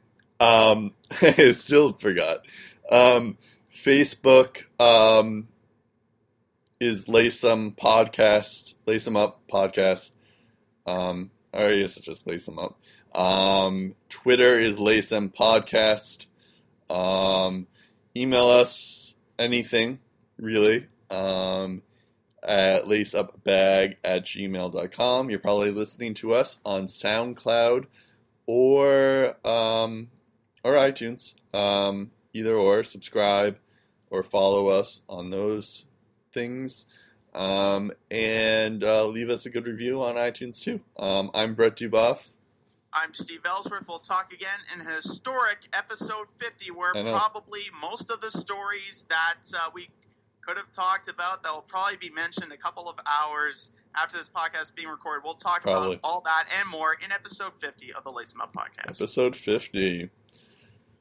Um, 0.41 0.93
I 1.39 1.53
still 1.53 1.93
forgot. 1.95 2.45
Um, 2.91 3.39
Facebook 3.73 4.65
um, 4.81 5.49
is 6.79 7.07
Laysum 7.07 7.75
Podcast, 7.75 8.75
Laysum 8.87 9.17
Up 9.17 9.41
Podcast. 9.51 10.11
Um, 10.85 11.31
I 11.53 11.77
guess 11.77 11.97
it's 11.97 12.07
just 12.07 12.27
Laysum 12.27 12.63
Up. 12.63 12.79
Um, 13.19 13.95
Twitter 14.11 14.59
is 14.59 14.79
Laysum 14.79 15.33
Podcast. 15.35 16.27
Um, 16.95 17.67
email 18.15 18.49
us 18.49 19.15
anything, 19.39 20.01
really, 20.37 20.87
um, 21.11 21.83
at 22.43 22.85
laceupbag 22.85 23.97
at 24.05 24.25
gmail.com. 24.25 25.31
You're 25.31 25.39
probably 25.39 25.71
listening 25.71 26.13
to 26.15 26.35
us 26.35 26.61
on 26.65 26.85
SoundCloud 26.85 27.87
or 28.47 29.35
um, 29.47 30.11
or 30.63 30.75
iTunes. 30.75 31.33
Um, 31.55 32.11
either 32.35 32.55
or, 32.55 32.85
subscribe 32.85 33.57
or 34.11 34.23
follow 34.23 34.69
us 34.69 35.01
on 35.09 35.31
those 35.31 35.86
things. 36.37 36.85
Um, 37.35 37.93
and 38.11 38.85
uh, 38.85 39.07
leave 39.07 39.31
us 39.31 39.47
a 39.47 39.51
good 39.51 39.67
review 39.67 40.03
on 40.03 40.17
iTunes 40.17 40.63
too. 40.63 40.81
Um, 40.99 41.31
I'm 41.35 41.55
Brett 41.55 41.77
Duboff. 41.77 42.29
I'm 42.93 43.13
Steve 43.13 43.41
Ellsworth. 43.45 43.87
We'll 43.89 43.99
talk 43.99 44.33
again 44.33 44.59
in 44.75 44.87
historic 44.87 45.59
episode 45.73 46.29
50, 46.29 46.71
where 46.73 46.93
probably 47.03 47.61
most 47.83 48.11
of 48.11 48.21
the 48.21 48.31
stories 48.31 49.07
that 49.11 49.53
uh, 49.55 49.71
we 49.75 49.89
could 50.41 50.57
have 50.57 50.71
talked 50.71 51.11
about 51.11 51.43
that 51.43 51.53
will 51.53 51.63
probably 51.63 51.97
be 51.97 52.11
mentioned 52.11 52.53
a 52.53 52.57
couple 52.57 52.89
of 52.89 52.99
hours 53.07 53.73
after 53.95 54.17
this 54.17 54.31
podcast 54.31 54.75
being 54.77 54.89
recorded. 54.89 55.25
We'll 55.25 55.35
talk 55.35 55.63
Probably. 55.63 55.95
about 55.95 56.01
all 56.05 56.23
that 56.25 56.45
and 56.61 56.71
more 56.71 56.97
in 57.05 57.13
episode 57.13 57.59
50 57.59 57.93
of 57.95 58.05
the 58.05 58.11
Lace 58.11 58.35
Up 58.41 58.53
podcast. 58.53 59.03
Episode 59.03 59.37
50. 59.37 60.09